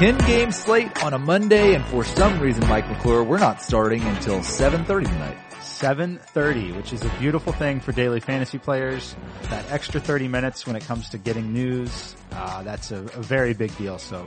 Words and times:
10 0.00 0.16
game 0.26 0.50
slate 0.50 1.04
on 1.04 1.12
a 1.12 1.18
Monday, 1.18 1.74
and 1.74 1.84
for 1.84 2.02
some 2.02 2.40
reason, 2.40 2.66
Mike 2.68 2.88
McClure, 2.88 3.22
we're 3.22 3.38
not 3.38 3.60
starting 3.60 4.02
until 4.04 4.38
7.30 4.38 5.04
tonight. 5.04 5.36
7.30, 5.60 6.74
which 6.74 6.94
is 6.94 7.04
a 7.04 7.10
beautiful 7.18 7.52
thing 7.52 7.80
for 7.80 7.92
daily 7.92 8.18
fantasy 8.18 8.56
players. 8.56 9.14
That 9.50 9.70
extra 9.70 10.00
30 10.00 10.26
minutes 10.26 10.66
when 10.66 10.74
it 10.74 10.86
comes 10.86 11.10
to 11.10 11.18
getting 11.18 11.52
news, 11.52 12.16
uh, 12.32 12.62
that's 12.62 12.92
a, 12.92 13.00
a, 13.00 13.20
very 13.20 13.52
big 13.52 13.76
deal. 13.76 13.98
So 13.98 14.26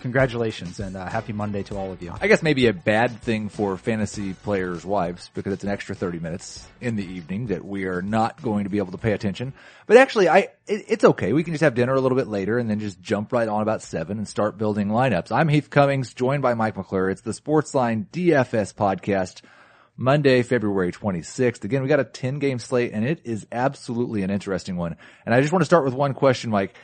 congratulations 0.00 0.80
and 0.80 0.96
uh, 0.96 1.06
happy 1.08 1.32
Monday 1.32 1.62
to 1.64 1.76
all 1.76 1.92
of 1.92 2.02
you. 2.02 2.12
I 2.20 2.26
guess 2.26 2.42
maybe 2.42 2.66
a 2.66 2.72
bad 2.72 3.20
thing 3.20 3.48
for 3.48 3.76
fantasy 3.76 4.34
players' 4.34 4.84
wives 4.84 5.30
because 5.34 5.52
it's 5.52 5.64
an 5.64 5.70
extra 5.70 5.94
30 5.94 6.18
minutes 6.18 6.66
in 6.80 6.96
the 6.96 7.04
evening 7.04 7.46
that 7.48 7.64
we 7.64 7.84
are 7.84 8.02
not 8.02 8.42
going 8.42 8.64
to 8.64 8.70
be 8.70 8.78
able 8.78 8.92
to 8.92 8.98
pay 8.98 9.12
attention. 9.12 9.52
But 9.86 9.96
actually, 9.96 10.28
I 10.28 10.38
it, 10.66 10.84
it's 10.88 11.04
okay. 11.04 11.32
We 11.32 11.44
can 11.44 11.54
just 11.54 11.62
have 11.62 11.74
dinner 11.74 11.94
a 11.94 12.00
little 12.00 12.16
bit 12.16 12.26
later 12.26 12.58
and 12.58 12.68
then 12.68 12.80
just 12.80 13.00
jump 13.00 13.32
right 13.32 13.48
on 13.48 13.62
about 13.62 13.82
seven 13.82 14.18
and 14.18 14.26
start 14.26 14.58
building 14.58 14.88
lineups. 14.88 15.30
I'm 15.30 15.48
Heath 15.48 15.70
Cummings, 15.70 16.14
joined 16.14 16.42
by 16.42 16.54
Mike 16.54 16.76
McClure. 16.76 17.10
It's 17.10 17.22
the 17.22 17.32
Sportsline 17.32 18.06
DFS 18.08 18.74
podcast. 18.74 19.42
Monday, 19.96 20.42
February 20.42 20.92
26th. 20.92 21.62
Again, 21.62 21.82
we 21.82 21.88
got 21.88 22.00
a 22.00 22.04
10 22.04 22.38
game 22.38 22.58
slate 22.58 22.92
and 22.94 23.04
it 23.04 23.20
is 23.24 23.46
absolutely 23.52 24.22
an 24.22 24.30
interesting 24.30 24.76
one. 24.76 24.96
And 25.26 25.34
I 25.34 25.42
just 25.42 25.52
want 25.52 25.60
to 25.60 25.66
start 25.66 25.84
with 25.84 25.92
one 25.92 26.14
question, 26.14 26.50
Mike. 26.50 26.74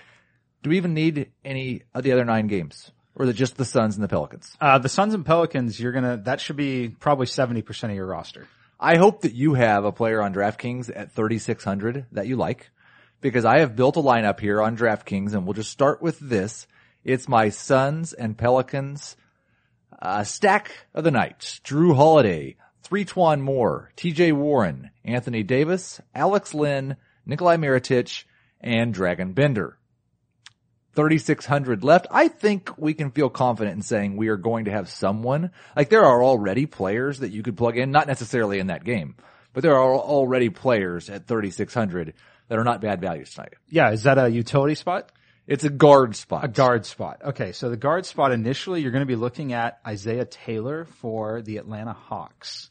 Do 0.62 0.70
we 0.70 0.77
even 0.77 0.92
need 0.92 1.30
any 1.42 1.84
of 1.95 2.03
the 2.03 2.12
other 2.12 2.27
nine 2.27 2.47
games? 2.47 2.91
Or 3.16 3.25
is 3.25 3.30
it 3.30 3.34
just 3.34 3.56
the 3.56 3.65
Suns 3.65 3.97
and 3.97 4.05
the 4.05 4.09
Pelicans? 4.09 4.55
Uh, 4.61 4.79
the 4.79 4.91
Suns 4.91 5.15
and 5.15 5.25
Pelicans, 5.25 5.80
you're 5.80 5.93
gonna, 5.93 6.19
that 6.19 6.41
should 6.41 6.56
be 6.56 6.91
probably 6.91 7.27
70% 7.27 7.84
of 7.84 7.95
your 7.95 8.06
roster. 8.06 8.47
I 8.79 8.97
hope 8.97 9.23
that 9.23 9.33
you 9.33 9.55
have 9.55 9.87
a 9.87 9.92
player 9.92 10.20
on 10.20 10.34
DraftKings 10.34 10.91
at 10.95 11.12
3,600 11.12 12.06
that 12.12 12.27
you 12.27 12.37
like 12.37 12.70
because 13.22 13.47
I 13.47 13.61
have 13.61 13.75
built 13.75 13.97
a 13.97 14.03
lineup 14.03 14.39
here 14.39 14.61
on 14.61 14.77
DraftKings 14.77 15.33
and 15.33 15.47
we'll 15.47 15.55
just 15.55 15.70
start 15.70 16.03
with 16.03 16.19
this. 16.20 16.67
It's 17.03 17.27
my 17.27 17.48
Suns 17.48 18.12
and 18.12 18.37
Pelicans, 18.37 19.17
uh, 20.03 20.25
stack 20.25 20.72
of 20.92 21.05
the 21.05 21.11
night. 21.11 21.61
Jrue 21.64 21.97
Holiday, 21.97 22.56
E'Twaun 22.91 23.41
Moore, 23.41 23.92
TJ 23.97 24.33
Warren, 24.34 24.91
Anthony 25.05 25.42
Davis, 25.42 26.00
Alex 26.14 26.53
Len, 26.53 26.97
Nikolai 27.25 27.56
Mirotic, 27.56 28.25
and 28.61 28.94
Dragan 28.94 29.34
Bender. 29.34 29.78
3,600 30.97 31.84
left. 31.84 32.06
I 32.11 32.28
think 32.28 32.70
we 32.77 32.94
can 32.94 33.11
feel 33.11 33.28
confident 33.28 33.77
in 33.77 33.83
saying 33.83 34.16
we 34.16 34.28
are 34.28 34.36
going 34.36 34.64
to 34.64 34.70
have 34.70 34.89
someone, 34.89 35.50
like 35.77 35.91
there 35.91 36.05
are 36.05 36.25
already 36.25 36.66
players 36.66 37.20
that 37.20 37.30
you 37.30 37.42
could 37.42 37.56
plug 37.56 37.77
in, 37.77 37.91
not 37.91 38.06
necessarily 38.06 38.58
in 38.58 38.69
that 38.69 38.83
game, 38.83 39.14
but 39.53 39.62
there 39.62 39.77
are 39.77 39.94
already 39.94 40.48
players 40.48 41.08
at 41.11 41.27
3,600 41.27 42.14
that 42.48 42.58
are 42.58 42.64
not 42.64 42.80
bad 42.80 43.00
values 43.00 43.30
tonight. 43.30 43.55
Yeah. 43.69 43.91
Is 43.91 44.05
that 44.05 44.19
a 44.19 44.28
utility 44.28 44.75
spot? 44.75 45.12
It's 45.47 45.64
a 45.64 45.70
guard 45.70 46.16
spot. 46.16 46.44
A 46.44 46.48
guard 46.48 46.86
spot. 46.86 47.20
Okay. 47.25 47.53
So 47.53 47.70
the 47.70 47.77
guard 47.77 48.06
spot 48.06 48.33
initially, 48.33 48.81
you're 48.81 48.91
going 48.91 49.03
to 49.03 49.06
be 49.06 49.16
looking 49.16 49.53
at 49.53 49.78
Isaiah 49.86 50.25
Taylor 50.25 50.86
for 50.86 51.42
the 51.42 51.58
Atlanta 51.58 51.92
Hawks. 51.92 52.70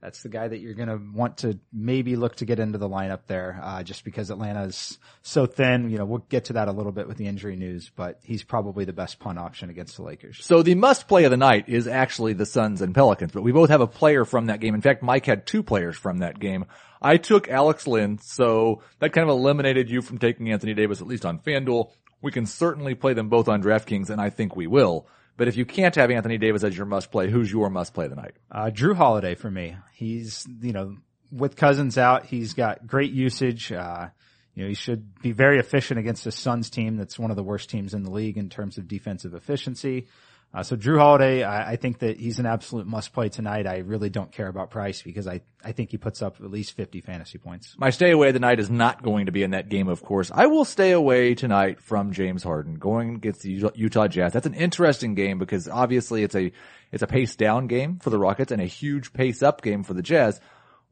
That's 0.00 0.22
the 0.22 0.28
guy 0.28 0.46
that 0.46 0.58
you're 0.60 0.74
going 0.74 0.88
to 0.88 1.00
want 1.12 1.38
to 1.38 1.58
maybe 1.72 2.14
look 2.14 2.36
to 2.36 2.44
get 2.44 2.60
into 2.60 2.78
the 2.78 2.88
lineup 2.88 3.20
there, 3.26 3.58
uh, 3.60 3.82
just 3.82 4.04
because 4.04 4.30
Atlanta's 4.30 4.96
so 5.22 5.44
thin. 5.44 5.90
You 5.90 5.98
know, 5.98 6.04
we'll 6.04 6.24
get 6.28 6.46
to 6.46 6.52
that 6.52 6.68
a 6.68 6.72
little 6.72 6.92
bit 6.92 7.08
with 7.08 7.16
the 7.16 7.26
injury 7.26 7.56
news, 7.56 7.90
but 7.96 8.20
he's 8.22 8.44
probably 8.44 8.84
the 8.84 8.92
best 8.92 9.18
punt 9.18 9.40
option 9.40 9.70
against 9.70 9.96
the 9.96 10.02
Lakers. 10.02 10.38
So 10.44 10.62
the 10.62 10.76
must 10.76 11.08
play 11.08 11.24
of 11.24 11.32
the 11.32 11.36
night 11.36 11.68
is 11.68 11.88
actually 11.88 12.34
the 12.34 12.46
Suns 12.46 12.80
and 12.80 12.94
Pelicans, 12.94 13.32
but 13.32 13.42
we 13.42 13.50
both 13.50 13.70
have 13.70 13.80
a 13.80 13.88
player 13.88 14.24
from 14.24 14.46
that 14.46 14.60
game. 14.60 14.76
In 14.76 14.82
fact, 14.82 15.02
Mike 15.02 15.26
had 15.26 15.46
two 15.46 15.64
players 15.64 15.96
from 15.96 16.18
that 16.18 16.38
game. 16.38 16.66
I 17.02 17.16
took 17.16 17.48
Alex 17.48 17.88
Len, 17.88 18.18
so 18.18 18.82
that 19.00 19.12
kind 19.12 19.28
of 19.28 19.36
eliminated 19.36 19.90
you 19.90 20.00
from 20.00 20.18
taking 20.18 20.50
Anthony 20.50 20.74
Davis, 20.74 21.00
at 21.00 21.08
least 21.08 21.26
on 21.26 21.40
FanDuel. 21.40 21.90
We 22.22 22.30
can 22.30 22.46
certainly 22.46 22.94
play 22.94 23.14
them 23.14 23.28
both 23.28 23.48
on 23.48 23.62
DraftKings, 23.62 24.10
and 24.10 24.20
I 24.20 24.30
think 24.30 24.54
we 24.54 24.66
will. 24.68 25.06
But 25.38 25.46
if 25.46 25.56
you 25.56 25.64
can't 25.64 25.94
have 25.94 26.10
Anthony 26.10 26.36
Davis 26.36 26.64
as 26.64 26.76
your 26.76 26.84
must 26.84 27.12
play, 27.12 27.30
who's 27.30 27.50
your 27.50 27.70
must 27.70 27.94
play 27.94 28.08
tonight? 28.08 28.34
Uh, 28.50 28.70
Jrue 28.74 28.96
Holiday 28.96 29.36
for 29.36 29.48
me. 29.48 29.76
He's, 29.94 30.44
you 30.60 30.72
know, 30.72 30.96
with 31.30 31.54
Cousins 31.54 31.96
out, 31.96 32.26
he's 32.26 32.54
got 32.54 32.86
great 32.88 33.12
usage. 33.12 33.70
Uh, 33.70 34.08
you 34.56 34.64
know, 34.64 34.68
he 34.68 34.74
should 34.74 35.22
be 35.22 35.30
very 35.30 35.60
efficient 35.60 36.00
against 36.00 36.24
the 36.24 36.32
Suns 36.32 36.70
team. 36.70 36.96
That's 36.96 37.20
one 37.20 37.30
of 37.30 37.36
the 37.36 37.44
worst 37.44 37.70
teams 37.70 37.94
in 37.94 38.02
the 38.02 38.10
league 38.10 38.36
in 38.36 38.50
terms 38.50 38.78
of 38.78 38.88
defensive 38.88 39.32
efficiency. 39.32 40.08
Uh, 40.52 40.62
so 40.62 40.76
Jrue 40.76 40.98
Holiday, 40.98 41.42
I, 41.42 41.72
I, 41.72 41.76
think 41.76 41.98
that 41.98 42.18
he's 42.18 42.38
an 42.38 42.46
absolute 42.46 42.86
must 42.86 43.12
play 43.12 43.28
tonight. 43.28 43.66
I 43.66 43.78
really 43.78 44.08
don't 44.08 44.32
care 44.32 44.48
about 44.48 44.70
price 44.70 45.02
because 45.02 45.28
I, 45.28 45.42
I 45.62 45.72
think 45.72 45.90
he 45.90 45.98
puts 45.98 46.22
up 46.22 46.36
at 46.40 46.50
least 46.50 46.72
50 46.72 47.02
fantasy 47.02 47.36
points. 47.36 47.74
My 47.78 47.90
stay 47.90 48.12
away 48.12 48.32
tonight 48.32 48.58
is 48.58 48.70
not 48.70 49.02
going 49.02 49.26
to 49.26 49.32
be 49.32 49.42
in 49.42 49.50
that 49.50 49.68
game, 49.68 49.88
of 49.88 50.02
course. 50.02 50.30
I 50.34 50.46
will 50.46 50.64
stay 50.64 50.92
away 50.92 51.34
tonight 51.34 51.82
from 51.82 52.12
James 52.12 52.42
Harden 52.42 52.76
going 52.76 53.16
against 53.16 53.42
the 53.42 53.70
Utah 53.74 54.08
Jazz. 54.08 54.32
That's 54.32 54.46
an 54.46 54.54
interesting 54.54 55.14
game 55.14 55.38
because 55.38 55.68
obviously 55.68 56.22
it's 56.22 56.34
a, 56.34 56.50
it's 56.92 57.02
a 57.02 57.06
pace 57.06 57.36
down 57.36 57.66
game 57.66 57.98
for 57.98 58.08
the 58.08 58.18
Rockets 58.18 58.50
and 58.50 58.62
a 58.62 58.66
huge 58.66 59.12
pace 59.12 59.42
up 59.42 59.60
game 59.60 59.82
for 59.82 59.92
the 59.92 60.02
Jazz. 60.02 60.40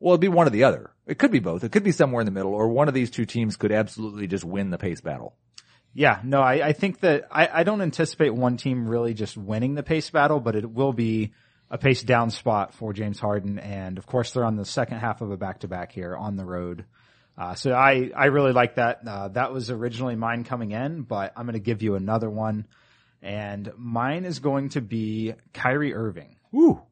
Well, 0.01 0.13
it'd 0.13 0.21
be 0.21 0.29
one 0.29 0.47
or 0.47 0.51
the 0.51 0.65
other. 0.65 0.91
It 1.07 1.19
could 1.19 1.31
be 1.31 1.39
both. 1.39 1.65
It 1.65 1.73
could 1.73 1.85
be 1.85 1.93
somewhere 1.93 2.21
in 2.21 2.27
the 2.27 2.31
middle 2.31 2.53
or 2.53 2.69
one 2.69 2.89
of 2.89 2.95
these 2.95 3.11
two 3.11 3.25
teams 3.25 3.57
could 3.57 3.73
absolutely 3.73 4.27
just 4.27 4.45
win 4.45 4.69
the 4.69 4.77
pace 4.77 5.01
battle. 5.01 5.35
Yeah, 5.97 6.21
no, 6.23 6.43
I, 6.43 6.69
I 6.69 6.73
think 6.75 7.01
that 7.01 7.27
I, 7.31 7.49
I 7.51 7.65
don't 7.65 7.81
anticipate 7.81 8.29
one 8.29 8.59
team 8.59 8.87
really 8.87 9.15
just 9.15 9.35
winning 9.35 9.75
the 9.75 9.83
pace 9.83 10.11
battle, 10.11 10.41
but 10.41 10.55
it 10.55 10.71
will 10.71 10.93
be 10.93 11.33
a 11.71 11.79
pace 11.79 12.03
down 12.03 12.29
spot 12.29 12.75
for 12.75 12.93
James 12.93 13.19
Harden. 13.19 13.59
And 13.59 13.97
of 13.97 14.05
course, 14.05 14.33
they're 14.33 14.45
on 14.45 14.57
the 14.57 14.67
second 14.67 14.99
half 14.99 15.23
of 15.23 15.31
a 15.31 15.39
back 15.39 15.61
to 15.61 15.69
back 15.69 15.93
here 15.93 16.15
on 16.15 16.37
the 16.37 16.45
road. 16.45 16.85
Uh, 17.39 17.55
so 17.55 17.73
I, 17.73 18.11
I 18.15 18.27
really 18.27 18.53
like 18.53 18.75
that. 18.75 19.01
Uh, 19.07 19.29
that 19.29 19.55
was 19.55 19.71
originally 19.71 20.17
mine 20.17 20.45
coming 20.45 20.73
in, 20.73 21.01
but 21.01 21.33
I'm 21.35 21.47
going 21.47 21.55
to 21.55 21.61
give 21.61 21.81
you 21.81 21.95
another 21.95 22.29
one. 22.29 22.67
And 23.23 23.73
mine 23.79 24.27
is 24.27 24.41
going 24.41 24.69
to 24.71 24.83
be 24.83 25.33
Kyrie 25.55 25.95
Irving. 25.95 26.37
Ooh. 26.55 26.83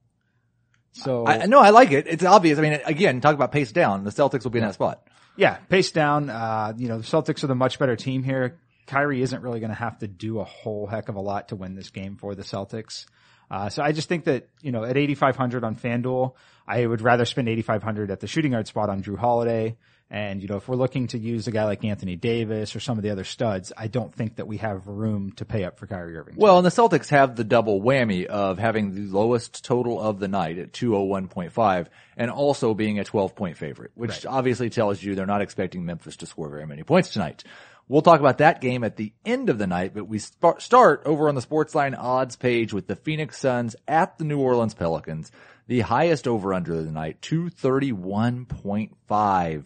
So 0.93 1.27
I 1.27 1.45
know 1.45 1.61
I 1.61 1.71
like 1.71 1.93
it. 1.93 2.07
It's 2.07 2.25
obvious. 2.25 2.59
I 2.59 2.63
mean, 2.63 2.81
again, 2.87 3.21
talk 3.21 3.35
about 3.35 3.53
pace 3.53 3.71
down. 3.71 4.05
The 4.05 4.11
Celtics 4.11 4.45
will 4.45 4.51
be 4.51 4.61
in 4.61 4.65
that 4.65 4.75
spot. 4.75 5.07
Yeah, 5.37 5.57
pace 5.69 5.91
down. 5.91 6.31
Uh, 6.31 6.73
you 6.79 6.89
know, 6.89 6.97
the 6.99 7.05
Celtics 7.05 7.45
are 7.45 7.49
the 7.49 7.55
much 7.55 7.79
better 7.79 7.97
team 7.97 8.23
here. 8.23 8.57
Kyrie 8.87 9.23
isn't 9.23 9.43
really 9.43 9.61
going 9.61 9.71
to 9.71 9.77
have 9.77 9.99
to 9.99 10.09
do 10.09 10.41
a 10.41 10.45
whole 10.45 10.87
heck 10.87 11.09
of 11.09 11.17
a 11.17 11.21
lot 11.21 11.49
to 11.49 11.57
win 11.57 11.75
this 11.75 11.91
game 11.91 12.17
for 12.17 12.35
the 12.35 12.43
Celtics. 12.43 13.07
Uh, 13.51 13.69
so 13.69 13.83
I 13.83 13.93
just 13.93 14.09
think 14.09 14.25
that, 14.25 14.49
you 14.63 14.73
know, 14.73 14.85
at 14.85 14.97
8,500 14.97 15.65
on 15.65 15.77
FanDuel, 15.77 16.35
I 16.67 16.85
would 16.85 17.01
rather 17.01 17.25
spend 17.25 17.49
8,500 17.49 18.11
at 18.11 18.21
the 18.21 18.27
shooting 18.27 18.53
guard 18.53 18.67
spot 18.67 18.89
on 18.89 19.03
Jrue 19.03 19.19
Holiday. 19.19 19.77
And, 20.11 20.43
you 20.43 20.49
know, 20.49 20.57
if 20.57 20.69
we're 20.69 20.77
looking 20.77 21.09
to 21.09 21.19
use 21.19 21.49
a 21.49 21.51
guy 21.51 21.65
like 21.65 21.85
Anthony 21.85 22.15
Davis 22.15 22.77
or 22.77 22.81
some 22.81 22.99
of 22.99 23.03
the 23.03 23.11
other 23.11 23.25
studs, 23.25 23.73
I 23.77 23.89
don't 23.89 24.15
think 24.15 24.37
that 24.37 24.47
we 24.47 24.59
have 24.59 24.87
room 24.87 25.33
to 25.37 25.45
pay 25.45 25.65
up 25.65 25.79
for 25.79 25.87
Kyrie 25.87 26.17
Irving. 26.17 26.35
Well, 26.37 26.59
and 26.59 26.65
the 26.65 26.71
Celtics 26.71 27.09
have 27.09 27.37
the 27.37 27.43
double 27.43 27.81
whammy 27.81 28.27
of 28.27 28.59
having 28.59 28.95
the 28.95 29.13
lowest 29.13 29.65
total 29.65 30.01
of 30.01 30.21
the 30.21 30.29
night 30.29 30.59
at 30.59 30.73
201.5 30.73 31.87
and 32.17 32.31
also 32.31 32.75
being 32.75 32.99
a 32.99 33.05
12 33.05 33.35
point 33.35 33.57
favorite, 33.57 33.93
which 33.95 34.11
right. 34.11 34.27
obviously 34.27 34.71
tells 34.71 35.03
you 35.03 35.15
they're 35.15 35.27
not 35.27 35.43
expecting 35.43 35.85
Memphis 35.85 36.17
to 36.17 36.27
score 36.27 36.49
very 36.49 36.67
many 36.67 36.83
points 36.83 37.09
tonight. 37.11 37.43
We'll 37.87 38.01
talk 38.01 38.19
about 38.19 38.39
that 38.39 38.63
game 38.63 38.83
at 38.83 38.97
the 38.97 39.13
end 39.27 39.51
of 39.51 39.59
the 39.59 39.67
night, 39.67 39.93
but 39.93 40.09
we 40.09 40.19
start 40.19 41.03
over 41.05 41.29
on 41.29 41.35
the 41.35 41.43
Sportsline 41.43 41.95
odds 41.99 42.35
page 42.35 42.73
with 42.73 42.87
the 42.87 42.97
Phoenix 42.97 43.39
Suns 43.39 43.77
at 43.87 44.17
the 44.17 44.25
New 44.25 44.39
Orleans 44.39 44.73
Pelicans. 44.73 45.31
The 45.67 45.81
highest 45.81 46.27
over 46.27 46.55
under 46.55 46.77
of 46.77 46.87
the 46.87 46.91
night, 46.91 47.21
231.5. 47.21 49.65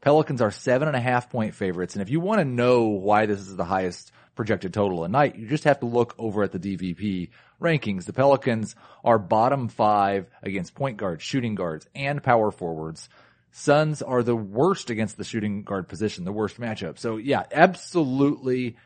Pelicans 0.00 0.40
are 0.40 0.50
seven 0.50 0.88
and 0.88 0.96
a 0.96 1.00
half 1.00 1.28
point 1.28 1.54
favorites. 1.54 1.94
And 1.94 2.00
if 2.00 2.08
you 2.08 2.20
want 2.20 2.38
to 2.38 2.46
know 2.46 2.84
why 2.84 3.26
this 3.26 3.40
is 3.40 3.56
the 3.56 3.66
highest 3.66 4.12
projected 4.34 4.72
total 4.72 5.04
of 5.04 5.10
the 5.10 5.18
night, 5.18 5.36
you 5.36 5.46
just 5.46 5.64
have 5.64 5.80
to 5.80 5.86
look 5.86 6.14
over 6.16 6.42
at 6.42 6.52
the 6.52 6.58
DVP 6.58 7.28
rankings. 7.60 8.06
The 8.06 8.14
Pelicans 8.14 8.76
are 9.04 9.18
bottom 9.18 9.68
five 9.68 10.30
against 10.42 10.74
point 10.74 10.96
guards, 10.96 11.22
shooting 11.22 11.54
guards, 11.54 11.86
and 11.94 12.22
power 12.22 12.50
forwards. 12.50 13.10
Suns 13.50 14.02
are 14.02 14.22
the 14.22 14.36
worst 14.36 14.90
against 14.90 15.16
the 15.16 15.24
shooting 15.24 15.62
guard 15.62 15.88
position, 15.88 16.24
the 16.24 16.32
worst 16.32 16.60
matchup. 16.60 16.98
So 16.98 17.16
yeah, 17.16 17.44
absolutely 17.52 18.76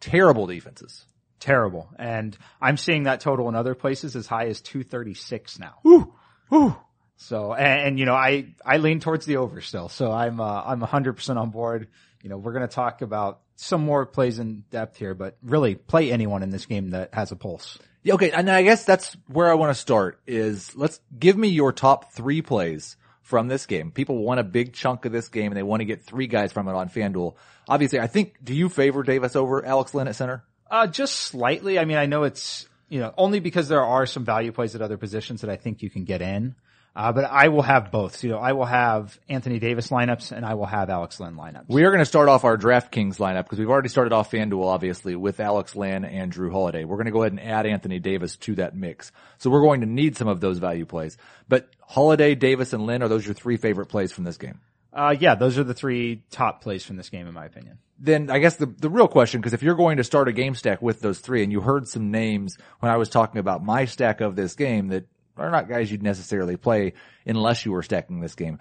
terrible 0.00 0.46
defenses. 0.46 1.04
Terrible. 1.40 1.88
And 1.98 2.36
I'm 2.60 2.76
seeing 2.76 3.04
that 3.04 3.20
total 3.20 3.48
in 3.48 3.54
other 3.54 3.74
places 3.74 4.16
as 4.16 4.26
high 4.26 4.46
as 4.46 4.60
236 4.60 5.58
now. 5.58 5.74
Woo! 5.84 6.12
Woo! 6.50 6.76
So, 7.16 7.52
and, 7.52 7.80
and, 7.80 7.98
you 7.98 8.06
know, 8.06 8.14
I, 8.14 8.54
I 8.64 8.78
lean 8.78 9.00
towards 9.00 9.26
the 9.26 9.36
over 9.36 9.60
still. 9.60 9.88
So 9.88 10.10
I'm, 10.10 10.40
uh, 10.40 10.62
I'm 10.64 10.80
100% 10.80 11.36
on 11.36 11.50
board. 11.50 11.88
You 12.22 12.30
know, 12.30 12.38
we're 12.38 12.52
going 12.52 12.66
to 12.66 12.74
talk 12.74 13.02
about 13.02 13.40
some 13.56 13.84
more 13.84 14.06
plays 14.06 14.38
in 14.38 14.64
depth 14.70 14.96
here, 14.96 15.14
but 15.14 15.36
really 15.42 15.74
play 15.74 16.12
anyone 16.12 16.42
in 16.42 16.50
this 16.50 16.66
game 16.66 16.90
that 16.90 17.14
has 17.14 17.32
a 17.32 17.36
pulse. 17.36 17.78
Yeah, 18.02 18.14
okay. 18.14 18.30
And 18.30 18.48
I 18.48 18.62
guess 18.62 18.84
that's 18.84 19.16
where 19.26 19.50
I 19.50 19.54
want 19.54 19.70
to 19.70 19.80
start 19.80 20.20
is 20.26 20.74
let's 20.76 21.00
give 21.16 21.36
me 21.36 21.48
your 21.48 21.72
top 21.72 22.12
three 22.12 22.42
plays 22.42 22.96
from 23.28 23.46
this 23.46 23.66
game. 23.66 23.90
People 23.90 24.16
want 24.16 24.40
a 24.40 24.42
big 24.42 24.72
chunk 24.72 25.04
of 25.04 25.12
this 25.12 25.28
game 25.28 25.52
and 25.52 25.56
they 25.56 25.62
want 25.62 25.82
to 25.82 25.84
get 25.84 26.02
three 26.02 26.26
guys 26.26 26.50
from 26.50 26.66
it 26.66 26.72
on 26.72 26.88
FanDuel. 26.88 27.34
Obviously, 27.68 28.00
I 28.00 28.06
think, 28.06 28.42
do 28.42 28.54
you 28.54 28.70
favor 28.70 29.02
Davis 29.02 29.36
over 29.36 29.62
Alex 29.66 29.92
Len 29.92 30.08
at 30.08 30.16
center? 30.16 30.44
Uh, 30.70 30.86
just 30.86 31.14
slightly. 31.14 31.78
I 31.78 31.84
mean, 31.84 31.98
I 31.98 32.06
know 32.06 32.22
it's, 32.22 32.66
you 32.88 33.00
know, 33.00 33.12
only 33.18 33.40
because 33.40 33.68
there 33.68 33.84
are 33.84 34.06
some 34.06 34.24
value 34.24 34.50
plays 34.50 34.74
at 34.74 34.80
other 34.80 34.96
positions 34.96 35.42
that 35.42 35.50
I 35.50 35.56
think 35.56 35.82
you 35.82 35.90
can 35.90 36.04
get 36.04 36.22
in. 36.22 36.54
Uh, 36.98 37.12
but 37.12 37.26
I 37.26 37.46
will 37.46 37.62
have 37.62 37.92
both. 37.92 38.16
So, 38.16 38.26
you 38.26 38.32
know, 38.32 38.40
I 38.40 38.54
will 38.54 38.64
have 38.64 39.20
Anthony 39.28 39.60
Davis 39.60 39.86
lineups 39.90 40.32
and 40.32 40.44
I 40.44 40.54
will 40.54 40.66
have 40.66 40.90
Alex 40.90 41.20
Len 41.20 41.36
lineups. 41.36 41.66
We 41.68 41.84
are 41.84 41.90
going 41.90 42.00
to 42.00 42.04
start 42.04 42.28
off 42.28 42.42
our 42.42 42.58
DraftKings 42.58 43.18
lineup 43.18 43.44
because 43.44 43.60
we've 43.60 43.70
already 43.70 43.88
started 43.88 44.12
off 44.12 44.32
FanDuel, 44.32 44.66
obviously, 44.66 45.14
with 45.14 45.38
Alex 45.38 45.76
Len 45.76 46.04
and 46.04 46.32
Jrue 46.32 46.50
Holiday. 46.50 46.84
We're 46.84 46.96
going 46.96 47.06
to 47.06 47.12
go 47.12 47.22
ahead 47.22 47.30
and 47.30 47.40
add 47.40 47.66
Anthony 47.66 48.00
Davis 48.00 48.36
to 48.38 48.56
that 48.56 48.74
mix. 48.74 49.12
So 49.38 49.48
we're 49.48 49.60
going 49.60 49.82
to 49.82 49.86
need 49.86 50.16
some 50.16 50.26
of 50.26 50.40
those 50.40 50.58
value 50.58 50.86
plays. 50.86 51.16
But 51.48 51.68
Holiday, 51.82 52.34
Davis, 52.34 52.72
and 52.72 52.84
Len, 52.84 53.00
are 53.04 53.08
those 53.08 53.24
your 53.24 53.34
three 53.34 53.58
favorite 53.58 53.86
plays 53.86 54.10
from 54.10 54.24
this 54.24 54.36
game? 54.36 54.58
Uh, 54.92 55.14
yeah, 55.20 55.36
those 55.36 55.56
are 55.56 55.64
the 55.64 55.74
three 55.74 56.24
top 56.32 56.62
plays 56.62 56.84
from 56.84 56.96
this 56.96 57.10
game, 57.10 57.28
in 57.28 57.34
my 57.34 57.44
opinion. 57.44 57.78
Then 58.00 58.28
I 58.28 58.40
guess 58.40 58.56
the, 58.56 58.66
the 58.66 58.90
real 58.90 59.06
question, 59.06 59.40
because 59.40 59.52
if 59.52 59.62
you're 59.62 59.76
going 59.76 59.98
to 59.98 60.04
start 60.04 60.26
a 60.26 60.32
game 60.32 60.56
stack 60.56 60.82
with 60.82 61.00
those 61.00 61.20
three, 61.20 61.44
and 61.44 61.52
you 61.52 61.60
heard 61.60 61.86
some 61.86 62.10
names 62.10 62.58
when 62.80 62.90
I 62.90 62.96
was 62.96 63.08
talking 63.08 63.38
about 63.38 63.62
my 63.64 63.84
stack 63.84 64.20
of 64.20 64.34
this 64.34 64.56
game 64.56 64.88
that 64.88 65.06
are 65.38 65.50
not 65.50 65.68
guys 65.68 65.90
you'd 65.90 66.02
necessarily 66.02 66.56
play 66.56 66.94
unless 67.26 67.64
you 67.64 67.72
were 67.72 67.82
stacking 67.82 68.20
this 68.20 68.34
game. 68.34 68.58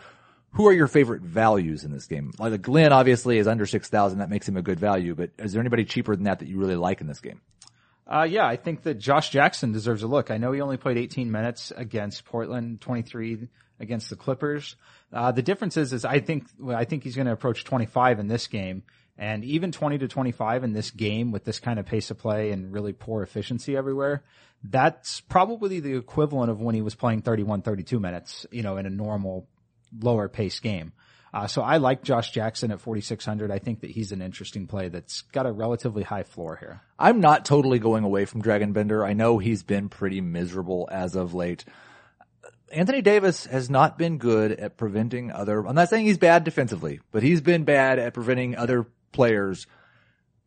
Who 0.52 0.68
are 0.68 0.74
your 0.74 0.88
favorite 0.88 1.22
values 1.22 1.84
in 1.84 1.92
this 1.92 2.08
game? 2.08 2.32
Like 2.40 2.68
Len 2.68 2.94
obviously 2.94 3.38
is 3.38 3.48
under 3.48 3.66
6,000. 3.66 4.20
That 4.20 4.30
makes 4.30 4.48
him 4.48 4.58
a 4.58 4.62
good 4.62 4.80
value, 4.80 5.14
but 5.14 5.32
is 5.38 5.54
there 5.54 5.60
anybody 5.60 5.86
cheaper 5.86 6.16
than 6.16 6.26
that 6.26 6.40
that 6.40 6.48
you 6.48 6.58
really 6.58 6.76
like 6.76 7.02
in 7.02 7.08
this 7.08 7.20
game? 7.20 7.42
Uh, 8.08 8.26
yeah, 8.28 8.48
I 8.48 8.56
think 8.56 8.84
that 8.84 8.96
Josh 8.96 9.30
Jackson 9.30 9.74
deserves 9.74 10.02
a 10.02 10.08
look. 10.08 10.32
I 10.32 10.38
know 10.38 10.54
he 10.54 10.62
only 10.62 10.78
played 10.78 10.98
18 10.98 11.30
minutes 11.30 11.74
against 11.76 12.24
Portland, 12.24 12.80
23 12.80 13.50
against 13.80 14.10
the 14.10 14.16
Clippers. 14.16 14.78
Uh, 15.12 15.32
the 15.32 15.42
difference 15.42 15.76
is, 15.76 15.92
is 15.92 16.06
I 16.06 16.20
think, 16.20 16.46
I 16.70 16.86
think 16.86 17.04
he's 17.04 17.16
going 17.16 17.28
to 17.28 17.34
approach 17.34 17.66
25 17.66 18.20
in 18.20 18.28
this 18.28 18.48
game. 18.48 18.84
And 19.18 19.44
even 19.44 19.72
20 19.72 19.98
to 20.00 20.08
25 20.08 20.64
in 20.64 20.74
this 20.74 20.92
game 20.92 21.32
with 21.32 21.44
this 21.44 21.60
kind 21.60 21.80
of 21.80 21.86
pace 21.86 22.12
of 22.12 22.20
play 22.20 22.52
and 22.52 22.72
really 22.72 22.94
poor 22.94 23.24
efficiency 23.24 23.76
everywhere, 23.76 24.24
that's 24.64 25.22
probably 25.22 25.80
the 25.80 25.96
equivalent 25.96 26.52
of 26.52 26.60
when 26.60 26.76
he 26.76 26.82
was 26.82 26.96
playing 26.96 27.22
31, 27.22 27.62
32 27.62 28.00
minutes, 28.00 28.46
you 28.52 28.64
know, 28.64 28.78
in 28.78 28.86
a 28.86 28.90
normal 28.90 29.48
lower 30.00 30.28
pace 30.28 30.60
game. 30.60 30.94
Uh, 31.34 31.46
so 31.46 31.62
I 31.62 31.78
like 31.78 32.04
Josh 32.04 32.32
Jackson 32.32 32.72
at 32.72 32.80
4,600. 32.80 33.52
I 33.52 33.60
think 33.60 33.82
that 33.82 33.92
he's 33.92 34.12
an 34.12 34.22
interesting 34.22 34.66
play 34.66 34.90
that's 34.90 35.22
got 35.22 35.46
a 35.46 35.52
relatively 35.52 36.04
high 36.04 36.24
floor 36.24 36.56
here. 36.56 36.82
I'm 36.98 37.20
not 37.20 37.46
totally 37.46 37.80
going 37.80 38.04
away 38.04 38.26
from 38.26 38.42
Dragan 38.42 38.74
Bender. 38.74 39.06
I 39.06 39.14
know 39.14 39.38
he's 39.38 39.64
been 39.64 39.90
pretty 39.90 40.22
miserable 40.22 40.88
as 40.92 41.16
of 41.16 41.34
late. 41.34 41.66
Anthony 42.72 43.02
Davis 43.02 43.46
has 43.46 43.70
not 43.70 43.98
been 43.98 44.18
good 44.18 44.52
at 44.52 44.78
preventing 44.78 45.32
other, 45.32 45.66
I'm 45.66 45.76
not 45.76 45.90
saying 45.90 46.06
he's 46.06 46.18
bad 46.18 46.44
defensively, 46.44 47.00
but 47.12 47.24
he's 47.24 47.42
been 47.42 47.64
bad 47.64 48.00
at 48.00 48.14
preventing 48.14 48.56
other 48.56 48.88
players 49.12 49.68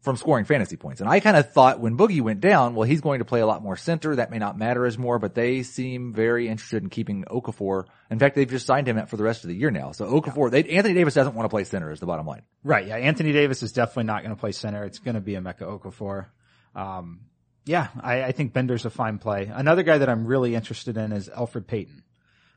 from 0.03 0.17
scoring 0.17 0.47
fantasy 0.47 0.77
points. 0.77 1.01
And 1.01 1.11
I 1.11 1.21
kind 1.21 1.37
of 1.37 1.53
thought 1.53 1.79
when 1.79 1.99
Boogie 1.99 2.23
went 2.23 2.41
down, 2.41 2.75
well, 2.75 2.89
he's 2.89 3.03
going 3.03 3.19
to 3.19 3.25
play 3.25 3.41
a 3.41 3.47
lot 3.47 3.63
more 3.63 3.77
center. 3.77 4.17
That 4.17 4.31
may 4.31 4.39
not 4.39 4.57
matter 4.57 4.87
as 4.87 4.97
more, 4.97 5.19
but 5.19 5.35
they 5.35 5.63
seem 5.63 6.15
very 6.15 6.49
interested 6.49 6.83
in 6.83 6.89
keeping 6.89 7.25
Okafor. 7.25 7.85
In 8.11 8.19
fact, 8.19 8.35
they've 8.35 8.49
just 8.49 8.67
signed 8.67 8.89
him 8.89 9.05
for 9.07 9.17
the 9.17 9.25
rest 9.25 9.45
of 9.45 9.49
the 9.49 9.57
year 9.57 9.71
now. 9.71 9.93
So 9.93 10.07
Okafor, 10.07 10.51
they, 10.51 10.65
Anthony 10.65 10.95
Davis 10.95 11.15
doesn't 11.15 11.35
want 11.35 11.45
to 11.45 11.51
play 11.51 11.65
center 11.65 11.91
is 11.91 12.01
the 12.01 12.07
bottom 12.07 12.27
line. 12.27 12.43
Right. 12.65 12.87
Yeah. 12.87 12.97
Anthony 12.97 13.33
Davis 13.33 13.63
is 13.63 13.73
definitely 13.73 14.05
not 14.05 14.23
going 14.23 14.35
to 14.35 14.41
play 14.41 14.53
center. 14.53 14.85
It's 14.85 14.99
going 14.99 15.17
to 15.17 15.21
be 15.21 15.33
Emeka 15.33 15.63
Okafor. 15.63 16.27
Um, 16.75 17.21
yeah, 17.67 17.89
I, 18.01 18.23
I 18.25 18.33
think 18.33 18.53
Bender's 18.53 18.87
a 18.87 18.91
fine 18.91 19.19
play. 19.19 19.51
Another 19.53 19.83
guy 19.83 19.99
that 19.99 20.09
I'm 20.09 20.27
really 20.27 20.55
interested 20.55 20.97
in 20.97 21.13
is 21.13 21.29
Elfrid 21.29 21.67
Payton. 21.67 22.03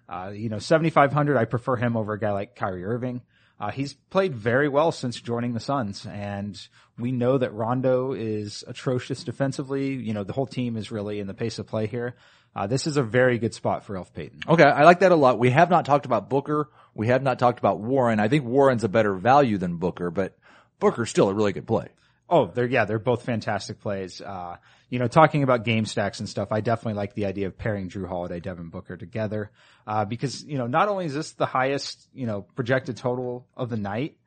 Uh, 0.07 0.31
you 0.34 0.50
know, 0.50 0.60
7,500, 0.60 1.38
I 1.38 1.46
prefer 1.46 1.75
him 1.75 1.98
over 1.98 2.13
a 2.13 2.19
guy 2.19 2.31
like 2.31 2.56
Kyrie 2.56 2.86
Irving. 2.86 3.22
Uh, 3.60 3.72
he's 3.72 3.94
played 3.94 4.36
very 4.36 4.68
well 4.68 4.92
since 4.92 5.20
joining 5.22 5.54
the 5.54 5.60
Suns, 5.60 6.06
and 6.06 6.60
we 6.98 7.12
know 7.12 7.38
that 7.38 7.54
Rondo 7.54 8.14
is 8.14 8.64
atrocious 8.68 9.24
defensively. 9.24 9.94
You 9.94 10.14
know, 10.14 10.24
the 10.24 10.34
whole 10.34 10.48
team 10.48 10.76
is 10.76 10.92
really 10.92 11.20
in 11.20 11.28
the 11.28 11.34
pace 11.34 11.60
of 11.60 11.68
play 11.68 11.88
here. 11.88 12.16
Uh, 12.56 12.68
this 12.68 12.86
is 12.86 12.98
a 12.98 13.04
very 13.04 13.40
good 13.40 13.54
spot 13.54 13.84
for 13.84 13.98
Elf 13.98 14.14
Payton. 14.14 14.42
Okay, 14.48 14.64
I 14.64 14.84
like 14.84 15.00
that 15.00 15.12
a 15.12 15.16
lot. 15.16 15.40
We 15.40 15.50
have 15.52 15.70
not 15.70 15.86
talked 15.86 16.06
about 16.06 16.30
Booker. 16.30 16.70
We 16.94 17.08
have 17.08 17.24
not 17.24 17.40
talked 17.40 17.58
about 17.58 17.80
Warren. 17.80 18.20
I 18.20 18.28
think 18.28 18.46
Warren's 18.46 18.84
a 18.84 18.90
better 18.90 19.16
value 19.16 19.58
than 19.58 19.78
Booker, 19.78 20.12
but 20.12 20.38
Booker's 20.80 21.10
still 21.10 21.30
a 21.30 21.34
really 21.34 21.54
good 21.54 21.66
play. 21.66 21.88
Oh, 22.34 22.48
they're 22.48 22.66
yeah, 22.66 22.86
they're 22.86 22.98
both 22.98 23.24
fantastic 23.24 23.80
plays. 23.80 24.20
Uh, 24.20 24.58
you 24.90 24.98
know, 24.98 25.08
talking 25.08 25.44
about 25.44 25.66
game 25.66 25.86
stacks 25.86 26.20
and 26.20 26.28
stuff, 26.28 26.48
I 26.52 26.62
definitely 26.62 26.96
like 26.96 27.14
the 27.14 27.28
idea 27.28 27.46
of 27.46 27.56
pairing 27.60 27.90
Jrue 27.90 28.08
Holiday, 28.08 28.40
Devin 28.40 28.70
Booker 28.70 28.98
together, 28.98 29.52
uh, 29.86 30.06
because 30.06 30.44
you 30.44 30.58
know, 30.58 30.66
not 30.66 30.90
only 30.90 31.06
is 31.06 31.14
this 31.14 31.34
the 31.34 31.46
highest 31.46 32.10
you 32.12 32.26
know 32.26 32.42
projected 32.56 32.98
total 32.98 33.46
of 33.56 33.70
the 33.70 33.78
night, 33.78 34.18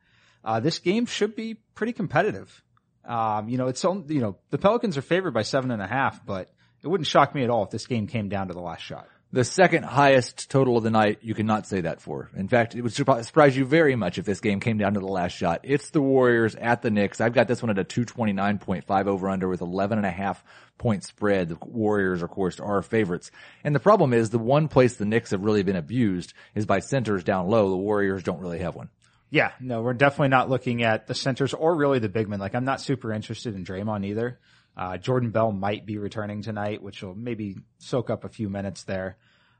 uh, 0.45 0.61
this 0.61 0.79
game 0.79 1.05
should 1.05 1.35
be 1.35 1.55
pretty 1.75 1.91
competitive. 1.91 2.63
Um, 3.03 3.49
you 3.49 3.57
know, 3.57 3.67
it's 3.67 3.83
on, 3.83 4.05
you 4.07 4.21
know 4.21 4.37
the 4.51 4.57
Pelicans 4.57 4.97
are 4.97 5.01
favored 5.01 5.33
by 5.33 5.41
seven 5.41 5.69
and 5.69 5.81
a 5.81 5.87
half, 5.87 6.25
but 6.25 6.49
it 6.81 6.87
wouldn't 6.87 7.07
shock 7.07 7.35
me 7.35 7.43
at 7.43 7.49
all 7.49 7.65
if 7.65 7.71
this 7.71 7.87
game 7.87 8.07
came 8.07 8.29
down 8.29 8.47
to 8.47 8.53
the 8.53 8.61
last 8.61 8.83
shot 8.83 9.09
the 9.31 9.43
second 9.43 9.83
highest 9.83 10.49
total 10.49 10.77
of 10.77 10.83
the 10.83 10.89
night, 10.89 11.19
you 11.21 11.33
cannot 11.33 11.67
say 11.67 11.81
that 11.81 12.01
for. 12.01 12.29
In 12.35 12.47
fact, 12.47 12.75
it 12.75 12.81
would 12.81 12.93
surprise 12.93 13.57
you 13.57 13.65
very 13.65 13.95
much 13.95 14.17
if 14.17 14.25
this 14.25 14.39
game 14.39 14.59
came 14.61 14.77
down 14.77 14.93
to 14.93 15.01
the 15.01 15.05
last 15.05 15.33
shot. 15.33 15.61
It's 15.63 15.89
the 15.89 16.01
Warriors 16.01 16.55
at 16.55 16.81
the 16.81 16.89
Knicks. 16.89 17.19
I've 17.19 17.33
got 17.33 17.47
this 17.47 17.61
one 17.61 17.69
at 17.69 17.77
a 17.77 17.83
229.5 17.83 19.07
over 19.07 19.29
under 19.29 19.49
with 19.49 19.61
11 19.61 19.97
and 19.97 20.07
a 20.07 20.11
half 20.11 20.43
point 20.77 21.03
spread. 21.03 21.49
The 21.49 21.57
Warriors, 21.65 22.21
of 22.21 22.29
course, 22.29 22.59
are 22.59 22.81
favorites. 22.81 23.29
And 23.63 23.75
the 23.75 23.79
problem 23.81 24.13
is 24.13 24.29
the 24.29 24.39
one 24.39 24.69
place 24.69 24.95
the 24.95 25.05
Knicks 25.05 25.31
have 25.31 25.43
really 25.43 25.63
been 25.63 25.75
abused 25.75 26.33
is 26.55 26.65
by 26.65 26.79
centers 26.79 27.23
down 27.23 27.49
low. 27.49 27.69
The 27.69 27.75
Warriors 27.75 28.23
don't 28.23 28.39
really 28.39 28.59
have 28.59 28.75
one. 28.75 28.89
Yeah, 29.29 29.51
no, 29.59 29.81
we're 29.81 29.93
definitely 29.93 30.29
not 30.29 30.49
looking 30.49 30.83
at 30.83 31.07
the 31.07 31.13
centers 31.13 31.53
or 31.53 31.75
really 31.75 31.99
the 31.99 32.07
big 32.07 32.29
men. 32.29 32.39
Like 32.39 32.55
I'm 32.55 32.63
not 32.63 32.79
super 32.79 33.11
interested 33.11 33.55
in 33.55 33.65
Draymond 33.65 34.05
either. 34.05 34.39
Uh, 34.77 34.97
Jordan 34.97 35.31
Bell 35.31 35.51
might 35.51 35.85
be 35.87 35.97
returning 35.97 36.43
tonight, 36.43 36.83
which 36.83 37.01
will 37.01 37.15
maybe 37.15 37.55
soak 37.79 38.11
up 38.11 38.23
a 38.23 38.29
few 38.29 38.47
minutes 38.47 38.83
there. 38.83 39.17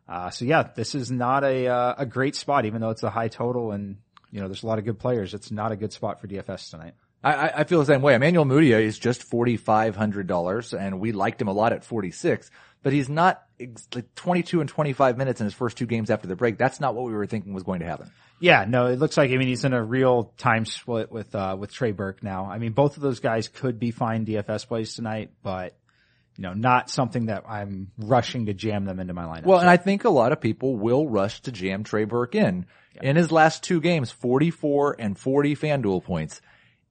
Uh, 0.08 0.30
so 0.30 0.46
yeah, 0.46 0.70
this 0.76 0.94
is 0.94 1.12
not 1.12 1.44
a 1.44 1.68
uh, 1.68 1.96
a 1.98 2.06
great 2.06 2.36
spot, 2.36 2.66
even 2.66 2.82
though 2.82 2.92
it's 2.92 3.04
a 3.04 3.10
high 3.10 3.28
total 3.28 3.72
and 3.72 3.98
you 4.32 4.40
know 4.40 4.48
there's 4.48 4.64
a 4.64 4.68
lot 4.68 4.78
of 4.78 4.86
good 4.86 5.00
players. 5.00 5.34
It's 5.34 5.52
not 5.52 5.72
a 5.72 5.76
good 5.76 5.92
spot 5.92 6.22
for 6.22 6.28
DFS 6.28 6.70
tonight. 6.70 6.94
I, 7.24 7.50
I 7.50 7.64
feel 7.64 7.80
the 7.80 7.86
same 7.86 8.02
way. 8.02 8.14
Emmanuel 8.14 8.46
Mudiay 8.46 8.84
is 8.84 9.00
just 9.00 9.24
forty 9.24 9.58
five 9.58 9.96
hundred 9.96 10.28
dollars, 10.28 10.74
and 10.74 11.00
we 11.00 11.12
liked 11.12 11.42
him 11.42 11.48
a 11.48 11.54
lot 11.54 11.74
at 11.74 11.84
forty 11.84 12.12
six. 12.12 12.52
But 12.84 12.94
he's 12.94 13.10
not 13.10 13.44
like 13.60 14.14
twenty 14.16 14.44
two 14.44 14.62
and 14.62 14.70
twenty 14.70 14.94
five 14.94 15.18
minutes 15.18 15.42
in 15.42 15.46
his 15.46 15.54
first 15.54 15.78
two 15.78 15.88
games 15.88 16.10
after 16.10 16.28
the 16.28 16.36
break. 16.36 16.58
That's 16.58 16.80
not 16.80 16.96
what 16.96 17.06
we 17.06 17.14
were 17.14 17.26
thinking 17.26 17.54
was 17.54 17.64
going 17.64 17.80
to 17.80 17.86
happen. 17.86 18.12
Yeah, 18.40 18.66
no, 18.68 18.86
it 18.88 19.00
looks 19.00 19.18
like 19.18 19.32
I 19.32 19.38
mean 19.38 19.48
he's 19.48 19.66
in 19.66 19.74
a 19.74 19.84
real 19.84 20.32
time 20.38 20.66
split 20.66 21.12
with 21.12 21.34
uh 21.34 21.56
with 21.60 21.74
Trey 21.74 21.92
Burke 21.92 22.24
now. 22.24 22.46
I 22.46 22.60
mean 22.60 22.74
both 22.74 22.98
of 22.98 23.04
those 23.04 23.20
guys 23.20 23.48
could 23.48 23.80
be 23.80 23.92
fine 23.92 24.26
DFS 24.26 24.68
plays 24.68 24.94
tonight, 24.94 25.32
but 25.44 25.76
you 26.38 26.44
know, 26.44 26.54
not 26.54 26.90
something 26.90 27.26
that 27.26 27.46
I'm 27.50 27.92
rushing 27.98 28.46
to 28.46 28.54
jam 28.54 28.86
them 28.86 29.00
into 29.00 29.14
my 29.14 29.24
lineup. 29.24 29.46
Well, 29.46 29.60
and 29.60 29.70
I 29.70 29.78
think 29.78 30.04
a 30.04 30.10
lot 30.10 30.32
of 30.32 30.40
people 30.40 30.78
will 30.78 31.08
rush 31.08 31.42
to 31.42 31.52
jam 31.52 31.84
Trey 31.84 32.06
Burke 32.06 32.36
in. 32.36 32.68
In 33.02 33.16
his 33.16 33.32
last 33.32 33.64
two 33.64 33.80
games, 33.80 34.12
44 34.12 34.96
and 35.00 35.18
40 35.18 35.56
FanDuel 35.56 36.04
points. 36.04 36.42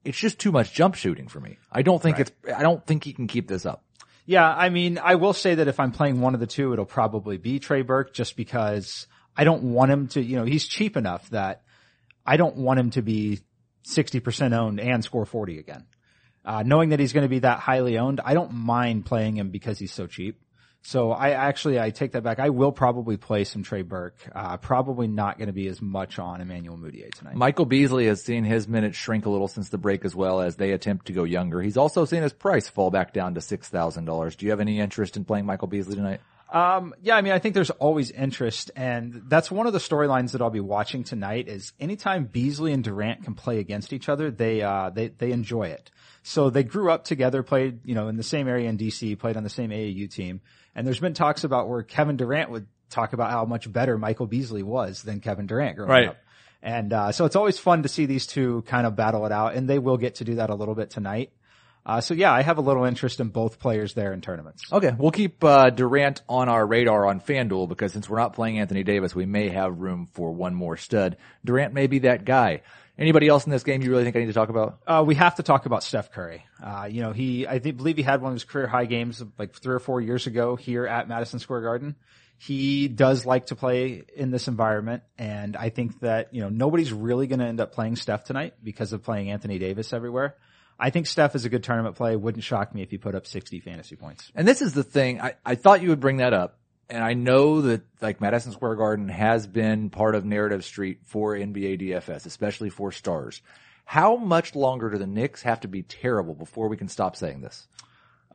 It's 0.04 0.18
just 0.18 0.38
too 0.38 0.52
much 0.52 0.72
jump 0.72 0.94
shooting 0.94 1.26
for 1.26 1.40
me. 1.40 1.58
I 1.70 1.82
don't 1.82 2.00
think 2.00 2.18
right. 2.18 2.30
it's, 2.44 2.52
I 2.54 2.62
don't 2.62 2.84
think 2.86 3.04
he 3.04 3.12
can 3.12 3.26
keep 3.26 3.48
this 3.48 3.66
up. 3.66 3.82
Yeah, 4.24 4.48
I 4.48 4.68
mean, 4.68 4.98
I 5.02 5.16
will 5.16 5.32
say 5.32 5.56
that 5.56 5.68
if 5.68 5.78
I'm 5.80 5.92
playing 5.92 6.20
one 6.20 6.34
of 6.34 6.40
the 6.40 6.46
two, 6.46 6.72
it'll 6.72 6.84
probably 6.84 7.38
be 7.38 7.58
Trey 7.58 7.82
Burke 7.82 8.12
just 8.12 8.36
because 8.36 9.06
I 9.36 9.44
don't 9.44 9.62
want 9.62 9.90
him 9.90 10.08
to, 10.08 10.22
you 10.22 10.36
know, 10.36 10.44
he's 10.44 10.66
cheap 10.66 10.96
enough 10.96 11.28
that 11.30 11.62
I 12.24 12.36
don't 12.36 12.56
want 12.56 12.80
him 12.80 12.90
to 12.90 13.02
be 13.02 13.40
60% 13.86 14.52
owned 14.52 14.80
and 14.80 15.04
score 15.04 15.24
40 15.24 15.58
again. 15.58 15.86
Uh, 16.44 16.62
knowing 16.64 16.90
that 16.90 17.00
he's 17.00 17.12
going 17.12 17.22
to 17.22 17.28
be 17.28 17.40
that 17.40 17.58
highly 17.58 17.98
owned, 17.98 18.20
I 18.24 18.34
don't 18.34 18.52
mind 18.52 19.04
playing 19.04 19.36
him 19.36 19.50
because 19.50 19.78
he's 19.78 19.92
so 19.92 20.06
cheap. 20.06 20.40
So 20.82 21.10
I 21.10 21.30
actually, 21.30 21.80
I 21.80 21.90
take 21.90 22.12
that 22.12 22.22
back. 22.22 22.38
I 22.38 22.50
will 22.50 22.70
probably 22.70 23.16
play 23.16 23.42
some 23.42 23.64
Trey 23.64 23.82
Burke. 23.82 24.18
Uh, 24.32 24.56
probably 24.56 25.08
not 25.08 25.36
going 25.36 25.48
to 25.48 25.52
be 25.52 25.66
as 25.66 25.82
much 25.82 26.20
on 26.20 26.40
Emmanuel 26.40 26.78
Mudiay 26.78 27.12
tonight. 27.12 27.34
Michael 27.34 27.64
Beasley 27.64 28.06
has 28.06 28.22
seen 28.22 28.44
his 28.44 28.68
minutes 28.68 28.96
shrink 28.96 29.26
a 29.26 29.30
little 29.30 29.48
since 29.48 29.68
the 29.68 29.78
break 29.78 30.04
as 30.04 30.14
well 30.14 30.40
as 30.40 30.54
they 30.54 30.70
attempt 30.70 31.06
to 31.06 31.12
go 31.12 31.24
younger. 31.24 31.60
He's 31.60 31.76
also 31.76 32.04
seen 32.04 32.22
his 32.22 32.32
price 32.32 32.68
fall 32.68 32.92
back 32.92 33.12
down 33.12 33.34
to 33.34 33.40
$6,000. 33.40 34.36
Do 34.36 34.46
you 34.46 34.50
have 34.52 34.60
any 34.60 34.78
interest 34.78 35.16
in 35.16 35.24
playing 35.24 35.44
Michael 35.44 35.66
Beasley 35.66 35.96
tonight? 35.96 36.20
Um, 36.56 36.94
yeah, 37.02 37.16
I 37.16 37.20
mean, 37.20 37.34
I 37.34 37.38
think 37.38 37.54
there's 37.54 37.68
always 37.68 38.10
interest 38.10 38.70
and 38.74 39.24
that's 39.26 39.50
one 39.50 39.66
of 39.66 39.74
the 39.74 39.78
storylines 39.78 40.32
that 40.32 40.40
I'll 40.40 40.48
be 40.48 40.60
watching 40.60 41.04
tonight 41.04 41.48
is 41.48 41.74
anytime 41.78 42.24
Beasley 42.24 42.72
and 42.72 42.82
Durant 42.82 43.24
can 43.24 43.34
play 43.34 43.58
against 43.58 43.92
each 43.92 44.08
other, 44.08 44.30
they, 44.30 44.62
uh, 44.62 44.88
they, 44.88 45.08
they 45.08 45.32
enjoy 45.32 45.64
it. 45.64 45.90
So 46.22 46.48
they 46.48 46.62
grew 46.62 46.90
up 46.90 47.04
together, 47.04 47.42
played, 47.42 47.80
you 47.84 47.94
know, 47.94 48.08
in 48.08 48.16
the 48.16 48.22
same 48.22 48.48
area 48.48 48.70
in 48.70 48.78
DC, 48.78 49.18
played 49.18 49.36
on 49.36 49.42
the 49.42 49.50
same 49.50 49.68
AAU 49.68 50.10
team. 50.10 50.40
And 50.74 50.86
there's 50.86 50.98
been 50.98 51.12
talks 51.12 51.44
about 51.44 51.68
where 51.68 51.82
Kevin 51.82 52.16
Durant 52.16 52.50
would 52.50 52.66
talk 52.88 53.12
about 53.12 53.30
how 53.30 53.44
much 53.44 53.70
better 53.70 53.98
Michael 53.98 54.26
Beasley 54.26 54.62
was 54.62 55.02
than 55.02 55.20
Kevin 55.20 55.46
Durant 55.46 55.76
growing 55.76 55.90
right. 55.90 56.08
up. 56.08 56.16
And, 56.62 56.90
uh, 56.90 57.12
so 57.12 57.26
it's 57.26 57.36
always 57.36 57.58
fun 57.58 57.82
to 57.82 57.90
see 57.90 58.06
these 58.06 58.26
two 58.26 58.62
kind 58.62 58.86
of 58.86 58.96
battle 58.96 59.26
it 59.26 59.32
out 59.32 59.56
and 59.56 59.68
they 59.68 59.78
will 59.78 59.98
get 59.98 60.16
to 60.16 60.24
do 60.24 60.36
that 60.36 60.48
a 60.48 60.54
little 60.54 60.74
bit 60.74 60.88
tonight. 60.88 61.32
Uh, 61.86 62.00
so 62.00 62.14
yeah, 62.14 62.32
I 62.32 62.42
have 62.42 62.58
a 62.58 62.62
little 62.62 62.84
interest 62.84 63.20
in 63.20 63.28
both 63.28 63.60
players 63.60 63.94
there 63.94 64.12
in 64.12 64.20
tournaments. 64.20 64.64
Okay, 64.72 64.92
we'll 64.98 65.12
keep 65.12 65.44
uh, 65.44 65.70
Durant 65.70 66.20
on 66.28 66.48
our 66.48 66.66
radar 66.66 67.06
on 67.06 67.20
FanDuel 67.20 67.68
because 67.68 67.92
since 67.92 68.10
we're 68.10 68.18
not 68.18 68.32
playing 68.32 68.58
Anthony 68.58 68.82
Davis, 68.82 69.14
we 69.14 69.24
may 69.24 69.50
have 69.50 69.78
room 69.78 70.08
for 70.12 70.32
one 70.32 70.52
more 70.52 70.76
stud. 70.76 71.16
Durant 71.44 71.74
may 71.74 71.86
be 71.86 72.00
that 72.00 72.24
guy. 72.24 72.62
Anybody 72.98 73.28
else 73.28 73.44
in 73.44 73.52
this 73.52 73.62
game 73.62 73.82
you 73.82 73.90
really 73.90 74.02
think 74.02 74.16
I 74.16 74.20
need 74.20 74.26
to 74.26 74.32
talk 74.32 74.48
about? 74.48 74.80
Uh, 74.84 75.04
we 75.06 75.14
have 75.14 75.36
to 75.36 75.44
talk 75.44 75.66
about 75.66 75.84
Steph 75.84 76.10
Curry. 76.10 76.44
Uh, 76.60 76.88
you 76.90 77.02
know, 77.02 77.12
he, 77.12 77.46
I 77.46 77.60
think, 77.60 77.76
believe 77.76 77.98
he 77.98 78.02
had 78.02 78.20
one 78.20 78.32
of 78.32 78.36
his 78.36 78.44
career 78.44 78.66
high 78.66 78.86
games 78.86 79.22
like 79.38 79.54
three 79.54 79.74
or 79.74 79.78
four 79.78 80.00
years 80.00 80.26
ago 80.26 80.56
here 80.56 80.86
at 80.86 81.06
Madison 81.06 81.38
Square 81.38 81.60
Garden. 81.60 81.94
he 82.38 82.88
does 82.88 83.24
like 83.24 83.46
to 83.46 83.56
play 83.56 84.04
in 84.14 84.30
this 84.30 84.48
environment. 84.48 85.02
And 85.18 85.56
I 85.56 85.70
think 85.70 86.00
that, 86.00 86.34
you 86.34 86.42
know, 86.42 86.48
nobody's 86.48 86.92
really 86.92 87.26
going 87.26 87.38
to 87.38 87.46
end 87.46 87.60
up 87.60 87.72
playing 87.72 87.96
Steph 87.96 88.24
tonight 88.24 88.54
because 88.62 88.92
of 88.92 89.02
playing 89.02 89.30
Anthony 89.30 89.58
Davis 89.58 89.92
everywhere. 89.92 90.36
I 90.78 90.90
think 90.90 91.06
Steph 91.06 91.34
is 91.34 91.44
a 91.44 91.48
good 91.48 91.62
tournament 91.62 91.96
play. 91.96 92.16
Wouldn't 92.16 92.44
shock 92.44 92.74
me 92.74 92.82
if 92.82 92.90
he 92.90 92.98
put 92.98 93.14
up 93.14 93.26
60 93.26 93.60
fantasy 93.60 93.96
points. 93.96 94.30
And 94.34 94.46
this 94.46 94.60
is 94.60 94.74
the 94.74 94.84
thing. 94.84 95.20
I, 95.20 95.34
I 95.44 95.54
thought 95.54 95.82
you 95.82 95.88
would 95.88 96.00
bring 96.00 96.18
that 96.18 96.34
up. 96.34 96.58
And 96.88 97.02
I 97.02 97.14
know 97.14 97.62
that 97.62 97.82
like 98.00 98.20
Madison 98.20 98.52
Square 98.52 98.76
Garden 98.76 99.08
has 99.08 99.46
been 99.46 99.90
part 99.90 100.14
of 100.14 100.24
narrative 100.24 100.64
street 100.64 101.00
for 101.04 101.34
NBA 101.34 101.80
DFS, 101.80 102.26
especially 102.26 102.70
for 102.70 102.92
stars. 102.92 103.42
How 103.84 104.16
much 104.16 104.54
longer 104.54 104.90
do 104.90 104.98
the 104.98 105.06
Knicks 105.06 105.42
have 105.42 105.60
to 105.60 105.68
be 105.68 105.82
terrible 105.82 106.34
before 106.34 106.68
we 106.68 106.76
can 106.76 106.88
stop 106.88 107.16
saying 107.16 107.40
this? 107.40 107.66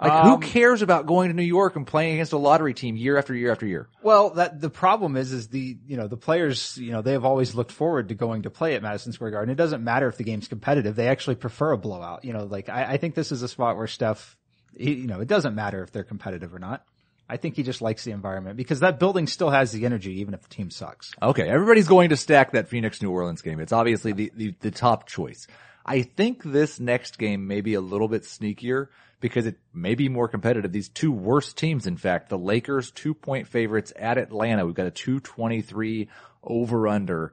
Like 0.02 0.12
Um, 0.12 0.30
who 0.30 0.40
cares 0.40 0.82
about 0.82 1.06
going 1.06 1.30
to 1.30 1.36
New 1.36 1.44
York 1.44 1.76
and 1.76 1.86
playing 1.86 2.16
against 2.16 2.34
a 2.34 2.38
lottery 2.38 2.74
team 2.74 2.98
year 2.98 3.20
after 3.20 3.36
year 3.36 3.52
after 3.52 3.68
year? 3.68 3.88
Well, 4.02 4.32
that 4.32 4.60
the 4.60 4.72
problem 4.72 5.16
is, 5.16 5.32
is 5.32 5.50
the 5.50 5.78
you 5.86 5.96
know 5.96 6.08
the 6.08 6.18
players 6.18 6.76
you 6.78 6.92
know 6.92 7.04
they 7.04 7.12
have 7.12 7.24
always 7.24 7.54
looked 7.54 7.72
forward 7.72 8.10
to 8.10 8.16
going 8.16 8.42
to 8.44 8.50
play 8.50 8.74
at 8.74 8.82
Madison 8.82 9.14
Square 9.14 9.32
Garden. 9.32 9.52
It 9.52 9.58
doesn't 9.58 9.84
matter 9.84 10.08
if 10.08 10.18
the 10.18 10.24
game's 10.24 10.48
competitive; 10.48 10.96
they 10.96 11.08
actually 11.08 11.36
prefer 11.36 11.72
a 11.74 11.78
blowout. 11.78 12.26
You 12.26 12.34
know, 12.34 12.46
like 12.46 12.68
I, 12.68 12.94
I 12.94 12.98
think 12.98 13.14
this 13.14 13.32
is 13.32 13.44
a 13.44 13.48
spot 13.48 13.78
where 13.78 13.86
Steph, 13.86 14.38
he, 14.76 14.94
you 14.94 15.08
know, 15.08 15.22
it 15.22 15.28
doesn't 15.28 15.54
matter 15.54 15.84
if 15.84 15.92
they're 15.92 16.04
competitive 16.04 16.54
or 16.56 16.60
not. 16.60 16.84
I 17.30 17.38
think 17.38 17.56
he 17.56 17.64
just 17.64 17.82
likes 17.82 18.04
the 18.04 18.12
environment 18.12 18.58
because 18.58 18.80
that 18.80 19.00
building 19.00 19.28
still 19.28 19.52
has 19.52 19.72
the 19.72 19.86
energy, 19.86 20.20
even 20.20 20.34
if 20.34 20.42
the 20.42 20.50
team 20.50 20.72
sucks. 20.72 21.12
Okay, 21.22 21.48
everybody's 21.48 21.88
going 21.88 22.10
to 22.10 22.18
stack 22.18 22.54
that 22.54 22.68
Phoenix 22.68 23.02
New 23.02 23.12
Orleans 23.12 23.42
game. 23.42 23.60
It's 23.60 23.72
obviously 23.72 24.12
the, 24.12 24.32
the, 24.36 24.56
the 24.60 24.72
top 24.72 25.08
choice. 25.08 25.48
I 25.86 26.02
think 26.02 26.44
this 26.44 26.80
next 26.80 27.18
game 27.18 27.48
may 27.48 27.62
be 27.62 27.76
a 27.76 27.82
little 27.82 28.10
bit 28.10 28.24
sneakier 28.24 28.88
because 29.22 29.46
it 29.46 29.58
may 29.74 29.96
be 29.96 30.10
more 30.10 30.28
competitive. 30.28 30.72
These 30.72 30.90
two 30.90 31.12
worst 31.12 31.58
teams, 31.58 31.88
in 31.88 31.96
fact, 31.96 32.28
the 32.28 32.38
Lakers 32.38 32.92
two 32.92 33.14
point 33.14 33.48
favorites 33.48 33.94
at 33.96 34.18
Atlanta. 34.18 34.66
We've 34.66 34.76
got 34.76 34.88
a 34.88 34.92
223 34.92 36.10
over 36.44 36.88
under. 36.88 37.32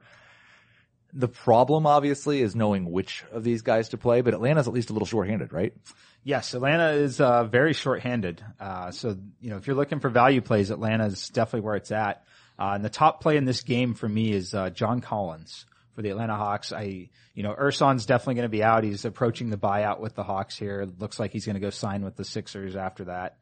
The 1.11 1.27
problem 1.27 1.87
obviously 1.87 2.41
is 2.41 2.55
knowing 2.55 2.91
which 2.91 3.25
of 3.31 3.43
these 3.43 3.63
guys 3.63 3.89
to 3.89 3.97
play, 3.97 4.21
but 4.21 4.35
Atlanta's 4.35 4.67
at 4.67 4.73
least 4.73 4.91
a 4.91 4.93
little 4.93 5.07
shorthanded, 5.07 5.51
right? 5.51 5.73
Yes, 6.23 6.53
Atlanta 6.53 6.91
is 6.91 7.19
uh, 7.19 7.45
very 7.45 7.73
short-handed. 7.73 8.43
Uh, 8.59 8.91
so 8.91 9.17
you 9.41 9.49
know, 9.49 9.57
if 9.57 9.65
you're 9.65 9.75
looking 9.75 9.99
for 9.99 10.09
value 10.09 10.41
plays, 10.41 10.69
Atlanta 10.69 11.05
is 11.05 11.29
definitely 11.29 11.65
where 11.65 11.75
it's 11.75 11.91
at. 11.91 12.23
Uh, 12.59 12.73
and 12.75 12.85
the 12.85 12.89
top 12.89 13.21
play 13.21 13.37
in 13.37 13.45
this 13.45 13.63
game 13.63 13.95
for 13.95 14.07
me 14.07 14.31
is 14.31 14.53
uh, 14.53 14.69
John 14.69 15.01
Collins 15.01 15.65
for 15.99 16.03
the 16.03 16.11
Atlanta 16.11 16.37
Hawks. 16.37 16.71
I, 16.71 17.09
you 17.33 17.43
know, 17.43 17.53
Ersan's 17.53 18.05
definitely 18.05 18.35
going 18.35 18.45
to 18.45 18.49
be 18.49 18.63
out. 18.63 18.85
He's 18.85 19.03
approaching 19.03 19.49
the 19.49 19.57
buyout 19.57 19.99
with 19.99 20.15
the 20.15 20.23
Hawks 20.23 20.57
here. 20.57 20.87
Looks 20.97 21.19
like 21.19 21.33
he's 21.33 21.45
going 21.45 21.55
to 21.55 21.59
go 21.59 21.71
sign 21.71 22.05
with 22.05 22.15
the 22.15 22.23
Sixers 22.23 22.77
after 22.77 23.03
that. 23.05 23.35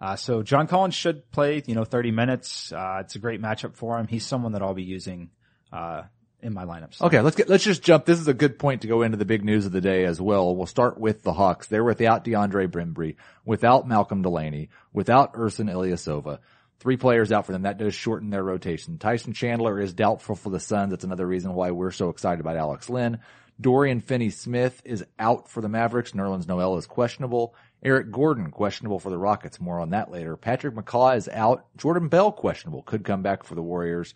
Uh, 0.00 0.14
so 0.14 0.44
John 0.44 0.68
Collins 0.68 0.94
should 0.94 1.28
play, 1.32 1.64
you 1.66 1.74
know, 1.74 1.82
30 1.82 2.12
minutes. 2.12 2.70
Uh, 2.70 2.98
it's 3.00 3.16
a 3.16 3.18
great 3.18 3.42
matchup 3.42 3.74
for 3.74 3.98
him. 3.98 4.06
He's 4.06 4.24
someone 4.24 4.52
that 4.52 4.62
I'll 4.62 4.72
be 4.72 4.84
using, 4.84 5.30
uh, 5.72 6.02
in 6.40 6.54
my 6.54 6.64
lineups. 6.64 7.02
Okay, 7.02 7.20
let's 7.22 7.34
get, 7.34 7.48
let's 7.48 7.64
just 7.64 7.82
jump. 7.82 8.04
This 8.04 8.20
is 8.20 8.28
a 8.28 8.34
good 8.34 8.56
point 8.56 8.82
to 8.82 8.86
go 8.86 9.02
into 9.02 9.16
the 9.16 9.24
big 9.24 9.44
news 9.44 9.66
of 9.66 9.72
the 9.72 9.80
day 9.80 10.04
as 10.04 10.20
well. 10.20 10.54
We'll 10.54 10.66
start 10.66 11.00
with 11.00 11.24
the 11.24 11.32
Hawks. 11.32 11.66
They're 11.66 11.82
without 11.82 12.24
DeAndre 12.24 12.68
Bembry, 12.68 13.16
without 13.44 13.88
Malcolm 13.88 14.22
Delaney, 14.22 14.68
without 14.92 15.34
Ersan 15.34 15.72
Ilyasova. 15.72 16.38
Three 16.78 16.96
players 16.96 17.32
out 17.32 17.46
for 17.46 17.52
them. 17.52 17.62
That 17.62 17.78
does 17.78 17.94
shorten 17.94 18.30
their 18.30 18.42
rotation. 18.42 18.98
Tyson 18.98 19.32
Chandler 19.32 19.80
is 19.80 19.94
doubtful 19.94 20.36
for 20.36 20.50
the 20.50 20.60
Suns. 20.60 20.90
That's 20.90 21.04
another 21.04 21.26
reason 21.26 21.54
why 21.54 21.70
we're 21.70 21.90
so 21.90 22.10
excited 22.10 22.40
about 22.40 22.56
Alex 22.56 22.90
Len. 22.90 23.20
Dorian 23.58 24.00
Finney-Smith 24.00 24.82
is 24.84 25.04
out 25.18 25.48
for 25.48 25.62
the 25.62 25.68
Mavericks. 25.68 26.12
Nerlens 26.12 26.46
Noel 26.46 26.76
is 26.76 26.86
questionable. 26.86 27.54
Eric 27.82 28.10
Gordon 28.10 28.50
questionable 28.50 28.98
for 28.98 29.08
the 29.08 29.16
Rockets. 29.18 29.60
More 29.60 29.80
on 29.80 29.90
that 29.90 30.10
later. 30.10 30.36
Patrick 30.36 30.74
McCaw 30.74 31.16
is 31.16 31.28
out. 31.28 31.64
Jordan 31.78 32.08
Bell 32.08 32.32
questionable. 32.32 32.82
Could 32.82 33.04
come 33.04 33.22
back 33.22 33.44
for 33.44 33.54
the 33.54 33.62
Warriors. 33.62 34.14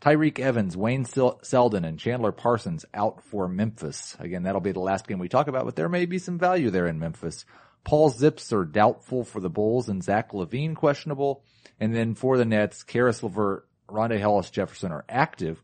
Tyreke 0.00 0.40
Evans, 0.40 0.76
Wayne 0.76 1.04
Sel- 1.04 1.38
Selden, 1.44 1.84
and 1.84 1.96
Chandler 1.96 2.32
Parsons 2.32 2.84
out 2.92 3.22
for 3.22 3.46
Memphis. 3.46 4.16
Again, 4.18 4.42
that'll 4.42 4.60
be 4.60 4.72
the 4.72 4.80
last 4.80 5.06
game 5.06 5.20
we 5.20 5.28
talk 5.28 5.46
about, 5.46 5.64
but 5.64 5.76
there 5.76 5.88
may 5.88 6.06
be 6.06 6.18
some 6.18 6.40
value 6.40 6.70
there 6.70 6.88
in 6.88 6.98
Memphis. 6.98 7.44
Paul 7.84 8.10
Zipser 8.10 8.70
doubtful 8.70 9.24
for 9.24 9.40
the 9.40 9.50
Bulls 9.50 9.88
and 9.88 10.02
Zach 10.02 10.32
LaVine 10.32 10.74
questionable. 10.74 11.44
And 11.80 11.94
then 11.94 12.14
for 12.14 12.38
the 12.38 12.44
Nets, 12.44 12.82
Caris 12.82 13.22
LeVert, 13.22 13.66
Rondae 13.88 14.20
Hollis 14.20 14.50
Jefferson 14.50 14.92
are 14.92 15.04
active. 15.08 15.62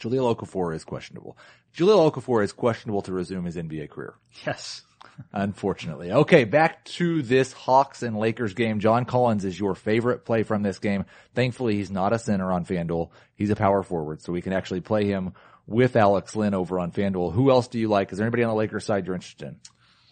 Jahlil 0.00 0.34
Okafor 0.34 0.74
is 0.74 0.84
questionable. 0.84 1.36
Jahlil 1.76 2.10
Okafor 2.10 2.42
is 2.42 2.52
questionable 2.52 3.02
to 3.02 3.12
resume 3.12 3.44
his 3.44 3.56
NBA 3.56 3.90
career. 3.90 4.14
Yes. 4.46 4.82
Unfortunately. 5.32 6.12
Okay, 6.12 6.44
back 6.44 6.84
to 6.84 7.22
this 7.22 7.52
Hawks 7.52 8.02
and 8.02 8.16
Lakers 8.18 8.54
game. 8.54 8.80
John 8.80 9.04
Collins 9.04 9.44
is 9.44 9.58
your 9.58 9.74
favorite 9.74 10.24
play 10.24 10.42
from 10.42 10.62
this 10.62 10.78
game. 10.78 11.04
Thankfully, 11.34 11.76
he's 11.76 11.90
not 11.90 12.12
a 12.12 12.18
center 12.18 12.50
on 12.50 12.64
FanDuel. 12.64 13.10
He's 13.34 13.50
a 13.50 13.56
power 13.56 13.82
forward, 13.82 14.22
so 14.22 14.32
we 14.32 14.42
can 14.42 14.52
actually 14.52 14.80
play 14.80 15.04
him 15.04 15.34
with 15.66 15.96
Alex 15.96 16.34
Len 16.34 16.54
over 16.54 16.78
on 16.78 16.92
FanDuel. 16.92 17.32
Who 17.34 17.50
else 17.50 17.68
do 17.68 17.78
you 17.78 17.88
like? 17.88 18.12
Is 18.12 18.18
there 18.18 18.26
anybody 18.26 18.44
on 18.44 18.50
the 18.50 18.56
Lakers 18.56 18.84
side 18.84 19.06
you're 19.06 19.14
interested 19.14 19.48
in? 19.48 19.56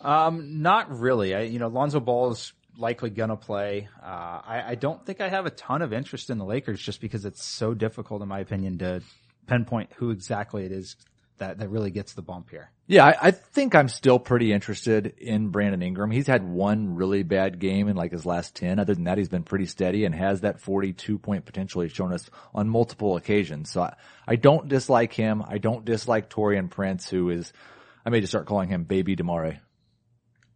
Um, 0.00 0.62
not 0.62 0.98
really. 0.98 1.34
I, 1.34 1.42
you 1.42 1.58
know, 1.58 1.68
Lonzo 1.68 2.00
Ball 2.00 2.30
is 2.32 2.52
likely 2.76 3.10
gonna 3.10 3.36
play. 3.36 3.88
Uh, 4.00 4.06
I, 4.06 4.64
I 4.68 4.74
don't 4.76 5.04
think 5.04 5.20
I 5.20 5.28
have 5.28 5.46
a 5.46 5.50
ton 5.50 5.82
of 5.82 5.92
interest 5.92 6.30
in 6.30 6.38
the 6.38 6.44
Lakers 6.44 6.80
just 6.80 7.00
because 7.00 7.24
it's 7.24 7.44
so 7.44 7.74
difficult, 7.74 8.22
in 8.22 8.28
my 8.28 8.40
opinion, 8.40 8.78
to 8.78 9.02
pinpoint 9.46 9.90
who 9.96 10.10
exactly 10.10 10.64
it 10.64 10.72
is 10.72 10.96
that, 11.38 11.58
that 11.58 11.70
really 11.70 11.90
gets 11.90 12.14
the 12.14 12.22
bump 12.22 12.50
here. 12.50 12.70
Yeah, 12.86 13.04
I, 13.04 13.28
I 13.28 13.30
think 13.30 13.74
I'm 13.74 13.88
still 13.88 14.18
pretty 14.18 14.52
interested 14.52 15.14
in 15.18 15.48
Brandon 15.48 15.82
Ingram. 15.82 16.10
He's 16.10 16.26
had 16.26 16.42
one 16.42 16.94
really 16.94 17.22
bad 17.22 17.58
game 17.58 17.88
in 17.88 17.96
like 17.96 18.12
his 18.12 18.26
last 18.26 18.56
10. 18.56 18.78
Other 18.78 18.94
than 18.94 19.04
that, 19.04 19.18
he's 19.18 19.28
been 19.28 19.42
pretty 19.42 19.66
steady 19.66 20.04
and 20.04 20.14
has 20.14 20.42
that 20.42 20.60
42 20.60 21.18
point 21.18 21.44
potential 21.44 21.82
he's 21.82 21.92
shown 21.92 22.12
us 22.12 22.28
on 22.54 22.68
multiple 22.68 23.16
occasions. 23.16 23.70
So 23.70 23.82
I, 23.82 23.94
I 24.26 24.36
don't 24.36 24.68
dislike 24.68 25.12
him. 25.12 25.42
I 25.46 25.58
don't 25.58 25.84
dislike 25.84 26.30
Taurean 26.30 26.70
Prince, 26.70 27.08
who 27.08 27.30
is, 27.30 27.52
I 28.04 28.10
may 28.10 28.20
just 28.20 28.32
start 28.32 28.46
calling 28.46 28.68
him 28.68 28.84
Baby 28.84 29.16
Demare. 29.16 29.60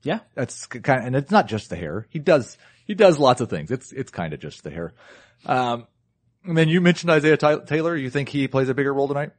Yeah. 0.03 0.21
That's 0.35 0.67
kind 0.67 1.01
of, 1.01 1.07
and 1.07 1.17
it's 1.17 1.31
not 1.31 1.47
just 1.47 1.71
the 1.71 1.77
hair. 1.77 2.07
He 2.11 2.19
does, 2.19 2.57
he 2.87 2.95
does 2.95 3.19
lots 3.19 3.41
of 3.41 3.49
things. 3.49 3.71
It's, 3.71 3.93
it's 3.93 4.11
kind 4.11 4.33
of 4.33 4.41
just 4.41 4.65
the 4.65 4.71
hair. 4.71 4.93
Um, 5.47 5.87
and 6.45 6.57
then 6.57 6.69
you 6.69 6.81
mentioned 6.81 7.11
Isaiah 7.11 7.37
Taylor. 7.37 7.97
You 7.97 8.11
think 8.11 8.29
he 8.29 8.49
plays 8.49 8.69
a 8.69 8.75
bigger 8.75 8.93
role 8.93 9.09
tonight? 9.09 9.31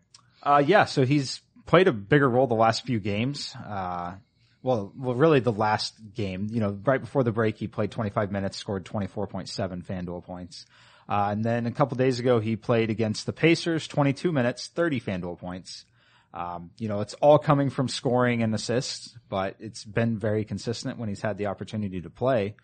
Uh, 0.42 0.64
yeah, 0.66 0.86
so 0.86 1.06
he's 1.06 1.42
played 1.66 1.88
a 1.88 1.92
bigger 1.92 2.30
role 2.30 2.48
the 2.48 2.56
last 2.56 2.86
few 2.86 3.00
games. 3.00 3.56
Uh, 3.56 4.16
well, 4.62 4.94
well, 4.98 5.16
really 5.16 5.42
the 5.42 5.52
last 5.52 5.94
game, 6.14 6.48
you 6.50 6.62
know, 6.62 6.80
right 6.86 7.02
before 7.02 7.24
the 7.24 7.32
break, 7.32 7.58
he 7.58 7.68
played 7.68 7.92
25 7.92 8.32
minutes, 8.32 8.58
scored 8.58 8.86
24.7 8.86 9.86
FanDuel 9.86 10.24
points. 10.24 10.66
Uh, 11.08 11.30
and 11.32 11.44
then 11.44 11.66
a 11.66 11.72
couple 11.72 11.98
days 11.98 12.20
ago, 12.20 12.40
he 12.40 12.56
played 12.56 12.90
against 12.90 13.26
the 13.26 13.34
Pacers, 13.34 13.88
22 13.88 14.32
minutes, 14.32 14.68
30 14.68 15.02
FanDuel 15.02 15.38
points. 15.38 15.86
Um, 16.34 16.72
you 16.80 16.88
know, 16.88 17.02
it's 17.02 17.14
all 17.16 17.38
coming 17.38 17.70
from 17.70 17.88
scoring 17.88 18.42
and 18.42 18.54
assists, 18.56 19.16
but 19.30 19.56
it's 19.60 19.86
been 19.86 20.18
very 20.18 20.46
consistent 20.46 20.98
when 20.98 21.10
he's 21.10 21.22
had 21.22 21.38
the 21.38 21.46
opportunity 21.48 22.02
to 22.02 22.10
play. 22.10 22.56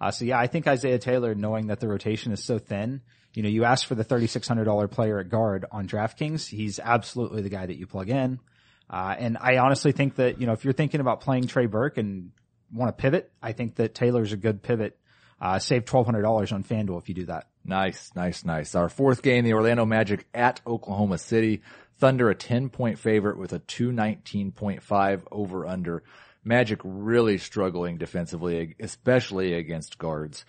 Uh, 0.00 0.10
so 0.10 0.24
yeah, 0.24 0.38
I 0.38 0.46
think 0.46 0.66
Isaiah 0.66 0.98
Taylor, 0.98 1.34
knowing 1.34 1.66
that 1.66 1.80
the 1.80 1.88
rotation 1.88 2.32
is 2.32 2.42
so 2.42 2.58
thin, 2.58 3.02
you 3.34 3.42
know, 3.42 3.48
you 3.48 3.64
ask 3.64 3.86
for 3.86 3.94
the 3.94 4.04
$3,600 4.04 4.90
player 4.90 5.18
at 5.18 5.28
guard 5.28 5.66
on 5.70 5.86
DraftKings. 5.86 6.48
He's 6.48 6.80
absolutely 6.80 7.42
the 7.42 7.50
guy 7.50 7.66
that 7.66 7.76
you 7.76 7.86
plug 7.86 8.08
in. 8.08 8.40
Uh, 8.88 9.14
and 9.18 9.36
I 9.38 9.58
honestly 9.58 9.92
think 9.92 10.16
that, 10.16 10.40
you 10.40 10.46
know, 10.46 10.54
if 10.54 10.64
you're 10.64 10.72
thinking 10.72 11.00
about 11.00 11.20
playing 11.20 11.46
Trey 11.46 11.66
Burke 11.66 11.98
and 11.98 12.30
want 12.72 12.96
to 12.96 13.00
pivot, 13.00 13.30
I 13.42 13.52
think 13.52 13.76
that 13.76 13.94
Taylor's 13.94 14.32
a 14.32 14.36
good 14.36 14.62
pivot. 14.62 14.98
Uh, 15.40 15.58
save 15.58 15.84
$1,200 15.84 16.52
on 16.52 16.64
FanDuel 16.64 17.00
if 17.00 17.08
you 17.08 17.14
do 17.14 17.26
that. 17.26 17.46
Nice, 17.64 18.10
nice, 18.16 18.44
nice. 18.44 18.74
Our 18.74 18.88
fourth 18.88 19.22
game, 19.22 19.44
the 19.44 19.52
Orlando 19.52 19.84
Magic 19.84 20.26
at 20.34 20.60
Oklahoma 20.66 21.18
City. 21.18 21.62
Thunder 21.98 22.30
a 22.30 22.34
10 22.34 22.70
point 22.70 22.98
favorite 22.98 23.38
with 23.38 23.52
a 23.52 23.60
219.5 23.60 25.22
over 25.30 25.66
under. 25.66 26.02
Magic 26.44 26.80
really 26.84 27.38
struggling 27.38 27.98
defensively, 27.98 28.76
especially 28.80 29.54
against 29.54 29.98
guards. 29.98 30.44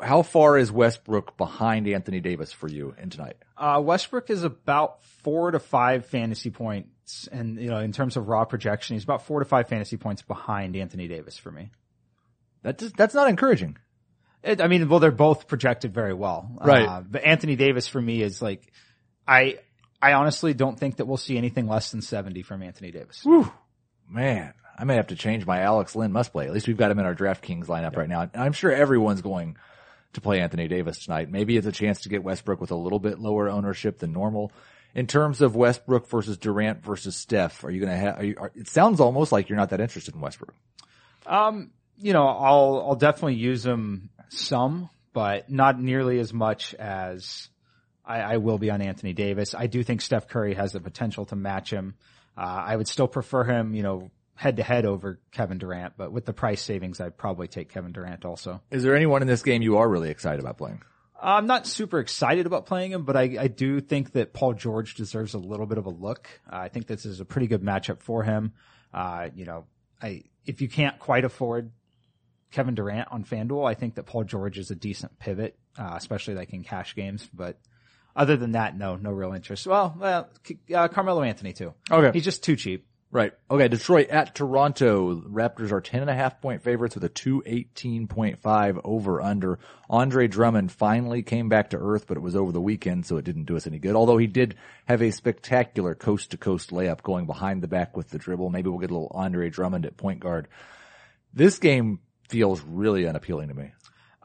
How 0.00 0.22
far 0.22 0.56
is 0.58 0.70
Westbrook 0.70 1.36
behind 1.36 1.88
Anthony 1.88 2.20
Davis 2.20 2.52
for 2.52 2.68
you 2.68 2.94
in 3.02 3.10
tonight? 3.10 3.36
Uh, 3.56 3.80
Westbrook 3.82 4.30
is 4.30 4.44
about 4.44 5.02
four 5.02 5.50
to 5.50 5.58
five 5.58 6.06
fantasy 6.06 6.50
points. 6.50 7.28
And, 7.32 7.58
you 7.58 7.70
know, 7.70 7.78
in 7.78 7.90
terms 7.90 8.16
of 8.16 8.28
raw 8.28 8.44
projection, 8.44 8.94
he's 8.94 9.02
about 9.02 9.22
four 9.22 9.40
to 9.40 9.44
five 9.44 9.68
fantasy 9.68 9.96
points 9.96 10.22
behind 10.22 10.76
Anthony 10.76 11.08
Davis 11.08 11.36
for 11.36 11.50
me. 11.50 11.70
That 12.62 12.78
just, 12.78 12.96
that's 12.96 13.14
not 13.14 13.28
encouraging. 13.28 13.78
It, 14.44 14.60
I 14.60 14.68
mean, 14.68 14.88
well, 14.88 15.00
they're 15.00 15.10
both 15.10 15.48
projected 15.48 15.92
very 15.92 16.14
well. 16.14 16.48
Right. 16.62 16.86
Uh, 16.86 17.00
but 17.00 17.24
Anthony 17.24 17.56
Davis 17.56 17.88
for 17.88 18.00
me 18.00 18.22
is 18.22 18.40
like, 18.40 18.70
I, 19.26 19.58
I 20.00 20.12
honestly 20.12 20.54
don't 20.54 20.78
think 20.78 20.96
that 20.96 21.06
we'll 21.06 21.16
see 21.16 21.36
anything 21.36 21.66
less 21.66 21.90
than 21.90 22.02
70 22.02 22.42
from 22.42 22.62
Anthony 22.62 22.90
Davis. 22.90 23.22
Whew. 23.24 23.50
Man, 24.08 24.54
I 24.78 24.84
may 24.84 24.94
have 24.94 25.08
to 25.08 25.16
change 25.16 25.44
my 25.44 25.60
Alex 25.60 25.96
Len 25.96 26.12
must 26.12 26.32
play. 26.32 26.46
At 26.46 26.52
least 26.52 26.68
we've 26.68 26.76
got 26.76 26.90
him 26.90 26.98
in 26.98 27.04
our 27.04 27.14
DraftKings 27.14 27.66
lineup 27.66 27.96
right 27.96 28.08
now. 28.08 28.30
I'm 28.34 28.52
sure 28.52 28.70
everyone's 28.70 29.22
going 29.22 29.56
to 30.12 30.20
play 30.20 30.40
Anthony 30.40 30.68
Davis 30.68 31.04
tonight. 31.04 31.30
Maybe 31.30 31.56
it's 31.56 31.66
a 31.66 31.72
chance 31.72 32.02
to 32.02 32.08
get 32.08 32.22
Westbrook 32.22 32.60
with 32.60 32.70
a 32.70 32.76
little 32.76 33.00
bit 33.00 33.18
lower 33.18 33.48
ownership 33.48 33.98
than 33.98 34.12
normal. 34.12 34.52
In 34.94 35.06
terms 35.06 35.42
of 35.42 35.54
Westbrook 35.54 36.08
versus 36.08 36.38
Durant 36.38 36.82
versus 36.82 37.16
Steph, 37.16 37.64
are 37.64 37.70
you 37.70 37.80
going 37.80 37.92
to 37.92 37.98
have, 37.98 38.18
are 38.18 38.24
you, 38.24 38.34
are, 38.38 38.52
it 38.54 38.68
sounds 38.68 39.00
almost 39.00 39.32
like 39.32 39.48
you're 39.48 39.58
not 39.58 39.70
that 39.70 39.80
interested 39.80 40.14
in 40.14 40.20
Westbrook. 40.20 40.54
Um, 41.26 41.72
you 41.98 42.12
know, 42.12 42.26
I'll, 42.26 42.84
I'll 42.88 42.96
definitely 42.96 43.34
use 43.34 43.66
him 43.66 44.10
some, 44.30 44.88
but 45.12 45.50
not 45.50 45.78
nearly 45.78 46.18
as 46.20 46.32
much 46.32 46.74
as 46.74 47.48
I, 48.08 48.20
I 48.20 48.36
will 48.38 48.58
be 48.58 48.70
on 48.70 48.80
Anthony 48.80 49.12
Davis. 49.12 49.54
I 49.54 49.66
do 49.66 49.82
think 49.82 50.00
Steph 50.00 50.28
Curry 50.28 50.54
has 50.54 50.72
the 50.72 50.80
potential 50.80 51.26
to 51.26 51.36
match 51.36 51.70
him. 51.70 51.94
Uh, 52.36 52.40
I 52.40 52.76
would 52.76 52.88
still 52.88 53.08
prefer 53.08 53.44
him, 53.44 53.74
you 53.74 53.82
know, 53.82 54.10
head 54.34 54.56
to 54.56 54.62
head 54.62 54.86
over 54.86 55.20
Kevin 55.32 55.58
Durant, 55.58 55.94
but 55.96 56.12
with 56.12 56.24
the 56.24 56.32
price 56.32 56.62
savings, 56.62 57.00
I'd 57.00 57.18
probably 57.18 57.48
take 57.48 57.68
Kevin 57.68 57.92
Durant 57.92 58.24
also. 58.24 58.62
Is 58.70 58.82
there 58.82 58.96
anyone 58.96 59.20
in 59.20 59.28
this 59.28 59.42
game 59.42 59.62
you 59.62 59.78
are 59.78 59.88
really 59.88 60.10
excited 60.10 60.40
about 60.40 60.56
playing? 60.58 60.80
I'm 61.20 61.46
not 61.46 61.66
super 61.66 61.98
excited 61.98 62.46
about 62.46 62.66
playing 62.66 62.92
him, 62.92 63.02
but 63.02 63.16
I, 63.16 63.36
I 63.40 63.48
do 63.48 63.80
think 63.80 64.12
that 64.12 64.32
Paul 64.32 64.54
George 64.54 64.94
deserves 64.94 65.34
a 65.34 65.38
little 65.38 65.66
bit 65.66 65.76
of 65.76 65.86
a 65.86 65.90
look. 65.90 66.28
Uh, 66.50 66.56
I 66.56 66.68
think 66.68 66.86
this 66.86 67.04
is 67.04 67.18
a 67.18 67.24
pretty 67.24 67.48
good 67.48 67.62
matchup 67.62 68.00
for 68.00 68.22
him. 68.22 68.52
Uh, 68.94 69.28
you 69.34 69.44
know, 69.44 69.66
I, 70.00 70.22
if 70.46 70.60
you 70.60 70.68
can't 70.68 70.98
quite 71.00 71.24
afford 71.24 71.72
Kevin 72.52 72.76
Durant 72.76 73.08
on 73.10 73.24
FanDuel, 73.24 73.68
I 73.68 73.74
think 73.74 73.96
that 73.96 74.04
Paul 74.04 74.22
George 74.22 74.58
is 74.58 74.70
a 74.70 74.76
decent 74.76 75.18
pivot, 75.18 75.58
uh, 75.76 75.94
especially 75.96 76.34
like 76.34 76.52
in 76.52 76.62
cash 76.62 76.94
games, 76.94 77.28
but 77.34 77.58
other 78.18 78.36
than 78.36 78.52
that, 78.52 78.76
no, 78.76 78.96
no 78.96 79.12
real 79.12 79.32
interest. 79.32 79.66
Well, 79.66 79.94
well, 79.98 80.28
uh, 80.74 80.88
Carmelo 80.88 81.22
Anthony 81.22 81.52
too. 81.52 81.72
Okay. 81.90 82.10
He's 82.12 82.24
just 82.24 82.42
too 82.42 82.56
cheap. 82.56 82.84
Right. 83.10 83.32
Okay. 83.50 83.68
Detroit 83.68 84.08
at 84.08 84.34
Toronto. 84.34 85.22
Raptors 85.22 85.70
are 85.72 85.80
10 85.80 86.02
and 86.02 86.10
a 86.10 86.14
half 86.14 86.42
point 86.42 86.62
favorites 86.62 86.96
with 86.96 87.04
a 87.04 87.08
218.5 87.08 88.80
over 88.84 89.22
under. 89.22 89.58
Andre 89.88 90.26
Drummond 90.26 90.72
finally 90.72 91.22
came 91.22 91.48
back 91.48 91.70
to 91.70 91.78
earth, 91.78 92.06
but 92.06 92.18
it 92.18 92.20
was 92.20 92.36
over 92.36 92.52
the 92.52 92.60
weekend, 92.60 93.06
so 93.06 93.16
it 93.16 93.24
didn't 93.24 93.44
do 93.44 93.56
us 93.56 93.66
any 93.66 93.78
good. 93.78 93.94
Although 93.94 94.18
he 94.18 94.26
did 94.26 94.56
have 94.86 95.00
a 95.00 95.12
spectacular 95.12 95.94
coast 95.94 96.32
to 96.32 96.36
coast 96.36 96.70
layup 96.70 97.02
going 97.02 97.24
behind 97.24 97.62
the 97.62 97.68
back 97.68 97.96
with 97.96 98.10
the 98.10 98.18
dribble. 98.18 98.50
Maybe 98.50 98.68
we'll 98.68 98.80
get 98.80 98.90
a 98.90 98.94
little 98.94 99.12
Andre 99.14 99.48
Drummond 99.48 99.86
at 99.86 99.96
point 99.96 100.20
guard. 100.20 100.48
This 101.32 101.58
game 101.58 102.00
feels 102.28 102.60
really 102.62 103.06
unappealing 103.06 103.48
to 103.48 103.54
me. 103.54 103.70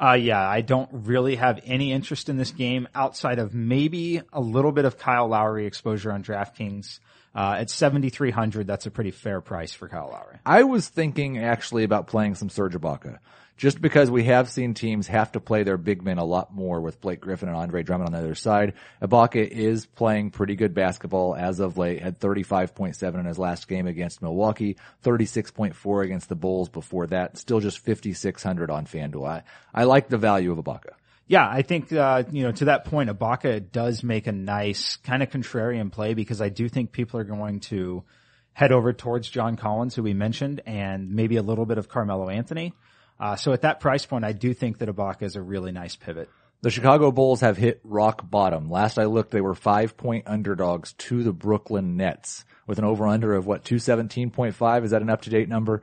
Uh, 0.01 0.13
yeah, 0.13 0.41
I 0.41 0.61
don't 0.61 0.89
really 0.91 1.35
have 1.35 1.59
any 1.65 1.91
interest 1.91 2.27
in 2.27 2.37
this 2.37 2.51
game 2.51 2.87
outside 2.95 3.39
of 3.39 3.53
maybe 3.53 4.21
a 4.31 4.41
little 4.41 4.71
bit 4.71 4.85
of 4.85 4.97
Kyle 4.97 5.27
Lowry 5.27 5.65
exposure 5.65 6.11
on 6.11 6.23
DraftKings. 6.23 6.99
Uh, 7.35 7.55
at 7.57 7.69
7,300, 7.69 8.67
that's 8.67 8.85
a 8.85 8.91
pretty 8.91 9.09
fair 9.09 9.41
price 9.41 9.73
for 9.73 9.87
Kyle 9.87 10.09
Lowry. 10.11 10.37
I 10.45 10.63
was 10.63 10.87
thinking 10.87 11.39
actually 11.39 11.83
about 11.83 12.05
playing 12.05 12.35
some 12.35 12.49
Serge 12.49 12.73
Ibaka. 12.73 13.17
Just 13.55 13.81
because 13.81 14.09
we 14.09 14.23
have 14.25 14.49
seen 14.49 14.73
teams 14.73 15.07
have 15.07 15.31
to 15.33 15.39
play 15.39 15.63
their 15.63 15.77
big 15.77 16.03
men 16.03 16.17
a 16.17 16.25
lot 16.25 16.53
more 16.53 16.81
with 16.81 16.99
Blake 16.99 17.21
Griffin 17.21 17.49
and 17.49 17.57
Andre 17.57 17.83
Drummond 17.83 18.07
on 18.07 18.13
the 18.13 18.25
other 18.25 18.35
side. 18.35 18.73
Ibaka 19.01 19.47
is 19.47 19.85
playing 19.85 20.31
pretty 20.31 20.55
good 20.55 20.73
basketball 20.73 21.35
as 21.35 21.59
of 21.59 21.77
late. 21.77 22.01
Had 22.01 22.19
35.7 22.19 23.19
in 23.19 23.25
his 23.25 23.37
last 23.37 23.67
game 23.67 23.85
against 23.85 24.21
Milwaukee, 24.21 24.77
36.4 25.03 26.03
against 26.03 26.29
the 26.29 26.35
Bulls 26.35 26.69
before 26.69 27.07
that. 27.07 27.37
Still 27.37 27.59
just 27.59 27.79
5,600 27.79 28.71
on 28.71 28.85
FanDuel. 28.85 29.27
I, 29.27 29.43
I 29.73 29.83
like 29.83 30.09
the 30.09 30.17
value 30.17 30.51
of 30.51 30.57
Ibaka. 30.57 30.93
Yeah, 31.27 31.47
I 31.47 31.61
think, 31.61 31.93
uh, 31.93 32.23
you 32.31 32.43
know, 32.43 32.51
to 32.53 32.65
that 32.65 32.85
point, 32.85 33.09
Ibaka 33.09 33.71
does 33.71 34.03
make 34.03 34.27
a 34.27 34.31
nice 34.31 34.97
kind 34.97 35.23
of 35.23 35.29
contrarian 35.29 35.91
play 35.91 36.15
because 36.15 36.41
I 36.41 36.49
do 36.49 36.67
think 36.67 36.91
people 36.91 37.19
are 37.19 37.23
going 37.23 37.61
to 37.61 38.03
head 38.53 38.71
over 38.71 38.93
towards 38.93 39.29
John 39.29 39.55
Collins, 39.55 39.95
who 39.95 40.03
we 40.03 40.13
mentioned, 40.13 40.61
and 40.65 41.11
maybe 41.11 41.37
a 41.37 41.41
little 41.41 41.65
bit 41.65 41.77
of 41.77 41.87
Carmelo 41.87 42.29
Anthony. 42.29 42.73
Uh, 43.19 43.35
so 43.35 43.53
at 43.53 43.61
that 43.61 43.79
price 43.79 44.05
point, 44.05 44.25
I 44.25 44.31
do 44.31 44.53
think 44.53 44.79
that 44.79 44.89
Ibaka 44.89 45.23
is 45.23 45.35
a 45.35 45.41
really 45.41 45.71
nice 45.71 45.95
pivot. 45.95 46.29
The 46.61 46.71
Chicago 46.71 47.11
Bulls 47.11 47.41
have 47.41 47.57
hit 47.57 47.81
rock 47.83 48.29
bottom. 48.29 48.69
Last 48.69 48.97
I 48.97 49.05
looked, 49.05 49.31
they 49.31 49.41
were 49.41 49.55
five 49.55 49.97
point 49.97 50.25
underdogs 50.27 50.93
to 50.93 51.23
the 51.23 51.33
Brooklyn 51.33 51.97
Nets 51.97 52.45
with 52.67 52.79
an 52.79 52.85
over 52.85 53.05
under 53.07 53.33
of 53.35 53.45
what, 53.45 53.63
217.5? 53.65 54.83
Is 54.83 54.91
that 54.91 55.01
an 55.01 55.09
up 55.09 55.21
to 55.23 55.29
date 55.29 55.49
number? 55.49 55.81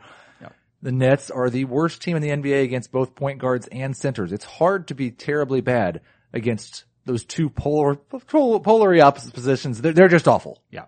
The 0.83 0.93
Nets 0.93 1.31
are 1.31 1.51
the 1.51 1.67
worst 1.67 2.01
team 2.01 2.17
in 2.17 2.23
the 2.23 2.31
NBA 2.31 2.65
against 2.65 2.91
both 2.91 3.15
point 3.15 3.39
guards 3.39 3.69
and 3.69 3.95
centers. 3.95 4.33
It's 4.33 4.45
hard 4.45 4.89
to 4.89 4.95
be 4.95 5.11
terribly 5.11 5.61
bad 5.61 6.01
against 6.33 6.85
those 7.05 7.25
two 7.25 7.51
polar, 7.51 7.97
polarly 7.97 9.03
opposite 9.03 9.35
positions. 9.35 9.83
They're, 9.83 9.93
they're 9.93 10.09
just 10.09 10.29
awful. 10.29 10.63
Yeah. 10.71 10.87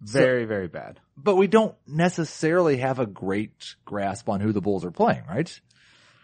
Very, 0.00 0.44
so, 0.44 0.48
very 0.48 0.68
bad. 0.68 1.00
But 1.16 1.36
we 1.36 1.48
don't 1.48 1.74
necessarily 1.86 2.76
have 2.78 3.00
a 3.00 3.06
great 3.06 3.74
grasp 3.84 4.28
on 4.28 4.40
who 4.40 4.52
the 4.52 4.60
Bulls 4.60 4.84
are 4.84 4.90
playing, 4.90 5.24
right? 5.28 5.60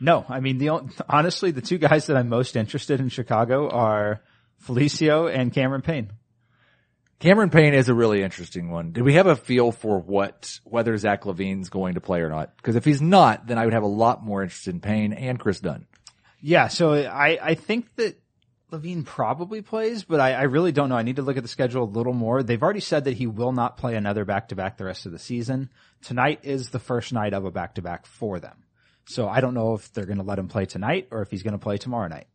No, 0.01 0.25
I 0.29 0.41
mean, 0.41 0.59
the 0.59 0.71
honestly, 1.09 1.51
the 1.51 1.61
two 1.61 1.79
guys 1.79 2.07
that 2.07 2.17
I'm 2.17 2.29
most 2.29 2.57
interested 2.57 3.01
in 3.01 3.09
Chicago 3.09 3.69
are 3.69 4.23
Felicio 4.65 5.33
and 5.33 5.53
Cameron 5.53 5.83
Payne. 5.83 6.13
Cameron 7.21 7.51
Payne 7.51 7.75
is 7.75 7.89
a 7.89 7.95
really 7.95 8.23
interesting 8.23 8.71
one. 8.71 8.93
Do 8.93 9.03
we 9.03 9.15
have 9.15 9.27
a 9.27 9.35
feel 9.35 9.73
for 9.73 9.99
what 9.99 10.61
whether 10.63 10.97
Zach 10.97 11.25
LaVine's 11.25 11.69
going 11.69 11.95
to 11.95 12.01
play 12.01 12.21
or 12.21 12.29
not? 12.29 12.57
Because 12.57 12.77
if 12.77 12.85
he's 12.85 13.03
not, 13.03 13.49
then 13.49 13.59
I 13.59 13.65
would 13.65 13.75
have 13.75 13.83
a 13.83 13.89
lot 13.89 14.25
more 14.25 14.43
interest 14.43 14.69
in 14.69 14.81
Payne 14.81 15.13
and 15.13 15.39
Kris 15.39 15.59
Dunn. 15.59 15.87
Yeah, 16.41 16.69
so 16.69 16.95
I 16.95 17.39
I 17.43 17.55
think 17.57 17.93
that 17.97 18.21
LaVine 18.71 19.05
probably 19.05 19.63
plays, 19.63 20.05
but 20.05 20.21
I, 20.21 20.35
I 20.35 20.43
really 20.43 20.71
don't 20.71 20.91
know. 20.91 20.97
I 20.97 21.03
need 21.03 21.17
to 21.17 21.23
look 21.23 21.37
at 21.37 21.43
the 21.43 21.49
schedule 21.49 21.85
a 21.85 21.85
little 21.85 22.13
more. 22.13 22.43
They've 22.45 22.63
already 22.63 22.81
said 22.81 23.05
that 23.05 23.17
he 23.17 23.27
will 23.27 23.53
not 23.53 23.79
play 23.79 23.97
another 23.97 24.25
back 24.25 24.49
to 24.49 24.57
back 24.57 24.77
the 24.77 24.85
rest 24.85 25.07
of 25.07 25.13
the 25.13 25.19
season. 25.19 25.71
Tonight 26.03 26.41
is 26.43 26.71
the 26.71 26.79
first 26.79 27.13
night 27.13 27.33
of 27.33 27.45
a 27.45 27.51
back 27.51 27.75
to 27.77 27.83
back 27.83 28.07
for 28.07 28.39
them. 28.39 28.63
So 29.09 29.27
I 29.27 29.41
don't 29.41 29.55
know 29.55 29.75
if 29.75 29.91
they're 29.93 30.07
going 30.07 30.19
to 30.19 30.25
let 30.25 30.39
him 30.39 30.49
play 30.49 30.67
tonight 30.67 31.09
or 31.11 31.23
if 31.23 31.31
he's 31.31 31.43
going 31.43 31.53
to 31.53 31.59
play 31.59 31.79
tomorrow 31.79 32.09
night. 32.09 32.27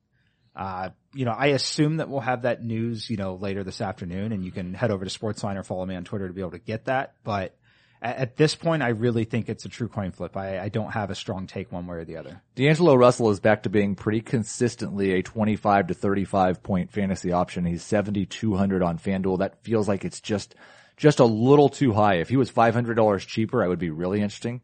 Uh, 0.55 0.89
you 1.13 1.25
know, 1.25 1.31
I 1.31 1.47
assume 1.47 1.97
that 1.97 2.09
we'll 2.09 2.19
have 2.19 2.43
that 2.43 2.63
news, 2.63 3.09
you 3.09 3.17
know, 3.17 3.35
later 3.35 3.63
this 3.63 3.79
afternoon 3.79 4.31
and 4.31 4.43
you 4.43 4.51
can 4.51 4.73
head 4.73 4.91
over 4.91 5.05
to 5.05 5.19
Sportsline 5.19 5.55
or 5.55 5.63
follow 5.63 5.85
me 5.85 5.95
on 5.95 6.03
Twitter 6.03 6.27
to 6.27 6.33
be 6.33 6.41
able 6.41 6.51
to 6.51 6.59
get 6.59 6.85
that. 6.85 7.13
But 7.23 7.55
at, 8.01 8.17
at 8.17 8.35
this 8.37 8.55
point, 8.55 8.81
I 8.81 8.89
really 8.89 9.23
think 9.23 9.49
it's 9.49 9.65
a 9.65 9.69
true 9.69 9.87
coin 9.87 10.11
flip. 10.11 10.35
I, 10.35 10.59
I, 10.59 10.69
don't 10.69 10.91
have 10.91 11.09
a 11.09 11.15
strong 11.15 11.47
take 11.47 11.71
one 11.71 11.87
way 11.87 11.97
or 11.97 12.05
the 12.05 12.17
other. 12.17 12.41
D'Angelo 12.55 12.95
Russell 12.95 13.29
is 13.29 13.39
back 13.39 13.63
to 13.63 13.69
being 13.69 13.95
pretty 13.95 14.21
consistently 14.21 15.13
a 15.13 15.23
25 15.23 15.87
to 15.87 15.93
35 15.93 16.61
point 16.61 16.91
fantasy 16.91 17.31
option. 17.31 17.65
He's 17.65 17.83
7,200 17.83 18.83
on 18.83 18.97
FanDuel. 18.97 19.39
That 19.39 19.63
feels 19.63 19.87
like 19.87 20.05
it's 20.05 20.21
just, 20.21 20.55
just 20.97 21.19
a 21.19 21.25
little 21.25 21.69
too 21.69 21.93
high. 21.93 22.15
If 22.15 22.29
he 22.29 22.37
was 22.37 22.51
$500 22.51 23.25
cheaper, 23.25 23.63
I 23.63 23.67
would 23.67 23.79
be 23.79 23.89
really 23.89 24.21
interesting. 24.21 24.61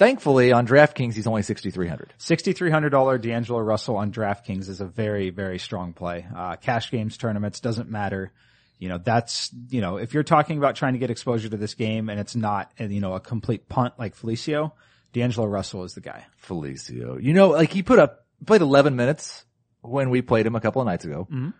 Thankfully, 0.00 0.50
on 0.50 0.66
DraftKings, 0.66 1.12
he's 1.12 1.26
only 1.26 1.42
6,300. 1.42 2.14
$6,300 2.18 3.20
D'Angelo 3.20 3.58
Russell 3.58 3.96
on 3.96 4.10
DraftKings 4.10 4.70
is 4.70 4.80
a 4.80 4.86
very, 4.86 5.28
very 5.28 5.58
strong 5.58 5.92
play. 5.92 6.26
Uh, 6.34 6.56
cash 6.56 6.90
games, 6.90 7.18
tournaments, 7.18 7.60
doesn't 7.60 7.90
matter. 7.90 8.32
You 8.78 8.88
know, 8.88 8.96
that's, 8.96 9.50
you 9.68 9.82
know, 9.82 9.98
if 9.98 10.14
you're 10.14 10.22
talking 10.22 10.56
about 10.56 10.76
trying 10.76 10.94
to 10.94 10.98
get 10.98 11.10
exposure 11.10 11.50
to 11.50 11.58
this 11.58 11.74
game 11.74 12.08
and 12.08 12.18
it's 12.18 12.34
not, 12.34 12.72
you 12.78 13.02
know, 13.02 13.12
a 13.12 13.20
complete 13.20 13.68
punt 13.68 13.92
like 13.98 14.16
Felicio, 14.16 14.72
D'Angelo 15.12 15.46
Russell 15.46 15.84
is 15.84 15.92
the 15.92 16.00
guy. 16.00 16.24
Felicio. 16.42 17.22
You 17.22 17.34
know, 17.34 17.48
like 17.48 17.70
he 17.70 17.82
put 17.82 17.98
up, 17.98 18.24
played 18.46 18.62
11 18.62 18.96
minutes 18.96 19.44
when 19.82 20.08
we 20.08 20.22
played 20.22 20.46
him 20.46 20.54
a 20.54 20.62
couple 20.62 20.80
of 20.80 20.86
nights 20.86 21.04
ago. 21.04 21.28
Mm-hmm. 21.30 21.50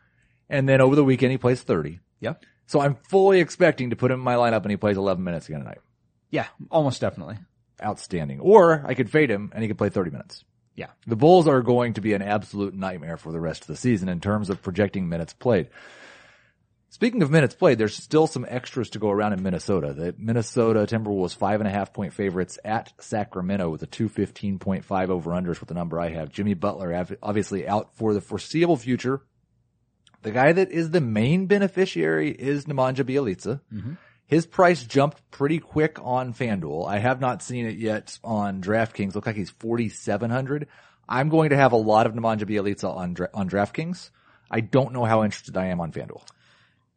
And 0.48 0.66
then 0.66 0.80
over 0.80 0.96
the 0.96 1.04
weekend 1.04 1.32
he 1.32 1.36
plays 1.36 1.60
30. 1.60 2.00
Yep. 2.20 2.42
So 2.68 2.80
I'm 2.80 2.94
fully 2.94 3.40
expecting 3.40 3.90
to 3.90 3.96
put 3.96 4.10
him 4.10 4.20
in 4.20 4.24
my 4.24 4.36
lineup 4.36 4.62
and 4.62 4.70
he 4.70 4.78
plays 4.78 4.96
11 4.96 5.22
minutes 5.22 5.46
again 5.46 5.60
tonight. 5.60 5.80
Yeah, 6.30 6.46
almost 6.70 7.02
definitely 7.02 7.36
outstanding. 7.82 8.40
Or 8.40 8.84
I 8.86 8.94
could 8.94 9.10
fade 9.10 9.30
him 9.30 9.50
and 9.54 9.62
he 9.62 9.68
could 9.68 9.78
play 9.78 9.88
30 9.88 10.10
minutes. 10.10 10.44
Yeah. 10.74 10.88
The 11.06 11.16
Bulls 11.16 11.46
are 11.46 11.62
going 11.62 11.94
to 11.94 12.00
be 12.00 12.14
an 12.14 12.22
absolute 12.22 12.74
nightmare 12.74 13.16
for 13.16 13.32
the 13.32 13.40
rest 13.40 13.62
of 13.62 13.66
the 13.66 13.76
season 13.76 14.08
in 14.08 14.20
terms 14.20 14.50
of 14.50 14.62
projecting 14.62 15.08
minutes 15.08 15.32
played. 15.32 15.68
Speaking 16.92 17.22
of 17.22 17.30
minutes 17.30 17.54
played, 17.54 17.78
there's 17.78 17.94
still 17.94 18.26
some 18.26 18.44
extras 18.48 18.90
to 18.90 18.98
go 18.98 19.10
around 19.10 19.32
in 19.32 19.42
Minnesota. 19.42 19.92
The 19.92 20.12
Minnesota 20.18 20.80
Timberwolves 20.80 21.36
five 21.36 21.60
and 21.60 21.68
a 21.68 21.70
half 21.70 21.92
point 21.92 22.12
favorites 22.12 22.58
at 22.64 22.92
Sacramento 22.98 23.70
with 23.70 23.82
a 23.82 23.86
215.5 23.86 25.08
over 25.08 25.30
unders 25.30 25.60
with 25.60 25.68
the 25.68 25.74
number 25.74 26.00
I 26.00 26.08
have. 26.08 26.32
Jimmy 26.32 26.54
Butler 26.54 27.06
obviously 27.22 27.68
out 27.68 27.94
for 27.94 28.12
the 28.12 28.20
foreseeable 28.20 28.76
future. 28.76 29.22
The 30.22 30.32
guy 30.32 30.52
that 30.52 30.70
is 30.70 30.90
the 30.90 31.00
main 31.00 31.46
beneficiary 31.46 32.30
is 32.30 32.64
Nemanja 32.64 33.04
Bjelica. 33.04 33.60
Mm-hmm. 33.72 33.92
His 34.30 34.46
price 34.46 34.84
jumped 34.84 35.28
pretty 35.32 35.58
quick 35.58 35.98
on 36.00 36.32
FanDuel. 36.34 36.88
I 36.88 37.00
have 37.00 37.20
not 37.20 37.42
seen 37.42 37.66
it 37.66 37.78
yet 37.78 38.16
on 38.22 38.62
DraftKings. 38.62 39.16
Look 39.16 39.26
like 39.26 39.34
he's 39.34 39.50
4,700. 39.50 40.68
I'm 41.08 41.30
going 41.30 41.50
to 41.50 41.56
have 41.56 41.72
a 41.72 41.76
lot 41.76 42.06
of 42.06 42.14
Nemanja 42.14 42.44
Bjelica 42.44 42.96
on, 42.96 43.16
on 43.34 43.50
DraftKings. 43.50 44.10
I 44.48 44.60
don't 44.60 44.92
know 44.92 45.04
how 45.04 45.24
interested 45.24 45.56
I 45.56 45.66
am 45.66 45.80
on 45.80 45.90
FanDuel. 45.90 46.22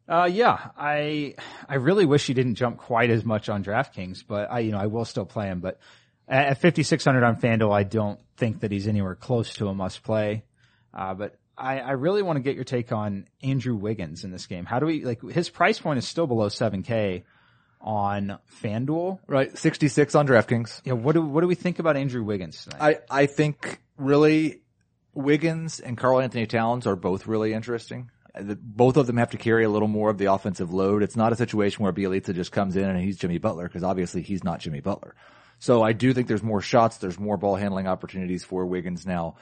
Uh, 0.08 0.30
yeah, 0.30 0.70
I, 0.78 1.34
I 1.68 1.74
really 1.74 2.06
wish 2.06 2.24
he 2.24 2.34
didn't 2.34 2.54
jump 2.54 2.76
quite 2.76 3.10
as 3.10 3.24
much 3.24 3.48
on 3.48 3.64
DraftKings, 3.64 4.22
but 4.24 4.48
I, 4.52 4.60
you 4.60 4.70
know, 4.70 4.78
I 4.78 4.86
will 4.86 5.04
still 5.04 5.26
play 5.26 5.48
him, 5.48 5.58
but 5.58 5.80
at 6.28 6.60
5,600 6.60 7.24
on 7.24 7.40
FanDuel, 7.40 7.74
I 7.74 7.82
don't 7.82 8.20
think 8.36 8.60
that 8.60 8.70
he's 8.70 8.86
anywhere 8.86 9.16
close 9.16 9.52
to 9.54 9.66
a 9.66 9.74
must 9.74 10.04
play. 10.04 10.44
Uh, 10.96 11.14
but 11.14 11.34
I, 11.56 11.80
I 11.80 11.90
really 11.92 12.22
want 12.22 12.36
to 12.36 12.42
get 12.42 12.54
your 12.56 12.64
take 12.64 12.92
on 12.92 13.28
Andrew 13.42 13.76
Wiggins 13.76 14.24
in 14.24 14.30
this 14.30 14.46
game. 14.46 14.64
How 14.64 14.80
do 14.80 14.86
we 14.86 15.04
like 15.04 15.22
his 15.22 15.48
price 15.48 15.78
point 15.78 15.98
is 15.98 16.08
still 16.08 16.26
below 16.26 16.48
seven 16.48 16.82
K 16.82 17.24
on 17.84 18.38
FanDuel. 18.62 19.20
Right. 19.28 19.56
66 19.56 20.14
on 20.14 20.26
DraftKings. 20.26 20.80
Yeah. 20.84 20.94
What 20.94 21.12
do, 21.12 21.22
what 21.22 21.42
do 21.42 21.46
we 21.46 21.54
think 21.54 21.78
about 21.78 21.96
Andrew 21.96 22.24
Wiggins 22.24 22.64
tonight? 22.64 23.02
I, 23.10 23.22
I 23.22 23.26
think 23.26 23.78
really 23.98 24.62
Wiggins 25.12 25.78
and 25.80 25.96
Karl-Anthony 25.96 26.46
Towns 26.46 26.86
are 26.86 26.96
both 26.96 27.26
really 27.26 27.52
interesting. 27.52 28.10
Both 28.34 28.96
of 28.96 29.06
them 29.06 29.18
have 29.18 29.30
to 29.30 29.36
carry 29.36 29.64
a 29.64 29.68
little 29.68 29.86
more 29.86 30.10
of 30.10 30.18
the 30.18 30.32
offensive 30.32 30.72
load. 30.72 31.04
It's 31.04 31.14
not 31.14 31.32
a 31.32 31.36
situation 31.36 31.84
where 31.84 31.92
Bjelica 31.92 32.34
just 32.34 32.50
comes 32.50 32.74
in 32.74 32.84
and 32.84 32.98
he's 32.98 33.18
Jimmy 33.18 33.38
Butler 33.38 33.68
because 33.68 33.84
obviously 33.84 34.22
he's 34.22 34.42
not 34.42 34.58
Jimmy 34.58 34.80
Butler. 34.80 35.14
So 35.60 35.82
I 35.82 35.92
do 35.92 36.12
think 36.12 36.26
there's 36.26 36.42
more 36.42 36.60
shots. 36.60 36.96
There's 36.96 37.18
more 37.18 37.36
ball 37.36 37.54
handling 37.54 37.86
opportunities 37.86 38.42
for 38.42 38.66
Wiggins 38.66 39.06
now. 39.06 39.36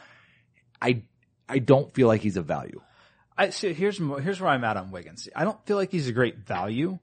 I 0.81 1.05
I 1.49 1.59
don't 1.59 1.93
feel 1.95 2.09
like 2.09 2.21
he's 2.21 2.37
a 2.37 2.43
value. 2.43 2.81
I 3.37 3.51
see. 3.51 3.73
Here's 3.73 3.99
here's 3.99 4.41
where 4.41 4.51
I'm 4.51 4.65
at 4.65 4.77
on 4.77 4.91
Wiggins. 4.91 5.29
I 5.35 5.45
don't 5.45 5.65
feel 5.67 5.77
like 5.77 5.91
he's 5.91 6.09
a 6.09 6.13
great 6.13 6.39
value, 6.39 6.99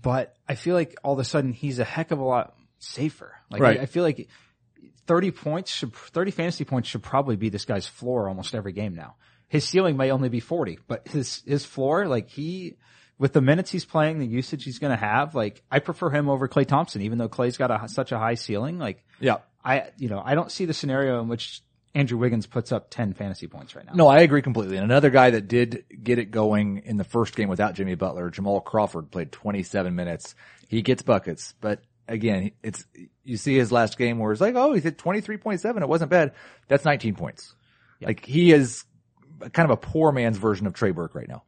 but 0.00 0.34
I 0.48 0.54
feel 0.54 0.74
like 0.74 0.96
all 1.04 1.12
of 1.12 1.18
a 1.18 1.24
sudden 1.24 1.52
he's 1.52 1.78
a 1.78 1.84
heck 1.84 2.10
of 2.10 2.18
a 2.18 2.24
lot 2.24 2.54
safer. 2.78 3.34
Like 3.50 3.60
Right. 3.60 3.80
I, 3.80 3.82
I 3.82 3.86
feel 3.86 4.02
like 4.02 4.28
30 5.06 5.30
points 5.32 5.70
should 5.70 5.94
30 5.94 6.30
fantasy 6.30 6.64
points 6.64 6.88
should 6.88 7.02
probably 7.02 7.36
be 7.36 7.48
this 7.48 7.64
guy's 7.64 7.86
floor 7.86 8.28
almost 8.28 8.54
every 8.54 8.72
game 8.72 8.94
now. 8.94 9.16
His 9.48 9.64
ceiling 9.68 9.96
may 9.96 10.10
only 10.10 10.28
be 10.28 10.40
40, 10.40 10.80
but 10.88 11.06
his 11.06 11.42
his 11.46 11.64
floor, 11.64 12.06
like 12.06 12.30
he 12.30 12.76
with 13.18 13.32
the 13.32 13.40
minutes 13.40 13.70
he's 13.70 13.84
playing, 13.84 14.18
the 14.18 14.26
usage 14.26 14.64
he's 14.64 14.78
going 14.78 14.90
to 14.90 14.96
have, 14.96 15.34
like 15.34 15.62
I 15.70 15.78
prefer 15.78 16.10
him 16.10 16.28
over 16.28 16.48
Klay 16.48 16.66
Thompson, 16.66 17.02
even 17.02 17.18
though 17.18 17.28
Klay's 17.28 17.56
got 17.56 17.70
a, 17.70 17.88
such 17.88 18.10
a 18.10 18.18
high 18.18 18.34
ceiling. 18.34 18.78
Like 18.78 19.04
Yeah. 19.20 19.38
I, 19.64 19.90
you 19.96 20.08
know, 20.08 20.20
I 20.22 20.34
don't 20.34 20.50
see 20.50 20.66
the 20.66 20.74
scenario 20.74 21.20
in 21.22 21.28
which 21.28 21.62
Andrew 21.94 22.18
Wiggins 22.18 22.46
puts 22.46 22.72
up 22.72 22.90
10 22.90 23.14
fantasy 23.14 23.46
points 23.46 23.76
right 23.76 23.86
now. 23.86 23.92
No, 23.94 24.08
I 24.08 24.20
agree 24.20 24.42
completely. 24.42 24.76
And 24.76 24.84
another 24.84 25.10
guy 25.10 25.30
that 25.30 25.46
did 25.46 25.84
get 26.02 26.18
it 26.18 26.30
going 26.30 26.82
in 26.84 26.96
the 26.96 27.04
first 27.04 27.36
game 27.36 27.48
without 27.48 27.74
Jimmy 27.74 27.94
Butler, 27.94 28.30
Jamal 28.30 28.60
Crawford 28.60 29.10
played 29.10 29.30
27 29.30 29.94
minutes. 29.94 30.34
He 30.68 30.82
gets 30.82 31.02
buckets, 31.02 31.54
but 31.60 31.82
again, 32.08 32.50
it's, 32.62 32.84
you 33.22 33.36
see 33.36 33.56
his 33.56 33.70
last 33.70 33.96
game 33.96 34.18
where 34.18 34.32
it's 34.32 34.40
like, 34.40 34.56
oh, 34.56 34.72
he 34.72 34.80
hit 34.80 34.98
23.7. 34.98 35.80
It 35.82 35.88
wasn't 35.88 36.10
bad. 36.10 36.32
That's 36.68 36.84
19 36.84 37.14
points. 37.14 37.54
Like 38.00 38.24
he 38.24 38.52
is 38.52 38.84
kind 39.52 39.70
of 39.70 39.70
a 39.70 39.76
poor 39.76 40.12
man's 40.12 40.36
version 40.36 40.66
of 40.66 40.74
Trey 40.74 40.90
Burke 40.90 41.14
right 41.14 41.28
now. 41.28 41.44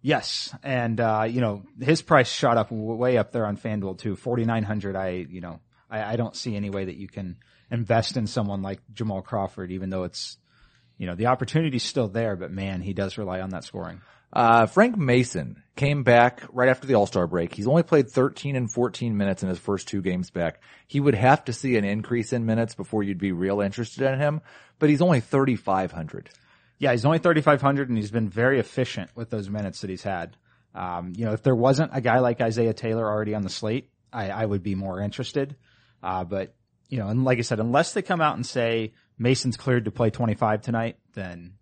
Yes, 0.00 0.52
and 0.64 1.00
uh, 1.00 1.26
you 1.28 1.40
know 1.40 1.62
his 1.80 2.02
price 2.02 2.28
shot 2.28 2.56
up 2.56 2.70
w- 2.70 2.94
way 2.94 3.18
up 3.18 3.30
there 3.30 3.46
on 3.46 3.56
FanDuel 3.56 3.98
too, 3.98 4.16
forty 4.16 4.44
nine 4.44 4.64
hundred. 4.64 4.96
I 4.96 5.26
you 5.30 5.40
know 5.40 5.60
I, 5.88 6.14
I 6.14 6.16
don't 6.16 6.34
see 6.34 6.56
any 6.56 6.70
way 6.70 6.86
that 6.86 6.96
you 6.96 7.06
can 7.06 7.36
invest 7.72 8.16
in 8.16 8.26
someone 8.28 8.62
like 8.62 8.80
Jamal 8.92 9.22
Crawford, 9.22 9.72
even 9.72 9.90
though 9.90 10.04
it's 10.04 10.36
you 10.98 11.06
know 11.06 11.16
the 11.16 11.26
opportunity's 11.26 11.82
still 11.82 12.06
there, 12.06 12.36
but 12.36 12.52
man, 12.52 12.80
he 12.82 12.92
does 12.92 13.18
rely 13.18 13.40
on 13.40 13.50
that 13.50 13.64
scoring. 13.64 14.00
Uh, 14.32 14.66
Frank 14.66 14.96
Mason 14.96 15.62
came 15.76 16.04
back 16.04 16.42
right 16.52 16.70
after 16.70 16.86
the 16.86 16.94
All-Star 16.94 17.26
break. 17.26 17.54
He's 17.54 17.66
only 17.66 17.82
played 17.82 18.08
13 18.08 18.56
and 18.56 18.70
14 18.70 19.14
minutes 19.14 19.42
in 19.42 19.50
his 19.50 19.58
first 19.58 19.88
two 19.88 20.00
games 20.00 20.30
back. 20.30 20.62
He 20.86 21.00
would 21.00 21.14
have 21.14 21.44
to 21.46 21.52
see 21.52 21.76
an 21.76 21.84
increase 21.84 22.32
in 22.32 22.46
minutes 22.46 22.74
before 22.74 23.02
you'd 23.02 23.18
be 23.18 23.32
real 23.32 23.60
interested 23.60 24.10
in 24.10 24.18
him, 24.18 24.40
but 24.78 24.88
he's 24.88 25.02
only 25.02 25.20
3,500. 25.20 26.30
Yeah, 26.78 26.90
he's 26.90 27.04
only 27.04 27.20
thirty 27.20 27.42
five 27.42 27.62
hundred, 27.62 27.88
and 27.90 27.96
he's 27.96 28.10
been 28.10 28.28
very 28.28 28.58
efficient 28.58 29.10
with 29.14 29.30
those 29.30 29.48
minutes 29.48 29.82
that 29.82 29.90
he's 29.90 30.02
had. 30.02 30.36
Um, 30.74 31.12
you 31.16 31.24
know, 31.24 31.32
if 31.32 31.42
there 31.42 31.54
wasn't 31.54 31.92
a 31.94 32.00
guy 32.00 32.18
like 32.18 32.40
Isaiah 32.40 32.74
Taylor 32.74 33.08
already 33.08 33.34
on 33.34 33.42
the 33.42 33.50
slate, 33.50 33.90
I, 34.12 34.30
I 34.30 34.44
would 34.44 34.64
be 34.64 34.74
more 34.74 35.00
interested. 35.00 35.54
Uh, 36.02 36.24
but 36.24 36.56
you 36.92 36.98
know, 36.98 37.08
and 37.08 37.24
like 37.24 37.38
I 37.38 37.40
said, 37.40 37.58
unless 37.58 37.94
they 37.94 38.02
come 38.02 38.20
out 38.20 38.36
and 38.36 38.44
say 38.44 38.92
Mason's 39.18 39.56
cleared 39.56 39.86
to 39.86 39.90
play 39.90 40.10
twenty 40.10 40.34
five 40.34 40.60
tonight, 40.60 40.98
then 41.14 41.54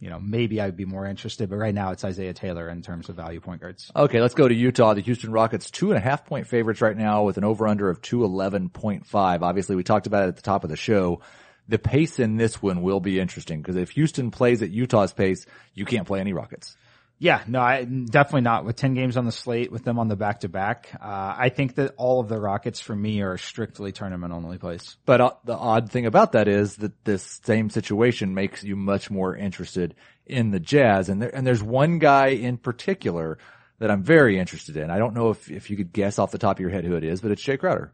you 0.00 0.08
know 0.08 0.18
maybe 0.18 0.58
I'd 0.58 0.74
be 0.74 0.86
more 0.86 1.04
interested. 1.04 1.50
But 1.50 1.56
right 1.56 1.74
now, 1.74 1.90
it's 1.90 2.02
Isaiah 2.02 2.32
Taylor 2.32 2.66
in 2.70 2.80
terms 2.80 3.10
of 3.10 3.16
value 3.16 3.40
point 3.40 3.60
guards. 3.60 3.92
Okay, 3.94 4.22
let's 4.22 4.32
go 4.32 4.48
to 4.48 4.54
Utah. 4.54 4.94
The 4.94 5.02
Houston 5.02 5.32
Rockets, 5.32 5.70
two 5.70 5.90
and 5.90 5.98
a 5.98 6.00
half 6.00 6.24
point 6.24 6.46
favorites 6.46 6.80
right 6.80 6.96
now 6.96 7.24
with 7.24 7.36
an 7.36 7.44
over 7.44 7.68
under 7.68 7.90
of 7.90 8.00
211.5. 8.00 9.42
Obviously, 9.42 9.76
we 9.76 9.82
talked 9.82 10.06
about 10.06 10.24
it 10.24 10.28
at 10.28 10.36
the 10.36 10.42
top 10.42 10.64
of 10.64 10.70
the 10.70 10.76
show. 10.76 11.20
The 11.68 11.78
pace 11.78 12.18
in 12.18 12.38
this 12.38 12.62
one 12.62 12.80
will 12.80 13.00
be 13.00 13.20
interesting 13.20 13.60
because 13.60 13.76
if 13.76 13.90
Houston 13.90 14.30
plays 14.30 14.62
at 14.62 14.70
Utah's 14.70 15.12
pace, 15.12 15.44
you 15.74 15.84
can't 15.84 16.06
play 16.06 16.20
any 16.20 16.32
Rockets. 16.32 16.74
Yeah, 17.22 17.42
no, 17.46 17.60
I 17.60 17.84
definitely 17.84 18.40
not 18.40 18.64
with 18.64 18.76
10 18.76 18.94
games 18.94 19.18
on 19.18 19.26
the 19.26 19.30
slate 19.30 19.70
with 19.70 19.84
them 19.84 19.98
on 19.98 20.08
the 20.08 20.16
back 20.16 20.40
to 20.40 20.48
back. 20.48 20.88
I 20.98 21.50
think 21.50 21.74
that 21.74 21.92
all 21.98 22.18
of 22.18 22.30
the 22.30 22.40
Rockets 22.40 22.80
for 22.80 22.96
me 22.96 23.20
are 23.20 23.36
strictly 23.36 23.92
tournament 23.92 24.32
only 24.32 24.56
plays. 24.56 24.96
But 25.04 25.20
uh, 25.20 25.32
the 25.44 25.54
odd 25.54 25.90
thing 25.90 26.06
about 26.06 26.32
that 26.32 26.48
is 26.48 26.76
that 26.76 27.04
this 27.04 27.38
same 27.44 27.68
situation 27.68 28.32
makes 28.32 28.64
you 28.64 28.74
much 28.74 29.10
more 29.10 29.36
interested 29.36 29.94
in 30.24 30.50
the 30.50 30.60
Jazz. 30.60 31.10
And 31.10 31.20
there, 31.20 31.28
and 31.28 31.46
there's 31.46 31.62
one 31.62 31.98
guy 31.98 32.28
in 32.28 32.56
particular 32.56 33.36
that 33.80 33.90
I'm 33.90 34.02
very 34.02 34.38
interested 34.38 34.78
in. 34.78 34.90
I 34.90 34.96
don't 34.96 35.14
know 35.14 35.28
if, 35.28 35.50
if 35.50 35.68
you 35.68 35.76
could 35.76 35.92
guess 35.92 36.18
off 36.18 36.30
the 36.30 36.38
top 36.38 36.56
of 36.56 36.60
your 36.60 36.70
head 36.70 36.86
who 36.86 36.96
it 36.96 37.04
is, 37.04 37.20
but 37.20 37.32
it's 37.32 37.44
Jae 37.44 37.58
Crowder. 37.58 37.92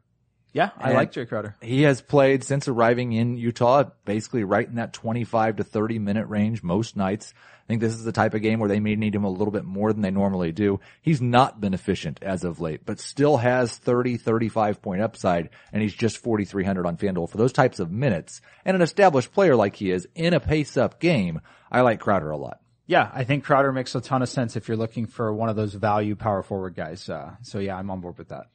Yeah, 0.57 0.71
I 0.79 0.89
And- 0.89 0.95
like 0.95 1.13
Jae 1.13 1.29
Crowder. 1.29 1.55
He 1.61 1.83
has 1.83 2.01
played 2.01 2.43
since 2.43 2.67
arriving 2.67 3.13
in 3.13 3.37
Utah, 3.37 3.85
basically 4.07 4.43
right 4.43 4.67
in 4.67 4.77
that 4.77 4.95
25 4.95 5.57
to 5.57 5.65
30 5.65 5.99
minute 5.99 6.29
range 6.29 6.63
most 6.63 6.97
nights. 6.97 7.35
I 7.37 7.67
think 7.69 7.83
this 7.83 7.93
is 7.93 8.05
the 8.05 8.13
type 8.13 8.33
of 8.33 8.41
game 8.41 8.59
where 8.59 8.69
they 8.71 8.81
may 8.81 8.97
need 8.97 9.15
him 9.15 9.25
a 9.25 9.29
little 9.29 9.51
bit 9.53 9.67
more 9.67 9.93
than 9.93 10.01
they 10.01 10.11
normally 10.11 10.53
do. 10.53 10.81
He's 11.03 11.21
not 11.21 11.61
been 11.61 11.75
efficient 11.75 12.21
as 12.23 12.43
of 12.43 12.59
late, 12.59 12.87
but 12.87 12.99
still 13.01 13.37
has 13.37 13.77
30, 13.77 14.17
35 14.17 14.81
point 14.81 15.03
upside 15.03 15.51
and 15.75 15.83
he's 15.83 15.93
just 15.93 16.17
4,300 16.17 16.87
on 16.87 16.97
FanDuel 16.97 17.29
for 17.29 17.37
those 17.37 17.53
types 17.53 17.79
of 17.79 17.93
minutes 17.93 18.41
and 18.65 18.75
an 18.75 18.83
established 18.83 19.33
player 19.35 19.57
like 19.57 19.77
he 19.77 19.91
is 19.91 20.09
in 20.15 20.33
a 20.33 20.41
pace 20.41 20.79
up 20.79 21.01
game. 21.01 21.43
I 21.71 21.83
like 21.83 22.01
Crowder 22.01 22.31
a 22.31 22.39
lot. 22.39 22.61
Yeah, 22.87 23.11
I 23.13 23.25
think 23.25 23.45
Crowder 23.45 23.73
makes 23.73 23.95
a 23.95 24.01
ton 24.01 24.23
of 24.23 24.29
sense 24.31 24.57
if 24.57 24.69
you're 24.69 24.77
looking 24.79 25.05
for 25.05 25.35
one 25.35 25.51
of 25.51 25.57
those 25.57 25.75
value 25.75 26.15
power 26.17 26.43
forward 26.43 26.75
guys. 26.77 27.11
Uh, 27.11 27.33
so 27.43 27.59
yeah, 27.59 27.77
I'm 27.77 27.91
on 27.91 28.01
board 28.01 28.17
with 28.17 28.29
that. 28.29 28.47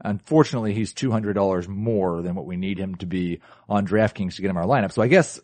Unfortunately, 0.00 0.74
he's 0.74 0.92
$200 0.92 1.68
more 1.68 2.22
than 2.22 2.34
what 2.34 2.46
we 2.46 2.56
need 2.56 2.78
him 2.78 2.96
to 2.96 3.06
be 3.06 3.40
on 3.68 3.86
DraftKings 3.86 4.36
to 4.36 4.42
get 4.42 4.50
him 4.50 4.56
our 4.56 4.66
lineup. 4.66 4.92
So 4.92 5.02
I 5.02 5.08
guess, 5.08 5.40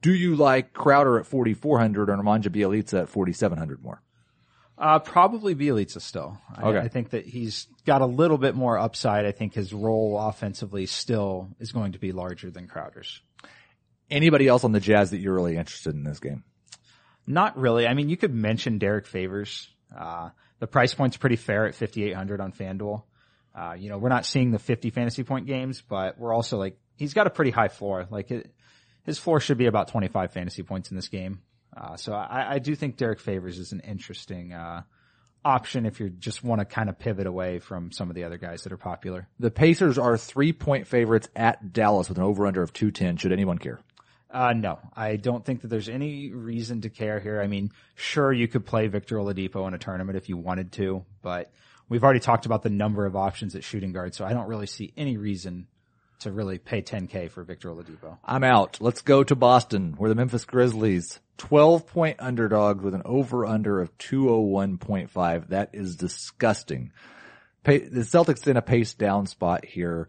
do 0.00 0.12
you 0.12 0.36
like 0.36 0.72
Crowder 0.72 1.18
at 1.18 1.26
4,400 1.26 2.08
or 2.08 2.16
Nemanja 2.16 2.48
Bjelica 2.48 3.02
at 3.02 3.08
4,700 3.08 3.82
more? 3.82 4.00
Uh, 4.76 4.98
probably 4.98 5.54
Bjelica 5.54 6.00
still. 6.00 6.38
I, 6.56 6.68
Okay. 6.70 6.78
I 6.78 6.88
think 6.88 7.10
that 7.10 7.26
he's 7.26 7.68
got 7.84 8.00
a 8.00 8.06
little 8.06 8.38
bit 8.38 8.54
more 8.54 8.78
upside. 8.78 9.24
I 9.26 9.32
think 9.32 9.54
his 9.54 9.72
role 9.72 10.18
offensively 10.18 10.86
still 10.86 11.48
is 11.60 11.70
going 11.70 11.92
to 11.92 11.98
be 11.98 12.12
larger 12.12 12.50
than 12.50 12.66
Crowder's. 12.66 13.20
Anybody 14.10 14.48
else 14.48 14.64
on 14.64 14.72
the 14.72 14.80
Jazz 14.80 15.10
that 15.10 15.18
you're 15.18 15.34
really 15.34 15.56
interested 15.56 15.94
in 15.94 16.04
this 16.04 16.20
game? 16.20 16.42
Not 17.26 17.56
really. 17.56 17.86
I 17.86 17.94
mean, 17.94 18.08
you 18.08 18.16
could 18.16 18.34
mention 18.34 18.78
Derrick 18.78 19.06
Favors. 19.06 19.68
Uh, 19.96 20.30
the 20.58 20.66
price 20.66 20.92
point's 20.92 21.16
pretty 21.16 21.36
fair 21.36 21.66
at 21.66 21.74
5,800 21.74 22.40
on 22.40 22.52
FanDuel. 22.52 23.02
Uh, 23.54 23.74
you 23.78 23.88
know, 23.88 23.98
we're 23.98 24.08
not 24.08 24.26
seeing 24.26 24.50
the 24.50 24.58
50 24.58 24.90
fantasy 24.90 25.22
point 25.22 25.46
games, 25.46 25.80
but 25.80 26.18
we're 26.18 26.34
also 26.34 26.58
like, 26.58 26.76
he's 26.96 27.14
got 27.14 27.26
a 27.26 27.30
pretty 27.30 27.50
high 27.50 27.68
floor. 27.68 28.06
Like 28.10 28.30
it, 28.30 28.52
his 29.04 29.18
floor 29.18 29.40
should 29.40 29.58
be 29.58 29.66
about 29.66 29.88
25 29.88 30.32
fantasy 30.32 30.62
points 30.62 30.90
in 30.90 30.96
this 30.96 31.08
game. 31.08 31.40
Uh, 31.76 31.96
so 31.96 32.12
I, 32.12 32.54
I 32.54 32.58
do 32.58 32.74
think 32.74 32.96
Derrick 32.96 33.20
Favors 33.20 33.58
is 33.58 33.72
an 33.72 33.80
interesting, 33.80 34.52
uh, 34.52 34.82
option 35.44 35.84
if 35.84 36.00
you 36.00 36.08
just 36.08 36.42
want 36.42 36.60
to 36.60 36.64
kind 36.64 36.88
of 36.88 36.98
pivot 36.98 37.26
away 37.26 37.58
from 37.58 37.92
some 37.92 38.08
of 38.08 38.16
the 38.16 38.24
other 38.24 38.38
guys 38.38 38.62
that 38.62 38.72
are 38.72 38.78
popular. 38.78 39.28
The 39.38 39.50
Pacers 39.50 39.98
are 39.98 40.16
three 40.16 40.52
point 40.52 40.86
favorites 40.86 41.28
at 41.36 41.72
Dallas 41.72 42.08
with 42.08 42.18
an 42.18 42.24
over 42.24 42.46
under 42.46 42.62
of 42.62 42.72
210. 42.72 43.18
Should 43.18 43.32
anyone 43.32 43.58
care? 43.58 43.80
Uh, 44.30 44.52
no, 44.52 44.80
I 44.96 45.16
don't 45.16 45.44
think 45.44 45.60
that 45.60 45.68
there's 45.68 45.88
any 45.88 46.32
reason 46.32 46.80
to 46.80 46.90
care 46.90 47.20
here. 47.20 47.40
I 47.40 47.46
mean, 47.46 47.70
sure, 47.94 48.32
you 48.32 48.48
could 48.48 48.66
play 48.66 48.88
Victor 48.88 49.16
Oladipo 49.16 49.68
in 49.68 49.74
a 49.74 49.78
tournament 49.78 50.16
if 50.16 50.28
you 50.28 50.36
wanted 50.36 50.72
to, 50.72 51.04
but 51.22 51.52
we've 51.88 52.04
already 52.04 52.20
talked 52.20 52.46
about 52.46 52.62
the 52.62 52.70
number 52.70 53.06
of 53.06 53.16
options 53.16 53.54
at 53.54 53.64
shooting 53.64 53.92
guard, 53.92 54.14
so 54.14 54.24
I 54.24 54.32
don't 54.32 54.48
really 54.48 54.66
see 54.66 54.92
any 54.96 55.16
reason 55.16 55.66
to 56.20 56.32
really 56.32 56.58
pay 56.58 56.80
10k 56.80 57.30
for 57.30 57.42
Victor 57.42 57.68
Oladipo. 57.70 58.18
I'm 58.24 58.44
out. 58.44 58.78
Let's 58.80 59.02
go 59.02 59.24
to 59.24 59.34
Boston 59.34 59.94
where 59.98 60.08
the 60.08 60.14
Memphis 60.14 60.44
Grizzlies 60.44 61.20
12 61.38 61.86
point 61.86 62.16
underdogs 62.20 62.82
with 62.82 62.94
an 62.94 63.02
over 63.04 63.44
under 63.44 63.80
of 63.80 63.96
201.5. 63.98 65.48
That 65.48 65.70
is 65.72 65.96
disgusting. 65.96 66.92
Pa- 67.64 67.72
The 67.72 68.00
Celtics 68.02 68.46
in 68.46 68.56
a 68.56 68.62
pace 68.62 68.94
down 68.94 69.26
spot 69.26 69.64
here. 69.64 70.08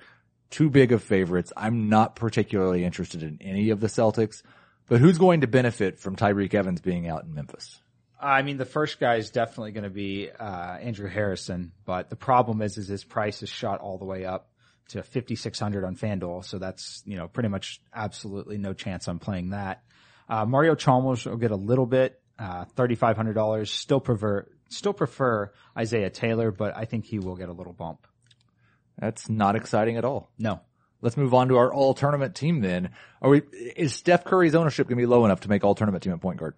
Too 0.51 0.69
big 0.69 0.91
of 0.91 1.03
favorites. 1.03 1.51
I'm 1.57 1.89
not 1.89 2.15
particularly 2.15 2.85
interested 2.85 3.23
in 3.23 3.39
any 3.41 3.71
of 3.71 3.79
the 3.79 3.87
Celtics, 3.87 4.43
but 4.87 5.01
who's 5.01 5.17
going 5.17 5.41
to 5.41 5.47
benefit 5.47 5.99
from 5.99 6.15
Tyreke 6.15 6.53
Evans 6.53 6.79
being 6.81 7.09
out 7.09 7.23
in 7.23 7.33
Memphis? 7.33 7.81
I 8.25 8.41
mean, 8.41 8.57
the 8.57 8.65
first 8.65 8.99
guy 8.99 9.15
is 9.15 9.29
definitely 9.29 9.71
going 9.71 9.83
to 9.83 9.89
be 9.89 10.29
uh, 10.31 10.77
Andrew 10.77 11.07
Harrison, 11.07 11.71
but 11.85 12.09
the 12.09 12.15
problem 12.15 12.61
is, 12.61 12.77
is 12.77 12.87
his 12.87 13.03
price 13.03 13.43
is 13.43 13.49
shot 13.49 13.81
all 13.81 13.97
the 13.97 14.05
way 14.05 14.25
up 14.25 14.49
to 14.89 15.03
5600 15.03 15.83
on 15.83 15.95
FanDuel, 15.95 16.43
so 16.43 16.57
that's 16.57 17.03
you 17.05 17.17
know 17.17 17.27
pretty 17.27 17.49
much 17.49 17.81
absolutely 17.93 18.57
no 18.57 18.73
chance 18.73 19.07
on 19.07 19.19
playing 19.19 19.51
that. 19.51 19.83
Uh, 20.27 20.45
Mario 20.45 20.73
Chalmers 20.73 21.25
will 21.25 21.37
get 21.37 21.51
a 21.51 21.55
little 21.55 21.85
bit, 21.85 22.19
uh, 22.39 22.65
$3,500. 22.75 23.67
Still 23.67 23.99
prefer 23.99 24.47
still 24.69 24.93
prefer 24.93 25.51
Isaiah 25.77 26.09
Taylor, 26.09 26.51
but 26.51 26.75
I 26.75 26.85
think 26.85 27.05
he 27.05 27.19
will 27.19 27.35
get 27.35 27.49
a 27.49 27.53
little 27.53 27.73
bump. 27.73 28.07
That's 28.97 29.29
not 29.29 29.55
exciting 29.55 29.97
at 29.97 30.05
all. 30.05 30.31
No, 30.39 30.61
Let's 31.01 31.17
move 31.17 31.35
on 31.35 31.49
to 31.49 31.57
our 31.57 31.71
all 31.71 31.93
tournament 31.93 32.33
team 32.33 32.61
then. 32.61 32.89
Are 33.21 33.29
we, 33.29 33.43
is 33.75 33.93
Steph 33.93 34.25
Curry's 34.25 34.55
ownership 34.55 34.87
going 34.87 34.97
to 34.97 35.01
be 35.01 35.05
low 35.05 35.23
enough 35.25 35.41
to 35.41 35.49
make 35.49 35.63
all 35.63 35.75
tournament 35.75 36.03
team 36.03 36.13
at 36.13 36.19
point 36.19 36.39
guard? 36.39 36.55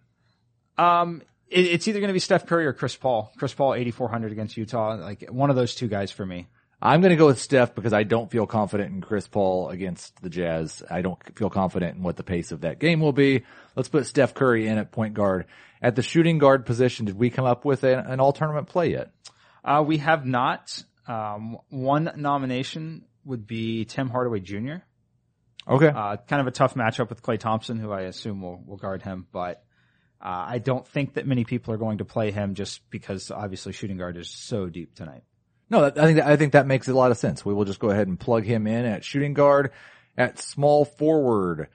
Um, 0.78 1.22
it, 1.50 1.66
it's 1.66 1.88
either 1.88 2.00
going 2.00 2.10
to 2.10 2.14
be 2.14 2.20
Steph 2.20 2.46
Curry 2.46 2.66
or 2.66 2.74
Chris 2.74 2.96
Paul. 2.96 3.32
Chris 3.38 3.54
Paul, 3.54 3.74
8,400 3.74 4.32
against 4.32 4.58
Utah. 4.58 4.96
Like 4.96 5.28
one 5.30 5.50
of 5.50 5.56
those 5.56 5.76
two 5.76 5.88
guys 5.88 6.12
for 6.12 6.26
me. 6.26 6.48
I'm 6.80 7.02
going 7.02 7.10
to 7.10 7.18
go 7.18 7.26
with 7.26 7.42
Steph 7.42 7.74
because 7.74 7.92
I 7.92 8.04
don't 8.04 8.30
feel 8.30 8.46
confident 8.46 8.94
in 8.94 9.02
Chris 9.02 9.28
Paul 9.28 9.70
against 9.70 10.22
the 10.22 10.30
Jazz. 10.30 10.84
I 10.90 11.02
don't 11.02 11.18
feel 11.36 11.50
confident 11.50 11.98
in 11.98 12.04
what 12.04 12.18
the 12.18 12.24
pace 12.24 12.52
of 12.52 12.62
that 12.62 12.80
game 12.80 13.00
will 13.00 13.14
be. 13.14 13.46
Let's 13.76 13.90
put 13.90 14.06
Steph 14.06 14.36
Curry 14.36 14.68
in 14.68 14.78
at 14.78 14.92
point 14.92 15.16
guard. 15.16 15.46
At 15.82 15.96
the 15.96 16.04
shooting 16.04 16.38
guard 16.38 16.66
position, 16.66 17.06
did 17.06 17.18
we 17.18 17.32
come 17.32 17.46
up 17.46 17.66
with 17.66 17.84
an, 17.84 18.00
an 18.00 18.20
all 18.20 18.32
tournament 18.32 18.68
play 18.68 18.92
yet? 18.92 19.12
Uh, 19.64 19.84
we 19.86 19.98
have 19.98 20.26
not. 20.26 20.84
Um, 21.08 21.58
one 21.70 22.12
nomination 22.16 23.06
would 23.26 23.48
be 23.48 23.86
Tim 23.86 24.10
Hardaway 24.10 24.40
Jr. 24.40 24.76
Okay. 25.68 25.88
Uh, 25.88 26.18
kind 26.28 26.42
of 26.42 26.48
a 26.48 26.52
tough 26.52 26.76
matchup 26.76 27.10
with 27.10 27.24
Klay 27.24 27.40
Thompson, 27.40 27.80
who 27.80 27.92
I 27.92 28.02
assume 28.02 28.42
will, 28.42 28.62
will 28.66 28.78
guard 28.78 29.02
him, 29.02 29.28
but 29.32 29.64
Uh, 30.22 30.46
I 30.48 30.58
don't 30.60 30.88
think 30.88 31.14
that 31.14 31.28
many 31.28 31.44
people 31.44 31.74
are 31.74 31.78
going 31.78 32.00
to 32.00 32.06
play 32.06 32.32
him 32.32 32.56
just 32.56 32.82
because 32.90 33.30
obviously 33.30 33.72
shooting 33.74 33.98
guard 33.98 34.18
is 34.18 34.30
so 34.30 34.68
deep 34.68 34.96
tonight. 34.96 35.24
No, 35.70 35.86
I 35.86 35.92
think 35.92 36.18
that, 36.18 36.28
I 36.28 36.38
think 36.38 36.54
that 36.54 36.66
makes 36.66 36.88
a 36.88 36.94
lot 36.94 37.12
of 37.12 37.18
sense. 37.18 37.46
We 37.46 37.54
will 37.54 37.66
just 37.66 37.80
go 37.80 37.90
ahead 37.90 38.08
and 38.08 38.20
plug 38.20 38.46
him 38.46 38.68
in 38.68 38.86
at 38.86 39.04
shooting 39.04 39.34
guard, 39.34 39.72
at 40.18 40.40
small 40.40 40.86
forward. 40.86 41.68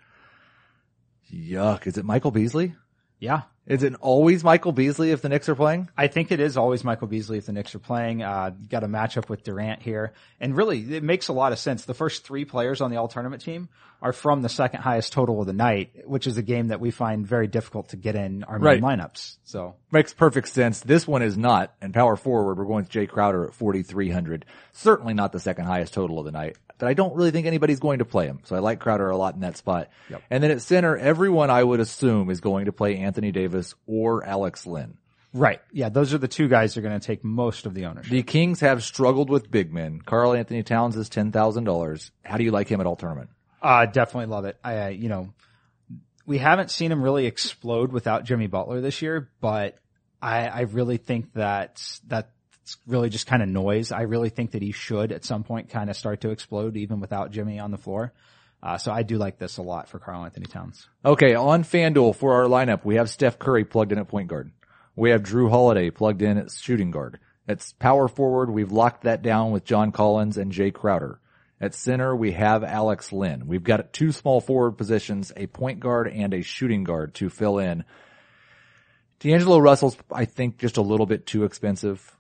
Yuck! 1.33 1.87
Is 1.87 1.99
it 1.99 2.05
Michael 2.05 2.31
Beasley? 2.31 2.75
Yeah. 3.19 3.43
Is 3.67 3.85
it 3.85 3.95
always 4.01 4.43
Michael 4.43 4.73
Beasley 4.73 5.13
if 5.13 5.23
the 5.23 5.29
Knicks 5.29 5.49
are 5.49 5.55
playing? 5.55 5.89
I 5.97 6.09
think 6.09 6.33
it 6.33 6.41
is 6.41 6.57
always 6.57 6.83
Michael 6.83 7.07
Beasley 7.07 7.39
if 7.39 7.47
the 7.47 7.53
Knicks 7.53 7.75
are 7.77 7.79
playing. 7.79 8.21
Uh, 8.23 8.51
got 8.69 8.83
a 8.83 8.89
matchup 8.89 9.29
with 9.29 9.45
Durant 9.45 9.83
here. 9.83 10.13
And 10.41 10.57
really, 10.57 10.81
it 10.97 11.05
makes 11.05 11.29
a 11.29 11.33
lot 11.33 11.53
of 11.53 11.61
sense. 11.61 11.85
The 11.85 11.95
first 11.95 12.25
three 12.25 12.45
players 12.45 12.81
on 12.81 12.91
the 12.91 12.97
all 12.97 13.07
tournament 13.07 13.43
team 13.43 13.69
are 14.03 14.13
from 14.13 14.43
the 14.43 14.49
second 14.49 14.81
highest 14.81 15.13
total 15.13 15.41
of 15.41 15.47
the 15.47 15.53
night, 15.53 16.09
which 16.09 16.27
is 16.27 16.37
a 16.37 16.43
game 16.43 16.69
that 16.69 16.81
we 16.81 16.91
find 16.91 17.25
very 17.25 17.47
difficult 17.47 17.91
to 17.91 17.97
get 17.97 18.17
in 18.17 18.43
our 18.43 18.59
main 18.59 18.83
Right. 18.83 18.99
lineups. 18.99 19.37
So 19.45 19.77
Makes 19.93 20.13
perfect 20.13 20.49
sense. 20.49 20.81
This 20.81 21.07
one 21.07 21.23
is 21.23 21.39
not. 21.39 21.73
And 21.81 21.95
power 21.95 22.17
forward, 22.17 22.59
we're 22.59 22.65
going 22.65 22.83
with 22.83 22.91
Jae 22.91 23.09
Crowder 23.09 23.45
at 23.47 23.55
4,300. 23.55 24.45
Certainly 24.73 25.15
not 25.15 25.31
the 25.31 25.39
second 25.39 25.67
highest 25.67 25.95
total 25.95 26.19
of 26.19 26.25
the 26.25 26.33
night, 26.33 26.57
but 26.79 26.89
I 26.89 26.95
don't 26.95 27.15
really 27.15 27.31
think 27.31 27.47
anybody's 27.47 27.81
going 27.81 27.99
to 28.01 28.05
play 28.05 28.27
him. 28.27 28.41
So 28.45 28.57
I 28.57 28.61
like 28.61 28.81
Crowder 28.81 29.09
a 29.11 29.17
lot 29.17 29.35
in 29.35 29.41
that 29.41 29.57
spot. 29.57 29.89
Yep. 30.11 30.23
And 30.31 30.43
then 30.43 30.51
at 30.51 30.63
center, 30.63 30.97
everyone 30.97 31.51
I 31.51 31.63
would 31.63 31.81
assume 31.81 32.31
is 32.31 32.41
going 32.41 32.67
to 32.67 32.73
play 32.73 32.97
Anthony 32.99 33.33
Davis 33.33 33.75
or 33.87 34.25
Alex 34.25 34.67
Len. 34.67 34.99
Right. 35.35 35.61
Yeah, 35.73 35.89
those 35.89 36.13
are 36.13 36.19
the 36.19 36.29
two 36.29 36.49
guys 36.49 36.75
that 36.75 36.81
are 36.81 36.83
going 36.89 36.99
to 36.99 37.07
take 37.07 37.25
most 37.25 37.65
of 37.65 37.73
the 37.73 37.87
ownership. 37.87 38.11
The 38.11 38.23
Kings 38.23 38.61
have 38.61 38.85
struggled 38.85 39.31
with 39.31 39.51
big 39.51 39.73
men. 39.73 40.01
Karl-Anthony 40.05 40.63
Towns 40.63 40.97
is 40.97 41.09
$10,000. 41.09 42.11
How 42.23 42.37
do 42.37 42.45
you 42.45 42.51
like 42.51 42.69
him 42.69 42.81
at 42.81 42.87
all 42.87 42.97
tournament? 42.97 43.31
Uh, 43.63 43.87
definitely 43.87 44.27
love 44.27 44.45
it. 44.45 44.59
I, 44.63 44.79
uh, 44.79 44.89
you 44.89 45.09
know, 45.09 45.33
we 46.27 46.39
haven't 46.39 46.71
seen 46.71 46.93
him 46.93 47.03
really 47.03 47.27
explode 47.27 47.93
without 47.93 48.25
Jimmy 48.25 48.47
Butler 48.47 48.81
this 48.81 49.01
year, 49.01 49.31
but 49.41 49.79
I, 50.21 50.49
I 50.49 50.61
really 50.63 50.99
think 50.99 51.33
that 51.35 51.83
that 52.09 52.31
that's 52.63 52.77
really 52.87 53.09
just 53.09 53.27
kind 53.27 53.43
of 53.43 53.49
noise. 53.49 53.91
I 53.91 54.03
really 54.03 54.29
think 54.29 54.53
that 54.53 54.63
he 54.63 54.71
should 54.71 55.11
at 55.11 55.25
some 55.25 55.43
point 55.43 55.71
kind 55.71 55.91
of 55.91 55.97
start 55.97 56.21
to 56.21 56.31
explode 56.31 56.77
even 56.77 57.01
without 57.01 57.33
Jimmy 57.33 57.59
on 57.59 57.73
the 57.73 57.79
floor. 57.79 58.13
Uh, 58.63 58.79
so 58.79 58.93
I 58.93 59.03
do 59.03 59.19
like 59.19 59.39
this 59.39 59.57
a 59.57 59.63
lot 59.63 59.89
for 59.89 59.99
Karl-Anthony 59.99 60.47
Towns. 60.47 60.89
Okay, 61.05 61.35
on 61.35 61.65
FanDuel 61.65 62.15
for 62.15 62.35
our 62.35 62.49
lineup, 62.49 62.85
we 62.85 62.95
have 62.95 63.11
Steph 63.11 63.41
Curry 63.41 63.65
plugged 63.65 63.91
in 63.91 63.99
at 63.99 64.07
point 64.07 64.29
guard. 64.29 64.53
We 64.95 65.11
have 65.11 65.25
Jrue 65.25 65.51
Holiday 65.51 65.91
plugged 65.91 66.23
in 66.23 66.39
at 66.39 66.53
shooting 66.53 66.93
guard. 66.93 67.19
At 67.49 67.67
power 67.81 68.07
forward, 68.07 68.51
we've 68.51 68.71
locked 68.71 69.03
that 69.03 69.23
down 69.23 69.51
with 69.51 69.65
John 69.65 69.91
Collins 69.91 70.37
and 70.37 70.53
Jae 70.53 70.73
Crowder. 70.73 71.19
At 71.61 71.75
center, 71.75 72.15
we 72.15 72.33
have 72.33 72.63
Alex 72.63 73.13
Len. 73.13 73.49
We've 73.49 73.65
got 73.65 73.93
two 73.93 74.13
small 74.13 74.41
forward 74.41 74.73
positions, 74.73 75.33
a 75.37 75.49
point 75.49 75.81
guard 75.81 76.07
and 76.07 76.33
a 76.33 76.43
shooting 76.43 76.85
guard 76.85 77.15
to 77.15 77.29
fill 77.29 77.59
in. 77.59 77.85
D'Angelo 79.19 79.59
Russell's, 79.59 79.97
I 80.13 80.27
think, 80.27 80.59
just 80.59 80.77
a 80.77 80.83
little 80.83 81.07
bit 81.07 81.27
too 81.27 81.43
expensive. 81.43 82.17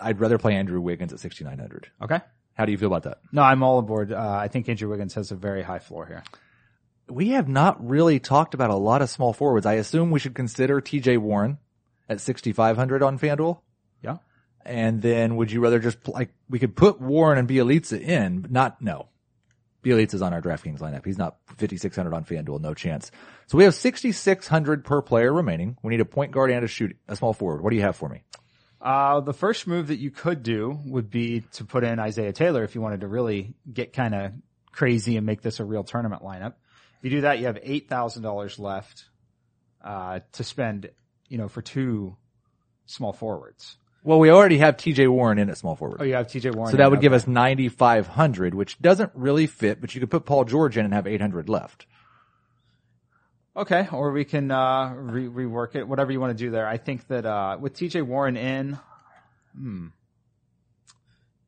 I'd 0.00 0.20
rather 0.20 0.38
play 0.38 0.54
Andrew 0.54 0.80
Wiggins 0.80 1.12
at 1.12 1.20
6,900. 1.20 1.88
Okay. 2.02 2.20
How 2.54 2.64
do 2.64 2.72
you 2.72 2.78
feel 2.78 2.88
about 2.88 3.02
that? 3.02 3.18
No, 3.32 3.42
I'm 3.42 3.62
all 3.62 3.78
aboard. 3.78 4.12
Uh, 4.12 4.38
I 4.40 4.48
think 4.48 4.68
Andrew 4.68 4.88
Wiggins 4.88 5.14
has 5.14 5.30
a 5.30 5.36
very 5.36 5.62
high 5.62 5.78
floor 5.78 6.06
here. 6.06 6.22
we 7.08 7.30
have 7.30 7.48
not 7.48 7.86
really 7.86 8.18
talked 8.18 8.54
about 8.54 8.70
a 8.70 8.76
lot 8.76 9.02
of 9.02 9.10
small 9.10 9.32
forwards. 9.32 9.66
I 9.66 9.74
assume 9.74 10.10
we 10.10 10.18
should 10.18 10.34
consider 10.34 10.80
TJ 10.80 11.18
Warren 11.18 11.58
at 12.08 12.20
6,500 12.20 13.02
on 13.02 13.18
FanDuel. 13.18 13.60
Yeah. 14.02 14.16
And 14.64 15.02
then 15.02 15.36
would 15.36 15.52
you 15.52 15.60
rather 15.60 15.78
just 15.78 16.08
like, 16.08 16.30
we 16.48 16.58
could 16.58 16.74
put 16.74 17.00
Warren 17.00 17.38
and 17.38 17.48
Bjelica 17.48 18.00
in, 18.00 18.40
but 18.40 18.50
not, 18.50 18.80
no. 18.80 19.08
Bjelica's 19.84 20.22
on 20.22 20.32
our 20.32 20.42
DraftKings 20.42 20.80
lineup. 20.80 21.04
He's 21.04 21.18
not 21.18 21.36
5,600 21.46 22.12
on 22.12 22.24
FanDuel. 22.24 22.60
No 22.60 22.74
chance. 22.74 23.12
So 23.46 23.56
we 23.56 23.64
have 23.64 23.74
6,600 23.74 24.84
per 24.84 25.00
player 25.02 25.32
remaining. 25.32 25.76
We 25.82 25.90
need 25.90 26.00
a 26.00 26.04
point 26.04 26.32
guard 26.32 26.50
and 26.50 26.64
a 26.64 26.68
shoot, 26.68 26.96
a 27.06 27.14
small 27.14 27.32
forward. 27.32 27.62
What 27.62 27.70
do 27.70 27.76
you 27.76 27.82
have 27.82 27.94
for 27.94 28.08
me? 28.08 28.22
Uh, 28.80 29.20
the 29.20 29.32
first 29.32 29.66
move 29.66 29.88
that 29.88 29.98
you 29.98 30.10
could 30.10 30.42
do 30.42 30.78
would 30.84 31.10
be 31.10 31.40
to 31.52 31.64
put 31.64 31.82
in 31.82 31.98
Isaiah 31.98 32.32
Taylor 32.32 32.62
if 32.62 32.74
you 32.74 32.80
wanted 32.80 33.00
to 33.00 33.08
really 33.08 33.54
get 33.72 33.92
kind 33.92 34.14
of 34.14 34.32
crazy 34.70 35.16
and 35.16 35.24
make 35.24 35.42
this 35.42 35.60
a 35.60 35.64
real 35.64 35.82
tournament 35.82 36.22
lineup. 36.22 36.54
If 36.98 37.04
you 37.04 37.10
do 37.10 37.20
that, 37.22 37.38
you 37.38 37.46
have 37.46 37.56
$8,000 37.56 38.58
left, 38.58 39.06
uh, 39.82 40.20
to 40.32 40.44
spend, 40.44 40.90
you 41.28 41.38
know, 41.38 41.48
for 41.48 41.62
two 41.62 42.16
small 42.86 43.12
forwards. 43.12 43.76
Well, 44.02 44.20
we 44.20 44.30
already 44.30 44.58
have 44.58 44.76
TJ 44.76 45.08
Warren 45.10 45.38
in 45.38 45.50
at 45.50 45.58
small 45.58 45.74
forward. 45.74 45.98
Oh, 46.00 46.04
you 46.04 46.14
have 46.14 46.28
TJ 46.28 46.54
Warren. 46.54 46.70
So 46.70 46.76
that 46.76 46.90
would 46.90 47.00
give 47.00 47.12
us 47.12 47.26
9,500, 47.26 48.54
which 48.54 48.80
doesn't 48.80 49.10
really 49.14 49.48
fit, 49.48 49.80
but 49.80 49.94
you 49.94 50.00
could 50.00 50.10
put 50.10 50.24
Paul 50.24 50.44
George 50.44 50.78
in 50.78 50.84
and 50.84 50.94
have 50.94 51.08
800 51.08 51.48
left. 51.48 51.86
Okay, 53.56 53.88
or 53.90 54.12
we 54.12 54.24
can 54.24 54.50
uh, 54.50 54.92
re- 54.94 55.28
rework 55.28 55.76
it, 55.76 55.88
whatever 55.88 56.12
you 56.12 56.20
want 56.20 56.36
to 56.36 56.44
do 56.44 56.50
there. 56.50 56.66
I 56.66 56.76
think 56.76 57.06
that 57.08 57.24
uh, 57.24 57.56
with 57.58 57.74
TJ 57.74 58.02
Warren 58.02 58.36
in, 58.36 58.78
hmm, 59.56 59.86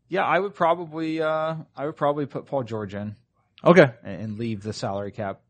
yeah, 0.08 0.24
I 0.24 0.38
would 0.38 0.54
probably 0.54 1.20
uh, 1.20 1.56
I 1.76 1.86
would 1.86 1.96
probably 1.96 2.24
put 2.24 2.46
Paul 2.46 2.62
George 2.62 2.94
in 2.94 3.14
Okay. 3.62 3.90
and, 4.02 4.22
and 4.22 4.38
leave 4.38 4.62
the 4.62 4.72
salary 4.72 5.12
cap. 5.12 5.40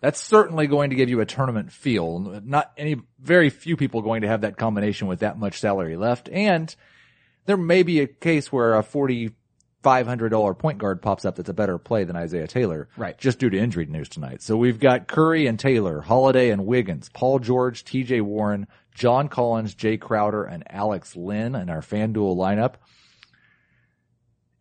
That's 0.00 0.20
certainly 0.20 0.66
going 0.66 0.90
to 0.90 0.96
give 0.96 1.08
you 1.08 1.20
a 1.20 1.26
tournament 1.26 1.72
feel. 1.72 2.18
Not 2.44 2.70
any, 2.76 2.96
very 3.18 3.48
few 3.48 3.78
people 3.78 4.02
going 4.02 4.20
to 4.20 4.28
have 4.28 4.42
that 4.42 4.58
combination 4.58 5.08
with 5.08 5.20
that 5.20 5.38
much 5.38 5.58
salary 5.58 5.96
left. 5.96 6.28
And 6.28 6.74
there 7.46 7.56
may 7.56 7.82
be 7.82 8.00
a 8.00 8.06
case 8.06 8.52
where 8.52 8.74
a 8.74 8.82
$4,500 9.84 10.58
point 10.58 10.78
guard 10.78 11.02
pops 11.02 11.24
up 11.24 11.36
that's 11.36 11.48
a 11.48 11.54
better 11.54 11.78
play 11.78 12.04
than 12.04 12.16
Isaiah 12.16 12.46
Taylor. 12.46 12.88
Right. 12.96 13.16
Just 13.18 13.38
due 13.38 13.50
to 13.50 13.58
injury 13.58 13.86
news 13.86 14.08
tonight. 14.08 14.42
So 14.42 14.56
we've 14.56 14.80
got 14.80 15.06
Curry 15.06 15.46
and 15.46 15.58
Taylor, 15.58 16.00
Holiday 16.00 16.50
and 16.50 16.66
Wiggins, 16.66 17.08
Paul 17.10 17.38
George, 17.38 17.84
TJ 17.84 18.22
Warren, 18.22 18.66
John 18.94 19.28
Collins, 19.28 19.74
Jae 19.74 20.00
Crowder, 20.00 20.44
and 20.44 20.64
Alex 20.70 21.14
Len 21.14 21.54
in 21.54 21.68
our 21.68 21.80
FanDuel 21.80 22.36
lineup. 22.36 22.74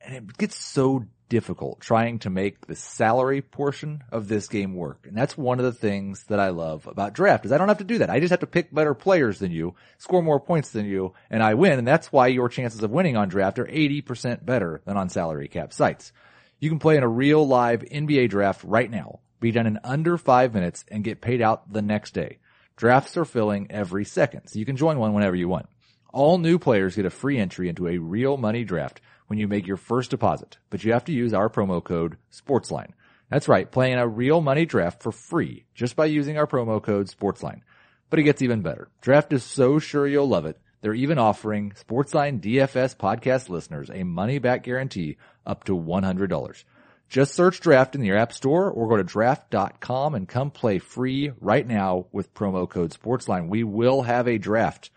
And 0.01 0.15
it 0.15 0.37
gets 0.37 0.55
so 0.55 1.05
difficult 1.29 1.79
trying 1.79 2.19
to 2.19 2.29
make 2.29 2.67
the 2.67 2.75
salary 2.75 3.41
portion 3.41 4.03
of 4.11 4.27
this 4.27 4.47
game 4.47 4.75
work. 4.75 5.05
And 5.07 5.17
that's 5.17 5.37
one 5.37 5.59
of 5.59 5.65
the 5.65 5.71
things 5.71 6.23
that 6.25 6.39
I 6.39 6.49
love 6.49 6.87
about 6.87 7.13
draft 7.13 7.45
is 7.45 7.51
I 7.51 7.57
don't 7.57 7.67
have 7.67 7.79
to 7.79 7.83
do 7.83 7.99
that. 7.99 8.09
I 8.09 8.19
just 8.19 8.31
have 8.31 8.41
to 8.41 8.47
pick 8.47 8.73
better 8.73 8.93
players 8.93 9.39
than 9.39 9.51
you, 9.51 9.75
score 9.97 10.21
more 10.21 10.39
points 10.39 10.71
than 10.71 10.85
you, 10.85 11.13
and 11.29 11.41
I 11.41 11.53
win. 11.55 11.79
And 11.79 11.87
that's 11.87 12.11
why 12.11 12.27
your 12.27 12.49
chances 12.49 12.83
of 12.83 12.91
winning 12.91 13.17
on 13.17 13.29
draft 13.29 13.59
are 13.59 13.65
80% 13.65 14.45
better 14.45 14.81
than 14.85 14.97
on 14.97 15.09
salary 15.09 15.47
cap 15.47 15.73
sites. 15.73 16.11
You 16.59 16.69
can 16.69 16.79
play 16.79 16.97
in 16.97 17.03
a 17.03 17.07
real 17.09 17.45
live 17.45 17.81
NBA 17.81 18.29
draft 18.29 18.63
right 18.63 18.89
now, 18.89 19.19
be 19.39 19.51
done 19.51 19.67
in 19.67 19.79
under 19.83 20.17
five 20.17 20.53
minutes 20.53 20.85
and 20.89 21.03
get 21.03 21.21
paid 21.21 21.41
out 21.41 21.71
the 21.71 21.81
next 21.81 22.13
day. 22.13 22.39
Drafts 22.75 23.17
are 23.17 23.25
filling 23.25 23.69
every 23.69 24.05
second, 24.05 24.47
so 24.47 24.57
you 24.57 24.65
can 24.65 24.77
join 24.77 24.97
one 24.97 25.13
whenever 25.13 25.35
you 25.35 25.47
want. 25.47 25.67
All 26.11 26.37
new 26.37 26.59
players 26.59 26.95
get 26.95 27.05
a 27.05 27.09
free 27.09 27.37
entry 27.39 27.69
into 27.69 27.87
a 27.87 27.97
real 27.97 28.37
money 28.37 28.63
draft 28.63 29.01
when 29.27 29.39
you 29.39 29.47
make 29.47 29.67
your 29.67 29.77
first 29.77 30.11
deposit, 30.11 30.57
but 30.69 30.83
you 30.83 30.93
have 30.93 31.05
to 31.05 31.11
use 31.11 31.33
our 31.33 31.49
promo 31.49 31.83
code 31.83 32.17
SPORTSLINE. 32.31 32.93
That's 33.29 33.47
right, 33.47 33.71
playing 33.71 33.97
a 33.97 34.07
real 34.07 34.41
money 34.41 34.65
draft 34.65 35.01
for 35.01 35.11
free 35.11 35.65
just 35.73 35.95
by 35.95 36.05
using 36.05 36.37
our 36.37 36.47
promo 36.47 36.81
code 36.81 37.07
SPORTSLINE. 37.09 37.61
But 38.09 38.19
it 38.19 38.23
gets 38.23 38.41
even 38.41 38.61
better. 38.61 38.89
Draft 39.01 39.33
is 39.33 39.43
so 39.43 39.79
sure 39.79 40.07
you'll 40.07 40.27
love 40.27 40.45
it. 40.45 40.59
They're 40.81 40.93
even 40.93 41.17
offering 41.17 41.71
Sportsline 41.71 42.41
DFS 42.41 42.97
podcast 42.97 43.47
listeners 43.47 43.89
a 43.89 44.03
money 44.03 44.37
back 44.37 44.63
guarantee 44.63 45.15
up 45.45 45.63
to 45.63 45.77
$100. 45.77 46.63
Just 47.07 47.33
search 47.33 47.61
draft 47.61 47.95
in 47.95 48.03
your 48.03 48.17
app 48.17 48.33
store 48.33 48.69
or 48.69 48.89
go 48.89 48.97
to 48.97 49.03
draft.com 49.03 50.13
and 50.13 50.27
come 50.27 50.51
play 50.51 50.79
free 50.79 51.31
right 51.39 51.65
now 51.65 52.07
with 52.11 52.33
promo 52.33 52.69
code 52.69 52.91
SPORTSLINE. 52.91 53.47
We 53.47 53.63
will 53.63 54.01
have 54.01 54.27
a 54.27 54.37
draft 54.37 54.89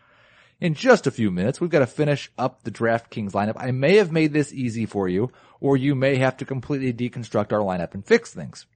in 0.61 0.75
just 0.75 1.07
a 1.07 1.11
few 1.11 1.31
minutes. 1.31 1.61
We've 1.61 1.71
got 1.71 1.81
to 1.81 1.87
finish 1.87 2.31
up 2.39 2.63
the 2.63 2.71
DraftKings 2.71 3.33
lineup. 3.33 3.57
I 3.57 3.71
may 3.71 3.97
have 3.97 4.13
made 4.13 4.33
this 4.33 4.53
easy 4.53 4.87
for 4.87 5.09
you, 5.09 5.31
or 5.61 5.77
you 5.77 5.95
may 5.95 6.17
have 6.17 6.37
to 6.39 6.45
completely 6.45 6.93
deconstruct 6.93 7.53
our 7.53 7.61
lineup 7.61 7.95
and 7.95 8.05
fix 8.05 8.33
things. 8.33 8.67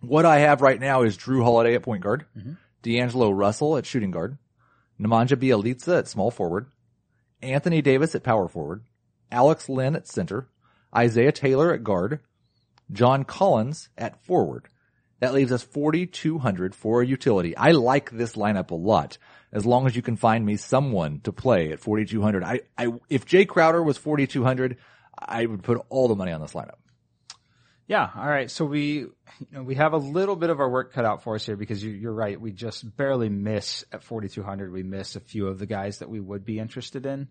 What 0.00 0.24
I 0.24 0.38
have 0.38 0.62
right 0.62 0.80
now 0.80 1.02
is 1.02 1.18
Jrue 1.18 1.42
Holiday 1.42 1.74
at 1.74 1.82
point 1.82 2.02
guard, 2.02 2.24
mm-hmm. 2.36 2.54
D'Angelo 2.82 3.30
Russell 3.30 3.76
at 3.76 3.86
shooting 3.86 4.10
guard, 4.10 4.38
Nemanja 4.98 5.36
Bjelica 5.36 5.98
at 5.98 6.08
small 6.08 6.30
forward, 6.30 6.66
Anthony 7.42 7.82
Davis 7.82 8.14
at 8.14 8.22
power 8.22 8.48
forward, 8.48 8.82
Alex 9.30 9.68
Len 9.68 9.96
at 9.96 10.08
center, 10.08 10.48
Isaiah 10.94 11.32
Taylor 11.32 11.72
at 11.72 11.84
guard, 11.84 12.20
John 12.92 13.24
Collins 13.24 13.88
at 13.96 14.24
forward. 14.24 14.68
That 15.20 15.34
leaves 15.34 15.52
us 15.52 15.62
4,200 15.62 16.74
for 16.74 17.02
a 17.02 17.06
utility. 17.06 17.54
I 17.56 17.72
like 17.72 18.10
this 18.10 18.36
lineup 18.36 18.70
a 18.70 18.74
lot. 18.74 19.18
As 19.52 19.66
long 19.66 19.86
as 19.86 19.96
you 19.96 20.02
can 20.02 20.16
find 20.16 20.46
me 20.46 20.56
someone 20.56 21.20
to 21.20 21.32
play 21.32 21.72
at 21.72 21.80
4,200. 21.80 22.44
I, 22.44 22.60
I, 22.78 22.92
if 23.08 23.26
Jae 23.26 23.48
Crowder 23.48 23.82
was 23.82 23.98
4,200, 23.98 24.76
I 25.18 25.44
would 25.44 25.62
put 25.62 25.84
all 25.88 26.08
the 26.08 26.14
money 26.14 26.32
on 26.32 26.40
this 26.40 26.52
lineup. 26.52 26.76
Yeah. 27.88 28.08
All 28.16 28.28
right. 28.28 28.48
So 28.48 28.64
we, 28.64 28.98
you 29.00 29.10
know, 29.50 29.64
we 29.64 29.74
have 29.74 29.92
a 29.92 29.98
little 29.98 30.36
bit 30.36 30.50
of 30.50 30.60
our 30.60 30.70
work 30.70 30.92
cut 30.92 31.04
out 31.04 31.24
for 31.24 31.34
us 31.34 31.44
here 31.44 31.56
because 31.56 31.82
you, 31.82 31.90
you're 31.90 32.12
right. 32.12 32.40
We 32.40 32.52
just 32.52 32.96
barely 32.96 33.28
miss 33.28 33.84
at 33.90 34.04
4,200. 34.04 34.72
We 34.72 34.84
miss 34.84 35.16
a 35.16 35.20
few 35.20 35.48
of 35.48 35.58
the 35.58 35.66
guys 35.66 35.98
that 35.98 36.08
we 36.08 36.20
would 36.20 36.44
be 36.44 36.60
interested 36.60 37.04
in. 37.04 37.26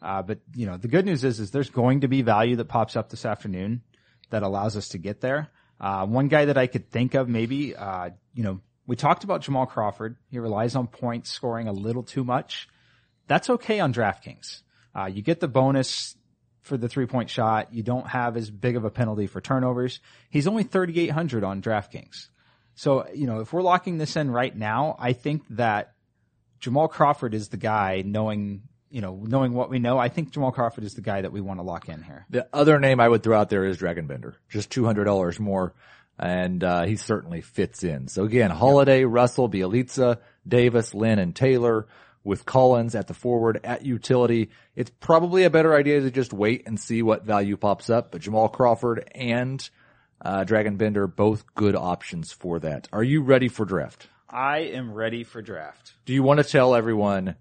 Uh, 0.00 0.22
but 0.22 0.38
you 0.54 0.66
know, 0.66 0.76
the 0.76 0.86
good 0.86 1.06
news 1.06 1.24
is, 1.24 1.40
is 1.40 1.50
there's 1.50 1.70
going 1.70 2.02
to 2.02 2.08
be 2.08 2.22
value 2.22 2.54
that 2.56 2.66
pops 2.66 2.94
up 2.94 3.08
this 3.08 3.26
afternoon 3.26 3.82
that 4.30 4.44
allows 4.44 4.76
us 4.76 4.90
to 4.90 4.98
get 4.98 5.20
there. 5.20 5.48
Uh, 5.80 6.06
one 6.06 6.28
guy 6.28 6.44
that 6.44 6.56
I 6.56 6.68
could 6.68 6.90
think 6.90 7.14
of 7.14 7.28
maybe, 7.28 7.74
uh, 7.74 8.10
you 8.32 8.44
know, 8.44 8.60
We 8.86 8.96
talked 8.96 9.24
about 9.24 9.42
Jamal 9.42 9.66
Crawford. 9.66 10.16
He 10.30 10.38
relies 10.38 10.76
on 10.76 10.86
points 10.86 11.30
scoring 11.30 11.68
a 11.68 11.72
little 11.72 12.02
too 12.02 12.24
much. 12.24 12.68
That's 13.26 13.50
okay 13.50 13.80
on 13.80 13.92
DraftKings. 13.92 14.62
Uh, 14.94 15.06
you 15.06 15.22
get 15.22 15.40
the 15.40 15.48
bonus 15.48 16.16
for 16.62 16.76
the 16.76 16.88
three 16.88 17.06
point 17.06 17.30
shot. 17.30 17.72
You 17.72 17.82
don't 17.82 18.06
have 18.06 18.36
as 18.36 18.50
big 18.50 18.76
of 18.76 18.84
a 18.84 18.90
penalty 18.90 19.26
for 19.26 19.40
turnovers. 19.40 20.00
He's 20.30 20.46
only 20.46 20.62
3,800 20.62 21.44
on 21.44 21.62
DraftKings. 21.62 22.28
So, 22.74 23.08
you 23.14 23.26
know, 23.26 23.40
if 23.40 23.52
we're 23.52 23.62
locking 23.62 23.98
this 23.98 24.16
in 24.16 24.30
right 24.30 24.54
now, 24.54 24.96
I 24.98 25.12
think 25.14 25.42
that 25.50 25.94
Jamal 26.60 26.88
Crawford 26.88 27.34
is 27.34 27.48
the 27.48 27.56
guy 27.56 28.02
knowing, 28.04 28.62
you 28.90 29.00
know, 29.00 29.22
knowing 29.26 29.54
what 29.54 29.70
we 29.70 29.78
know. 29.78 29.98
I 29.98 30.08
think 30.08 30.32
Jamal 30.32 30.52
Crawford 30.52 30.84
is 30.84 30.94
the 30.94 31.00
guy 31.00 31.22
that 31.22 31.32
we 31.32 31.40
want 31.40 31.58
to 31.58 31.62
lock 31.62 31.88
in 31.88 32.02
here. 32.02 32.26
The 32.28 32.46
other 32.52 32.78
name 32.78 33.00
I 33.00 33.08
would 33.08 33.22
throw 33.22 33.38
out 33.38 33.48
there 33.48 33.64
is 33.64 33.78
Dragan 33.78 34.06
Bender. 34.06 34.36
Just 34.48 34.70
$200 34.70 35.38
more. 35.40 35.74
And, 36.18 36.64
uh, 36.64 36.84
he 36.84 36.96
certainly 36.96 37.42
fits 37.42 37.84
in. 37.84 38.08
So 38.08 38.24
again, 38.24 38.50
Holiday, 38.50 39.04
Russell, 39.04 39.50
Bjelica, 39.50 40.18
Davis, 40.46 40.94
Len, 40.94 41.18
and 41.18 41.36
Taylor 41.36 41.86
with 42.24 42.44
Collins 42.44 42.94
at 42.94 43.06
the 43.06 43.14
forward 43.14 43.60
at 43.62 43.84
utility. 43.84 44.50
It's 44.74 44.90
probably 44.98 45.44
a 45.44 45.50
better 45.50 45.74
idea 45.74 46.00
to 46.00 46.10
just 46.10 46.32
wait 46.32 46.66
and 46.66 46.78
see 46.78 47.02
what 47.02 47.24
value 47.24 47.56
pops 47.56 47.88
up, 47.88 48.10
but 48.10 48.22
Jamal 48.22 48.48
Crawford 48.48 49.08
and, 49.14 49.68
uh, 50.20 50.44
Dragan 50.44 50.76
Bender, 50.76 51.06
both 51.06 51.44
good 51.54 51.76
options 51.76 52.32
for 52.32 52.58
that. 52.60 52.88
Are 52.92 53.04
you 53.04 53.22
ready 53.22 53.48
for 53.48 53.64
draft? 53.64 54.08
I 54.28 54.58
am 54.58 54.92
ready 54.92 55.22
for 55.22 55.40
draft. 55.40 55.94
Do 56.04 56.12
you 56.12 56.22
want 56.22 56.38
to 56.38 56.44
tell 56.44 56.74
everyone 56.74 57.36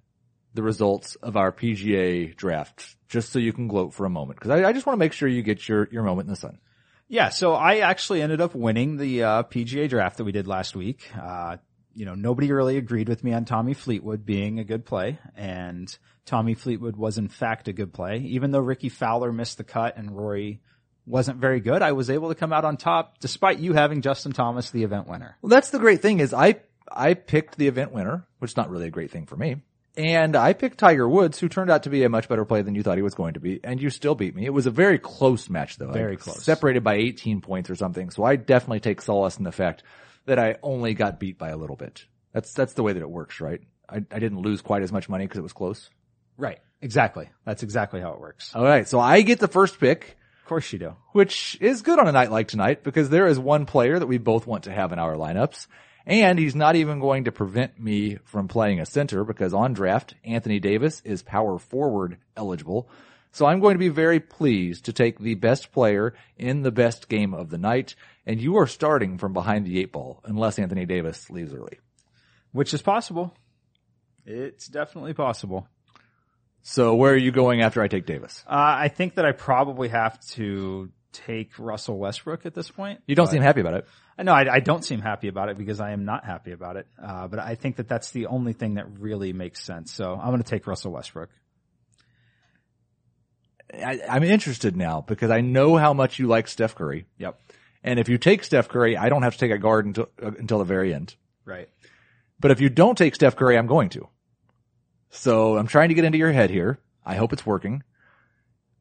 the 0.54 0.62
results 0.62 1.16
of 1.16 1.36
our 1.36 1.52
PGA 1.52 2.36
draft 2.36 2.96
just 3.08 3.32
so 3.32 3.40
you 3.40 3.54
can 3.54 3.68
gloat 3.68 3.94
for 3.94 4.06
a 4.06 4.10
moment? 4.10 4.40
Cause 4.40 4.52
I, 4.52 4.70
I 4.70 4.74
just 4.74 4.86
want 4.86 4.96
to 4.96 5.00
make 5.00 5.14
sure 5.14 5.28
you 5.28 5.42
get 5.42 5.68
your, 5.68 5.90
your 5.92 6.04
moment 6.04 6.28
in 6.28 6.34
the 6.34 6.40
sun. 6.40 6.60
Yeah, 7.08 7.30
so 7.30 7.54
I 7.54 7.78
actually 7.78 8.22
ended 8.22 8.42
up 8.42 8.56
winning 8.56 8.98
the 8.98 9.24
uh, 9.24 9.44
PGA 9.44 9.88
draft 9.88 10.18
that 10.18 10.24
we 10.24 10.32
did 10.32 10.48
last 10.48 10.76
week. 10.76 11.10
Uh, 11.16 11.58
you 11.94 12.06
know, 12.06 12.16
nobody 12.16 12.52
really 12.52 12.78
agreed 12.78 13.08
with 13.08 13.24
me 13.24 13.32
on 13.34 13.46
Tommy 13.46 13.74
Fleetwood 13.74 14.26
being 14.26 14.60
a 14.60 14.64
good 14.64 14.86
play, 14.86 15.20
and 15.36 15.96
Tommy 16.26 16.56
Fleetwood 16.56 16.96
was 16.96 17.18
in 17.18 17.30
fact 17.30 17.68
a 17.68 17.74
good 17.74 17.94
play. 17.94 18.18
Even 18.18 18.52
though 18.52 18.60
Rickie 18.60 18.90
Fowler 18.90 19.32
missed 19.32 19.58
the 19.58 19.64
cut 19.64 19.98
and 19.98 20.12
Rory 20.12 20.62
wasn't 21.06 21.40
very 21.40 21.60
good, 21.60 21.82
I 21.82 21.92
was 21.92 22.10
able 22.10 22.30
to 22.30 22.36
come 22.36 22.52
out 22.52 22.66
on 22.66 22.78
top 22.78 23.20
despite 23.20 23.60
you 23.60 23.74
having 23.74 24.02
Justin 24.02 24.32
Thomas 24.32 24.72
the 24.72 24.84
event 24.84 25.08
winner. 25.08 25.38
Well, 25.42 25.50
that's 25.50 25.70
the 25.70 25.80
great 25.80 26.02
thing 26.02 26.20
is 26.20 26.34
I, 26.34 26.56
I 26.92 27.14
picked 27.14 27.58
the 27.58 27.68
event 27.68 27.92
winner, 27.92 28.26
which 28.40 28.52
is 28.52 28.58
not 28.58 28.70
really 28.70 28.88
a 28.88 28.92
great 28.92 29.12
thing 29.12 29.28
for 29.28 29.36
me. 29.36 29.58
And 29.98 30.36
I 30.36 30.54
picked 30.54 30.78
Tiger 30.78 31.08
Woods, 31.08 31.40
who 31.40 31.48
turned 31.48 31.70
out 31.72 31.84
to 31.84 31.90
be 31.90 32.04
a 32.04 32.10
much 32.10 32.28
better 32.28 32.44
player 32.44 32.64
than 32.64 32.76
you 32.76 32.84
thought 32.84 32.98
he 32.98 33.02
was 33.04 33.16
going 33.16 33.36
to 33.36 33.40
be, 33.40 33.62
and 33.64 33.82
you 33.82 33.90
still 33.90 34.14
beat 34.16 34.36
me. 34.36 34.46
It 34.46 34.54
was 34.54 34.66
a 34.66 34.72
very 34.72 35.00
close 35.00 35.50
match 35.50 35.78
though. 35.78 35.92
Very 35.92 36.14
I 36.14 36.18
close. 36.18 36.44
Separated 36.44 36.84
by 36.84 36.96
18 36.96 37.40
points 37.42 37.70
or 37.70 37.76
something. 37.76 38.10
So 38.10 38.24
I 38.24 38.36
definitely 38.36 38.82
take 38.82 39.02
solace 39.02 39.38
in 39.38 39.44
the 39.46 39.52
fact 39.54 39.84
that 40.26 40.38
I 40.40 40.58
only 40.64 40.94
got 40.96 41.20
beat 41.20 41.38
by 41.38 41.50
a 41.50 41.58
little 41.58 41.76
bit. 41.78 42.06
That's, 42.34 42.52
that's 42.54 42.74
the 42.74 42.84
way 42.84 42.92
that 42.94 43.02
it 43.02 43.10
works, 43.10 43.40
right? 43.40 43.62
I, 43.90 43.98
I 43.98 44.20
didn't 44.20 44.42
lose 44.42 44.62
quite 44.62 44.82
as 44.82 44.92
much 44.92 45.08
money 45.08 45.26
because 45.26 45.40
it 45.40 45.44
was 45.44 45.54
close. 45.54 45.90
Right. 46.38 46.60
Exactly. 46.82 47.30
That's 47.46 47.64
exactly 47.64 48.02
how 48.02 48.12
it 48.14 48.20
works. 48.20 48.52
All 48.54 48.64
right. 48.64 48.88
So 48.88 49.00
I 49.00 49.22
get 49.22 49.40
the 49.40 49.48
first 49.48 49.80
pick, 49.80 50.18
Of 50.42 50.50
course 50.50 50.74
you 50.74 50.80
do. 50.80 50.96
which 51.14 51.58
is 51.62 51.84
good 51.84 52.00
on 52.00 52.08
a 52.10 52.12
night 52.12 52.32
like 52.32 52.50
tonight 52.50 52.84
because 52.84 53.10
there 53.10 53.28
is 53.28 53.40
one 53.40 53.66
player 53.66 53.98
that 53.98 54.08
we 54.08 54.18
both 54.18 54.46
want 54.46 54.66
to 54.66 54.72
have 54.72 54.92
in 54.92 55.00
our 55.00 55.16
lineups. 55.16 55.68
And 56.06 56.38
he's 56.38 56.56
not 56.56 56.76
even 56.76 57.00
going 57.00 57.24
to 57.24 57.32
prevent 57.32 57.80
me 57.80 58.18
from 58.26 58.48
playing 58.48 58.80
a 58.80 58.86
center 58.86 59.24
because 59.24 59.54
on 59.54 59.74
draft, 59.74 60.14
Anthony 60.24 60.60
Davis 60.60 61.02
is 61.04 61.24
power 61.24 61.58
forward 61.58 62.18
eligible. 62.38 62.88
So 63.32 63.46
I'm 63.46 63.60
going 63.60 63.76
to 63.76 63.80
be 63.80 63.90
very 63.90 64.20
pleased 64.20 64.86
to 64.86 64.94
take 64.94 65.20
the 65.20 65.36
best 65.36 65.72
player 65.72 66.14
in 66.38 66.62
the 66.62 66.72
best 66.72 67.10
game 67.10 67.34
of 67.34 67.50
the 67.50 67.58
night. 67.58 67.96
And 68.26 68.40
you 68.40 68.58
are 68.58 68.68
starting 68.68 69.18
from 69.18 69.34
behind 69.34 69.66
the 69.66 69.80
eight 69.80 69.92
ball 69.92 70.22
unless 70.24 70.60
Anthony 70.60 70.86
Davis 70.86 71.30
leaves 71.30 71.54
early. 71.54 71.80
Which 72.52 72.74
is 72.74 72.82
possible. 72.82 73.36
It's 74.26 74.68
definitely 74.68 75.14
possible. 75.14 75.68
So 76.62 76.96
where 76.96 77.14
are 77.14 77.18
you 77.18 77.32
going 77.32 77.62
after 77.62 77.82
I 77.82 77.88
take 77.88 78.06
Davis? 78.06 78.44
Uh, 78.48 78.54
I 78.56 78.88
think 78.88 79.16
that 79.16 79.26
I 79.26 79.34
probably 79.34 79.90
have 79.90 80.20
to 80.32 80.90
take 81.26 81.58
Russell 81.58 81.98
Westbrook 81.98 82.46
at 82.46 82.54
this 82.54 82.70
point. 82.70 83.02
You 83.08 83.16
don't 83.16 83.28
seem 83.28 83.42
happy 83.42 83.62
about 83.62 83.76
it. 83.76 83.88
I 84.18 84.24
know 84.24 84.34
I, 84.34 84.56
I 84.56 84.60
don't 84.60 84.84
seem 84.84 85.02
happy 85.02 85.28
about 85.28 85.50
it 85.50 85.58
because 85.58 85.80
I 85.80 85.92
am 85.92 86.06
not 86.06 86.26
happy 86.26 86.52
about 86.52 86.78
it. 86.78 86.88
Uh, 87.02 87.28
but 87.28 87.40
I 87.40 87.56
think 87.56 87.78
that 87.78 87.88
that's 87.88 88.12
the 88.12 88.28
only 88.28 88.54
thing 88.54 88.76
that 88.76 89.00
really 89.00 89.34
makes 89.34 89.64
sense. 89.64 89.92
So 89.92 90.14
I'm 90.14 90.30
going 90.30 90.44
to 90.44 90.50
take 90.50 90.68
Russell 90.68 90.92
Westbrook. 90.92 91.30
I, 93.74 94.00
I'm 94.10 94.24
interested 94.24 94.78
now 94.78 95.02
because 95.02 95.32
I 95.32 95.42
know 95.42 95.76
how 95.76 95.94
much 95.94 96.20
you 96.20 96.28
like 96.28 96.48
Steph 96.48 96.76
Curry. 96.76 97.06
Yep. 97.18 97.40
And 97.84 98.00
if 98.00 98.10
you 98.10 98.18
take 98.18 98.44
Steph 98.44 98.70
Curry, 98.70 98.98
I 98.98 99.10
don't 99.10 99.24
have 99.24 99.34
to 99.34 99.40
take 99.40 99.52
a 99.52 99.58
guard 99.58 99.86
until, 99.86 100.10
uh, 100.22 100.32
until 100.40 100.60
the 100.60 100.66
very 100.66 100.94
end. 100.94 101.16
Right. 101.46 101.70
But 102.40 102.52
if 102.52 102.62
you 102.62 102.70
don't 102.70 102.98
take 102.98 103.16
Steph 103.16 103.36
Curry, 103.36 103.58
I'm 103.58 103.68
going 103.68 103.90
to. 103.90 104.08
So 105.10 105.58
I'm 105.58 105.68
trying 105.68 105.90
to 105.90 105.96
get 105.96 106.06
into 106.06 106.18
your 106.18 106.32
head 106.32 106.50
here. 106.50 106.80
I 107.06 107.16
hope 107.16 107.34
it's 107.34 107.46
working. 107.46 107.84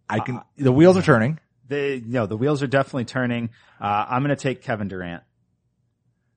I 0.09 0.21
can, 0.21 0.43
the 0.57 0.73
wheels 0.73 0.97
are 0.97 1.03
turning. 1.03 1.39
They, 1.67 2.03
no, 2.05 2.27
the 2.27 2.37
wheels 2.37 2.63
are 2.63 2.67
definitely 2.67 3.07
turning. 3.07 3.51
Uh, 3.81 4.07
I'm 4.09 4.23
going 4.23 4.37
to 4.37 4.43
take 4.43 4.63
Kevin 4.63 4.89
Durant. 4.89 5.23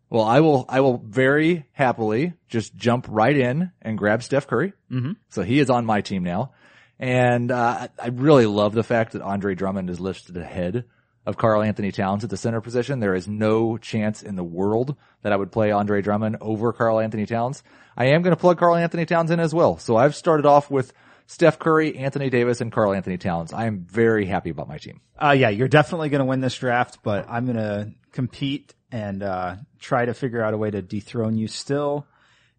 Well, 0.10 0.24
I 0.24 0.40
will, 0.40 0.66
I 0.70 0.80
will 0.80 0.98
very 0.98 1.66
happily 1.74 2.34
just 2.48 2.76
jump 2.76 3.08
right 3.10 3.36
in 3.36 3.72
and 3.82 3.98
grab 3.98 4.24
Steph 4.24 4.48
Curry. 4.48 4.74
Mm-hmm. 4.90 5.14
So 5.30 5.42
he 5.42 5.60
is 5.60 5.70
on 5.70 5.86
my 5.86 6.02
team 6.02 6.24
now. 6.24 6.54
And, 6.98 7.52
uh, 7.52 7.90
I 8.02 8.08
really 8.08 8.46
love 8.46 8.74
the 8.74 8.84
fact 8.84 9.12
that 9.12 9.22
Andre 9.22 9.54
Drummond 9.54 9.90
is 9.90 10.00
listed 10.00 10.38
ahead 10.38 10.86
of 11.26 11.36
Karl-Anthony 11.36 11.92
Towns 11.92 12.24
at 12.24 12.30
the 12.30 12.38
center 12.38 12.62
position. 12.62 13.02
There 13.02 13.14
is 13.14 13.28
no 13.28 13.78
chance 13.78 14.24
in 14.24 14.38
the 14.38 14.46
world 14.46 14.96
that 15.24 15.34
I 15.34 15.36
would 15.36 15.52
play 15.52 15.72
Andre 15.72 16.02
Drummond 16.02 16.38
over 16.40 16.72
Karl-Anthony 16.72 17.26
Towns. 17.26 17.64
I 17.98 18.06
am 18.08 18.22
going 18.22 18.34
to 18.34 18.40
plug 18.40 18.58
Karl-Anthony 18.58 19.06
Towns 19.06 19.30
in 19.30 19.42
as 19.42 19.54
well. 19.54 19.78
So 19.78 19.98
I've 19.98 20.16
started 20.16 20.46
off 20.46 20.72
with 20.72 20.94
Steph 21.28 21.60
Curry, 21.60 21.98
Anthony 21.98 22.30
Davis, 22.30 22.62
and 22.62 22.72
Karl-Anthony 22.72 23.18
Towns. 23.18 23.54
I 23.54 23.66
am 23.66 23.86
very 23.86 24.26
happy 24.26 24.50
about 24.50 24.68
my 24.68 24.78
team. 24.78 25.02
Uh, 25.22 25.36
yeah, 25.38 25.50
you're 25.50 25.68
definitely 25.68 26.10
going 26.10 26.20
to 26.20 26.26
win 26.26 26.40
this 26.40 26.56
draft, 26.56 27.00
but 27.04 27.28
I'm 27.30 27.46
going 27.46 27.58
to 27.58 27.92
compete 28.14 28.74
and, 28.92 29.22
uh, 29.22 29.58
try 29.80 30.06
to 30.06 30.14
figure 30.14 30.42
out 30.42 30.54
a 30.54 30.58
way 30.58 30.72
to 30.72 30.82
dethrone 30.82 31.38
you 31.38 31.48
still. 31.48 32.08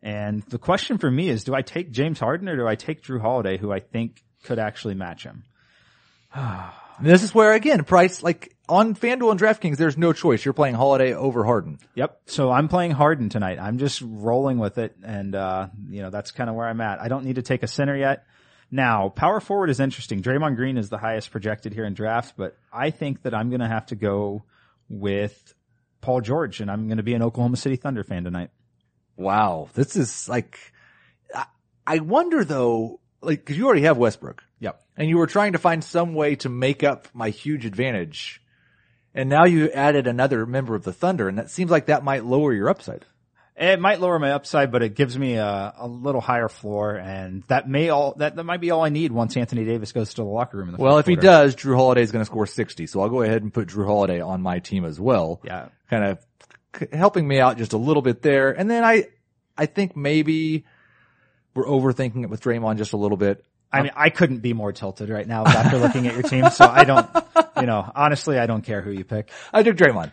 And 0.03 0.43
the 0.45 0.59
question 0.59 0.99
for 0.99 1.11
me 1.11 1.29
is, 1.29 1.45
do 1.45 1.55
I 1.55 1.63
take 1.63 1.91
James 1.91 2.21
Harden 2.21 2.49
or 2.49 2.57
do 2.57 2.69
I 2.69 2.75
take 2.75 3.03
Jrue 3.03 3.21
Holiday, 3.21 3.57
who 3.57 3.73
I 3.73 3.81
think 3.81 4.23
could 4.45 4.59
actually 4.59 4.95
match 4.95 5.25
him? 5.25 5.45
This 7.01 7.23
is 7.23 7.33
where 7.33 7.53
again, 7.53 7.85
price, 7.85 8.25
like 8.25 8.57
on 8.69 8.97
FanDuel 8.97 9.31
and 9.31 9.39
DraftKings, 9.39 9.77
there's 9.77 9.97
no 9.97 10.13
choice. 10.13 10.45
You're 10.45 10.53
playing 10.53 10.75
Holiday 10.75 11.15
over 11.15 11.45
Harden. 11.45 11.79
Yep. 11.95 12.23
So 12.27 12.51
I'm 12.51 12.67
playing 12.67 12.91
Harden 12.91 13.29
tonight. 13.29 13.61
I'm 13.61 13.79
just 13.79 14.03
rolling 14.05 14.59
with 14.59 14.79
it. 14.79 14.97
And, 15.05 15.35
uh, 15.37 15.69
you 15.89 16.03
know, 16.03 16.11
that's 16.11 16.33
kind 16.33 16.51
of 16.51 16.57
where 16.57 16.67
I'm 16.67 16.81
at. 16.81 17.01
I 17.01 17.07
don't 17.07 17.25
need 17.25 17.37
to 17.37 17.43
take 17.43 17.63
a 17.63 17.69
center 17.69 17.97
yet. 17.97 18.25
Now, 18.71 19.09
power 19.09 19.41
forward 19.41 19.71
is 19.71 19.81
interesting. 19.81 20.23
Draymond 20.23 20.57
Green 20.57 20.77
is 20.77 20.91
the 20.91 20.99
highest 20.99 21.31
projected 21.31 21.73
here 21.73 21.85
in 21.85 21.95
draft, 21.95 22.35
but 22.37 22.57
I 22.73 22.91
think 22.91 23.23
that 23.23 23.35
I'm 23.35 23.49
going 23.49 23.61
to 23.61 23.69
have 23.69 23.87
to 23.87 23.97
go 23.97 24.45
with 24.89 25.55
Paul 26.01 26.21
George 26.21 26.61
and 26.61 26.71
I'm 26.71 26.87
going 26.87 26.99
to 26.99 27.03
be 27.03 27.15
an 27.15 27.23
Oklahoma 27.23 27.57
City 27.57 27.77
Thunder 27.77 28.05
fan 28.05 28.25
tonight. 28.25 28.51
Wow. 29.17 29.69
This 29.75 29.97
is 29.97 30.29
like, 30.29 30.59
I, 31.35 31.47
I 31.87 31.99
wonder 32.01 32.45
though, 32.45 33.01
like, 33.23 33.45
cause 33.45 33.57
you 33.57 33.67
already 33.67 33.83
have 33.83 33.97
Westbrook 33.97 34.43
Yep. 34.61 34.81
and 34.97 35.09
you 35.09 35.17
were 35.17 35.27
trying 35.27 35.53
to 35.53 35.59
find 35.59 35.83
some 35.83 36.15
way 36.15 36.37
to 36.37 36.49
make 36.49 36.85
up 36.85 37.09
my 37.15 37.31
huge 37.31 37.65
advantage. 37.65 38.43
And 39.15 39.29
now 39.29 39.45
you 39.45 39.71
added 39.71 40.07
another 40.07 40.47
member 40.47 40.75
of 40.75 40.85
the 40.85 40.93
Thunder 40.93 41.27
and 41.27 41.39
that 41.39 41.51
seems 41.51 41.71
like 41.71 41.87
that 41.87 42.05
might 42.05 42.25
lower 42.25 42.53
your 42.53 42.69
upside. 42.69 43.07
It 43.59 43.81
might 43.81 44.01
lower 44.01 44.19
my 44.21 44.31
upside, 44.33 44.71
but 44.71 44.85
it 44.85 44.95
gives 44.95 45.19
me 45.19 45.35
a, 45.35 45.75
a 45.77 45.89
little 45.89 46.21
higher 46.21 46.49
floor 46.49 46.95
and 46.95 47.43
that 47.49 47.69
may 47.69 47.89
all, 47.89 48.15
that, 48.19 48.37
that 48.37 48.45
might 48.45 48.61
be 48.61 48.71
all 48.71 48.85
I 48.85 48.89
need 48.89 49.11
once 49.11 49.37
Anthony 49.37 49.65
Davis 49.65 49.91
goes 49.91 50.11
to 50.11 50.23
the 50.23 50.29
locker 50.29 50.59
room 50.59 50.69
in 50.69 50.77
the 50.77 50.81
Well, 50.81 50.99
if 50.99 51.07
he 51.07 51.17
does, 51.17 51.57
Jrue 51.57 51.75
Holiday 51.75 52.03
is 52.03 52.13
going 52.13 52.23
to 52.23 52.27
score 52.27 52.47
60. 52.47 52.87
So 52.87 53.01
I'll 53.01 53.09
go 53.09 53.23
ahead 53.23 53.43
and 53.43 53.53
put 53.53 53.69
Jrue 53.69 53.87
Holiday 53.87 54.21
on 54.21 54.43
my 54.43 54.61
team 54.61 54.85
as 54.85 55.01
well. 55.01 55.41
Yeah. 55.45 55.71
kind 55.91 56.05
of 56.05 56.89
helping 56.93 57.27
me 57.27 57.41
out 57.41 57.59
just 57.59 57.73
a 57.73 57.79
little 57.79 58.03
bit 58.03 58.23
there. 58.23 58.53
And 58.53 58.71
then 58.71 58.85
I, 58.85 59.09
I 59.57 59.67
think 59.67 59.97
maybe 59.97 60.65
we're 61.55 61.67
overthinking 61.67 62.23
it 62.23 62.31
with 62.31 62.41
Draymond 62.41 62.77
just 62.77 62.93
a 62.93 62.97
little 62.97 63.17
bit. 63.17 63.45
I 63.73 63.81
uh, 63.81 63.83
mean, 63.83 63.93
I 63.97 64.11
couldn't 64.11 64.39
be 64.39 64.53
more 64.53 64.73
tilted 64.73 65.09
right 65.09 65.27
now 65.27 65.45
after 65.45 65.79
looking 65.79 66.07
at 66.07 66.15
your 66.15 66.23
team. 66.23 66.49
So 66.51 66.65
I 66.65 66.85
don't, 66.85 67.09
you 67.57 67.67
know, 67.67 67.91
honestly, 67.93 68.39
I 68.39 68.47
don't 68.47 68.63
care 68.63 68.83
who 68.83 68.93
you 68.93 69.05
pick. 69.05 69.31
I 69.53 69.65
took 69.65 69.77
Draymond. 69.77 70.13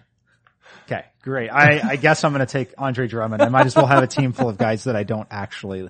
Okay, 0.86 1.04
great. 1.24 1.50
I, 1.50 1.82
I 1.84 1.96
guess 1.96 2.24
I'm 2.24 2.32
going 2.32 2.46
to 2.46 2.52
take 2.52 2.74
Andre 2.78 3.08
Drummond. 3.08 3.42
I 3.42 3.50
might 3.50 3.66
as 3.66 3.76
well 3.76 3.88
have 3.88 4.04
a 4.04 4.08
team 4.08 4.34
full 4.34 4.50
of 4.50 4.58
guys 4.58 4.84
that 4.84 4.96
I 4.96 5.02
don't 5.04 5.28
actually 5.32 5.90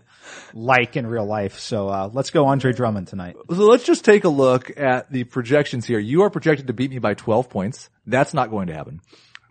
like 0.54 0.96
in 0.96 1.06
real 1.06 1.26
life. 1.26 1.60
So, 1.60 1.89
uh, 1.89 2.10
let's 2.14 2.30
go 2.30 2.46
Andre 2.46 2.72
Drummond 2.72 3.10
tonight. 3.10 3.36
So 3.50 3.68
let's 3.68 3.84
just 3.84 4.06
take 4.06 4.24
a 4.24 4.30
look 4.30 4.72
at 4.80 5.12
the 5.12 5.26
projections 5.26 5.86
here. 5.86 6.00
You 6.00 6.22
are 6.22 6.30
projected 6.30 6.68
to 6.68 6.74
beat 6.74 6.91
me 6.91 7.00
by 7.00 7.14
12 7.14 7.50
points. 7.50 7.89
That's 8.06 8.34
not 8.34 8.50
going 8.50 8.68
to 8.68 8.74
happen. 8.74 9.02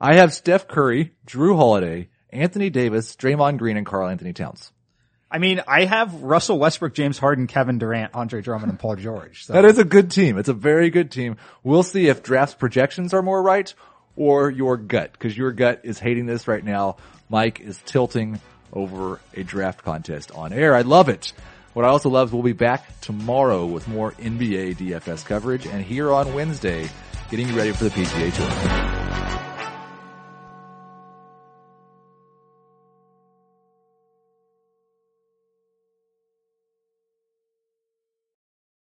I 0.01 0.15
have 0.15 0.33
Steph 0.33 0.67
Curry, 0.67 1.13
Jrue 1.27 1.57
Holiday, 1.57 2.09
Anthony 2.31 2.71
Davis, 2.71 3.15
Draymond 3.17 3.59
Green, 3.59 3.77
and 3.77 3.87
Karl-Anthony 3.87 4.33
Towns. 4.33 4.73
I 5.31 5.39
mean, 5.39 5.63
I 5.67 5.85
have 5.85 6.23
Russell 6.23 6.59
Westbrook, 6.59 6.95
James 6.95 7.19
Harden, 7.19 7.49
Kevin 7.49 7.79
Durant, 7.79 8.15
Andre 8.15 8.41
Drummond, 8.41 8.71
and 8.71 8.79
Paul 8.79 8.97
George. 8.97 9.45
So 9.45 9.53
That 9.53 9.65
is 9.65 9.79
a 9.79 9.85
good 9.85 10.11
team. 10.11 10.39
It's 10.39 10.49
a 10.49 10.55
very 10.55 10.91
good 10.91 11.11
team. 11.11 11.37
We'll 11.63 11.83
see 11.83 12.07
if 12.09 12.23
draft's 12.23 12.55
projections 12.55 13.13
are 13.13 13.23
more 13.23 13.43
right 13.43 13.75
or 14.17 14.51
your 14.51 14.77
gut? 14.77 15.13
Because 15.13 15.37
your 15.37 15.53
gut 15.53 15.81
is 15.85 15.99
hating 15.99 16.27
this 16.27 16.49
right 16.49 16.65
now. 16.65 16.97
Mike 17.29 17.61
is 17.61 17.81
tilting 17.85 18.41
over 18.73 19.21
a 19.35 19.43
draft 19.43 19.83
contest 19.83 20.33
on 20.33 20.53
air. 20.53 20.75
I 20.75 20.83
love 20.83 21.09
it. 21.09 21.33
What 21.73 21.85
I 21.85 21.89
also 21.89 22.09
love 22.09 22.29
is 22.29 22.33
we'll 22.33 22.43
be 22.43 22.53
back 22.53 23.01
tomorrow 23.01 23.67
with 23.67 23.89
more 23.89 24.13
NBA 24.13 24.77
DFS 24.77 25.25
coverage 25.25 25.67
and 25.67 25.85
here 25.85 26.13
on 26.13 26.33
Wednesday, 26.35 26.89
getting 27.31 27.49
you 27.49 27.57
ready 27.57 27.73
for 27.73 27.85
the 27.85 27.91
PGA 27.91 28.33
Tour. 28.35 29.54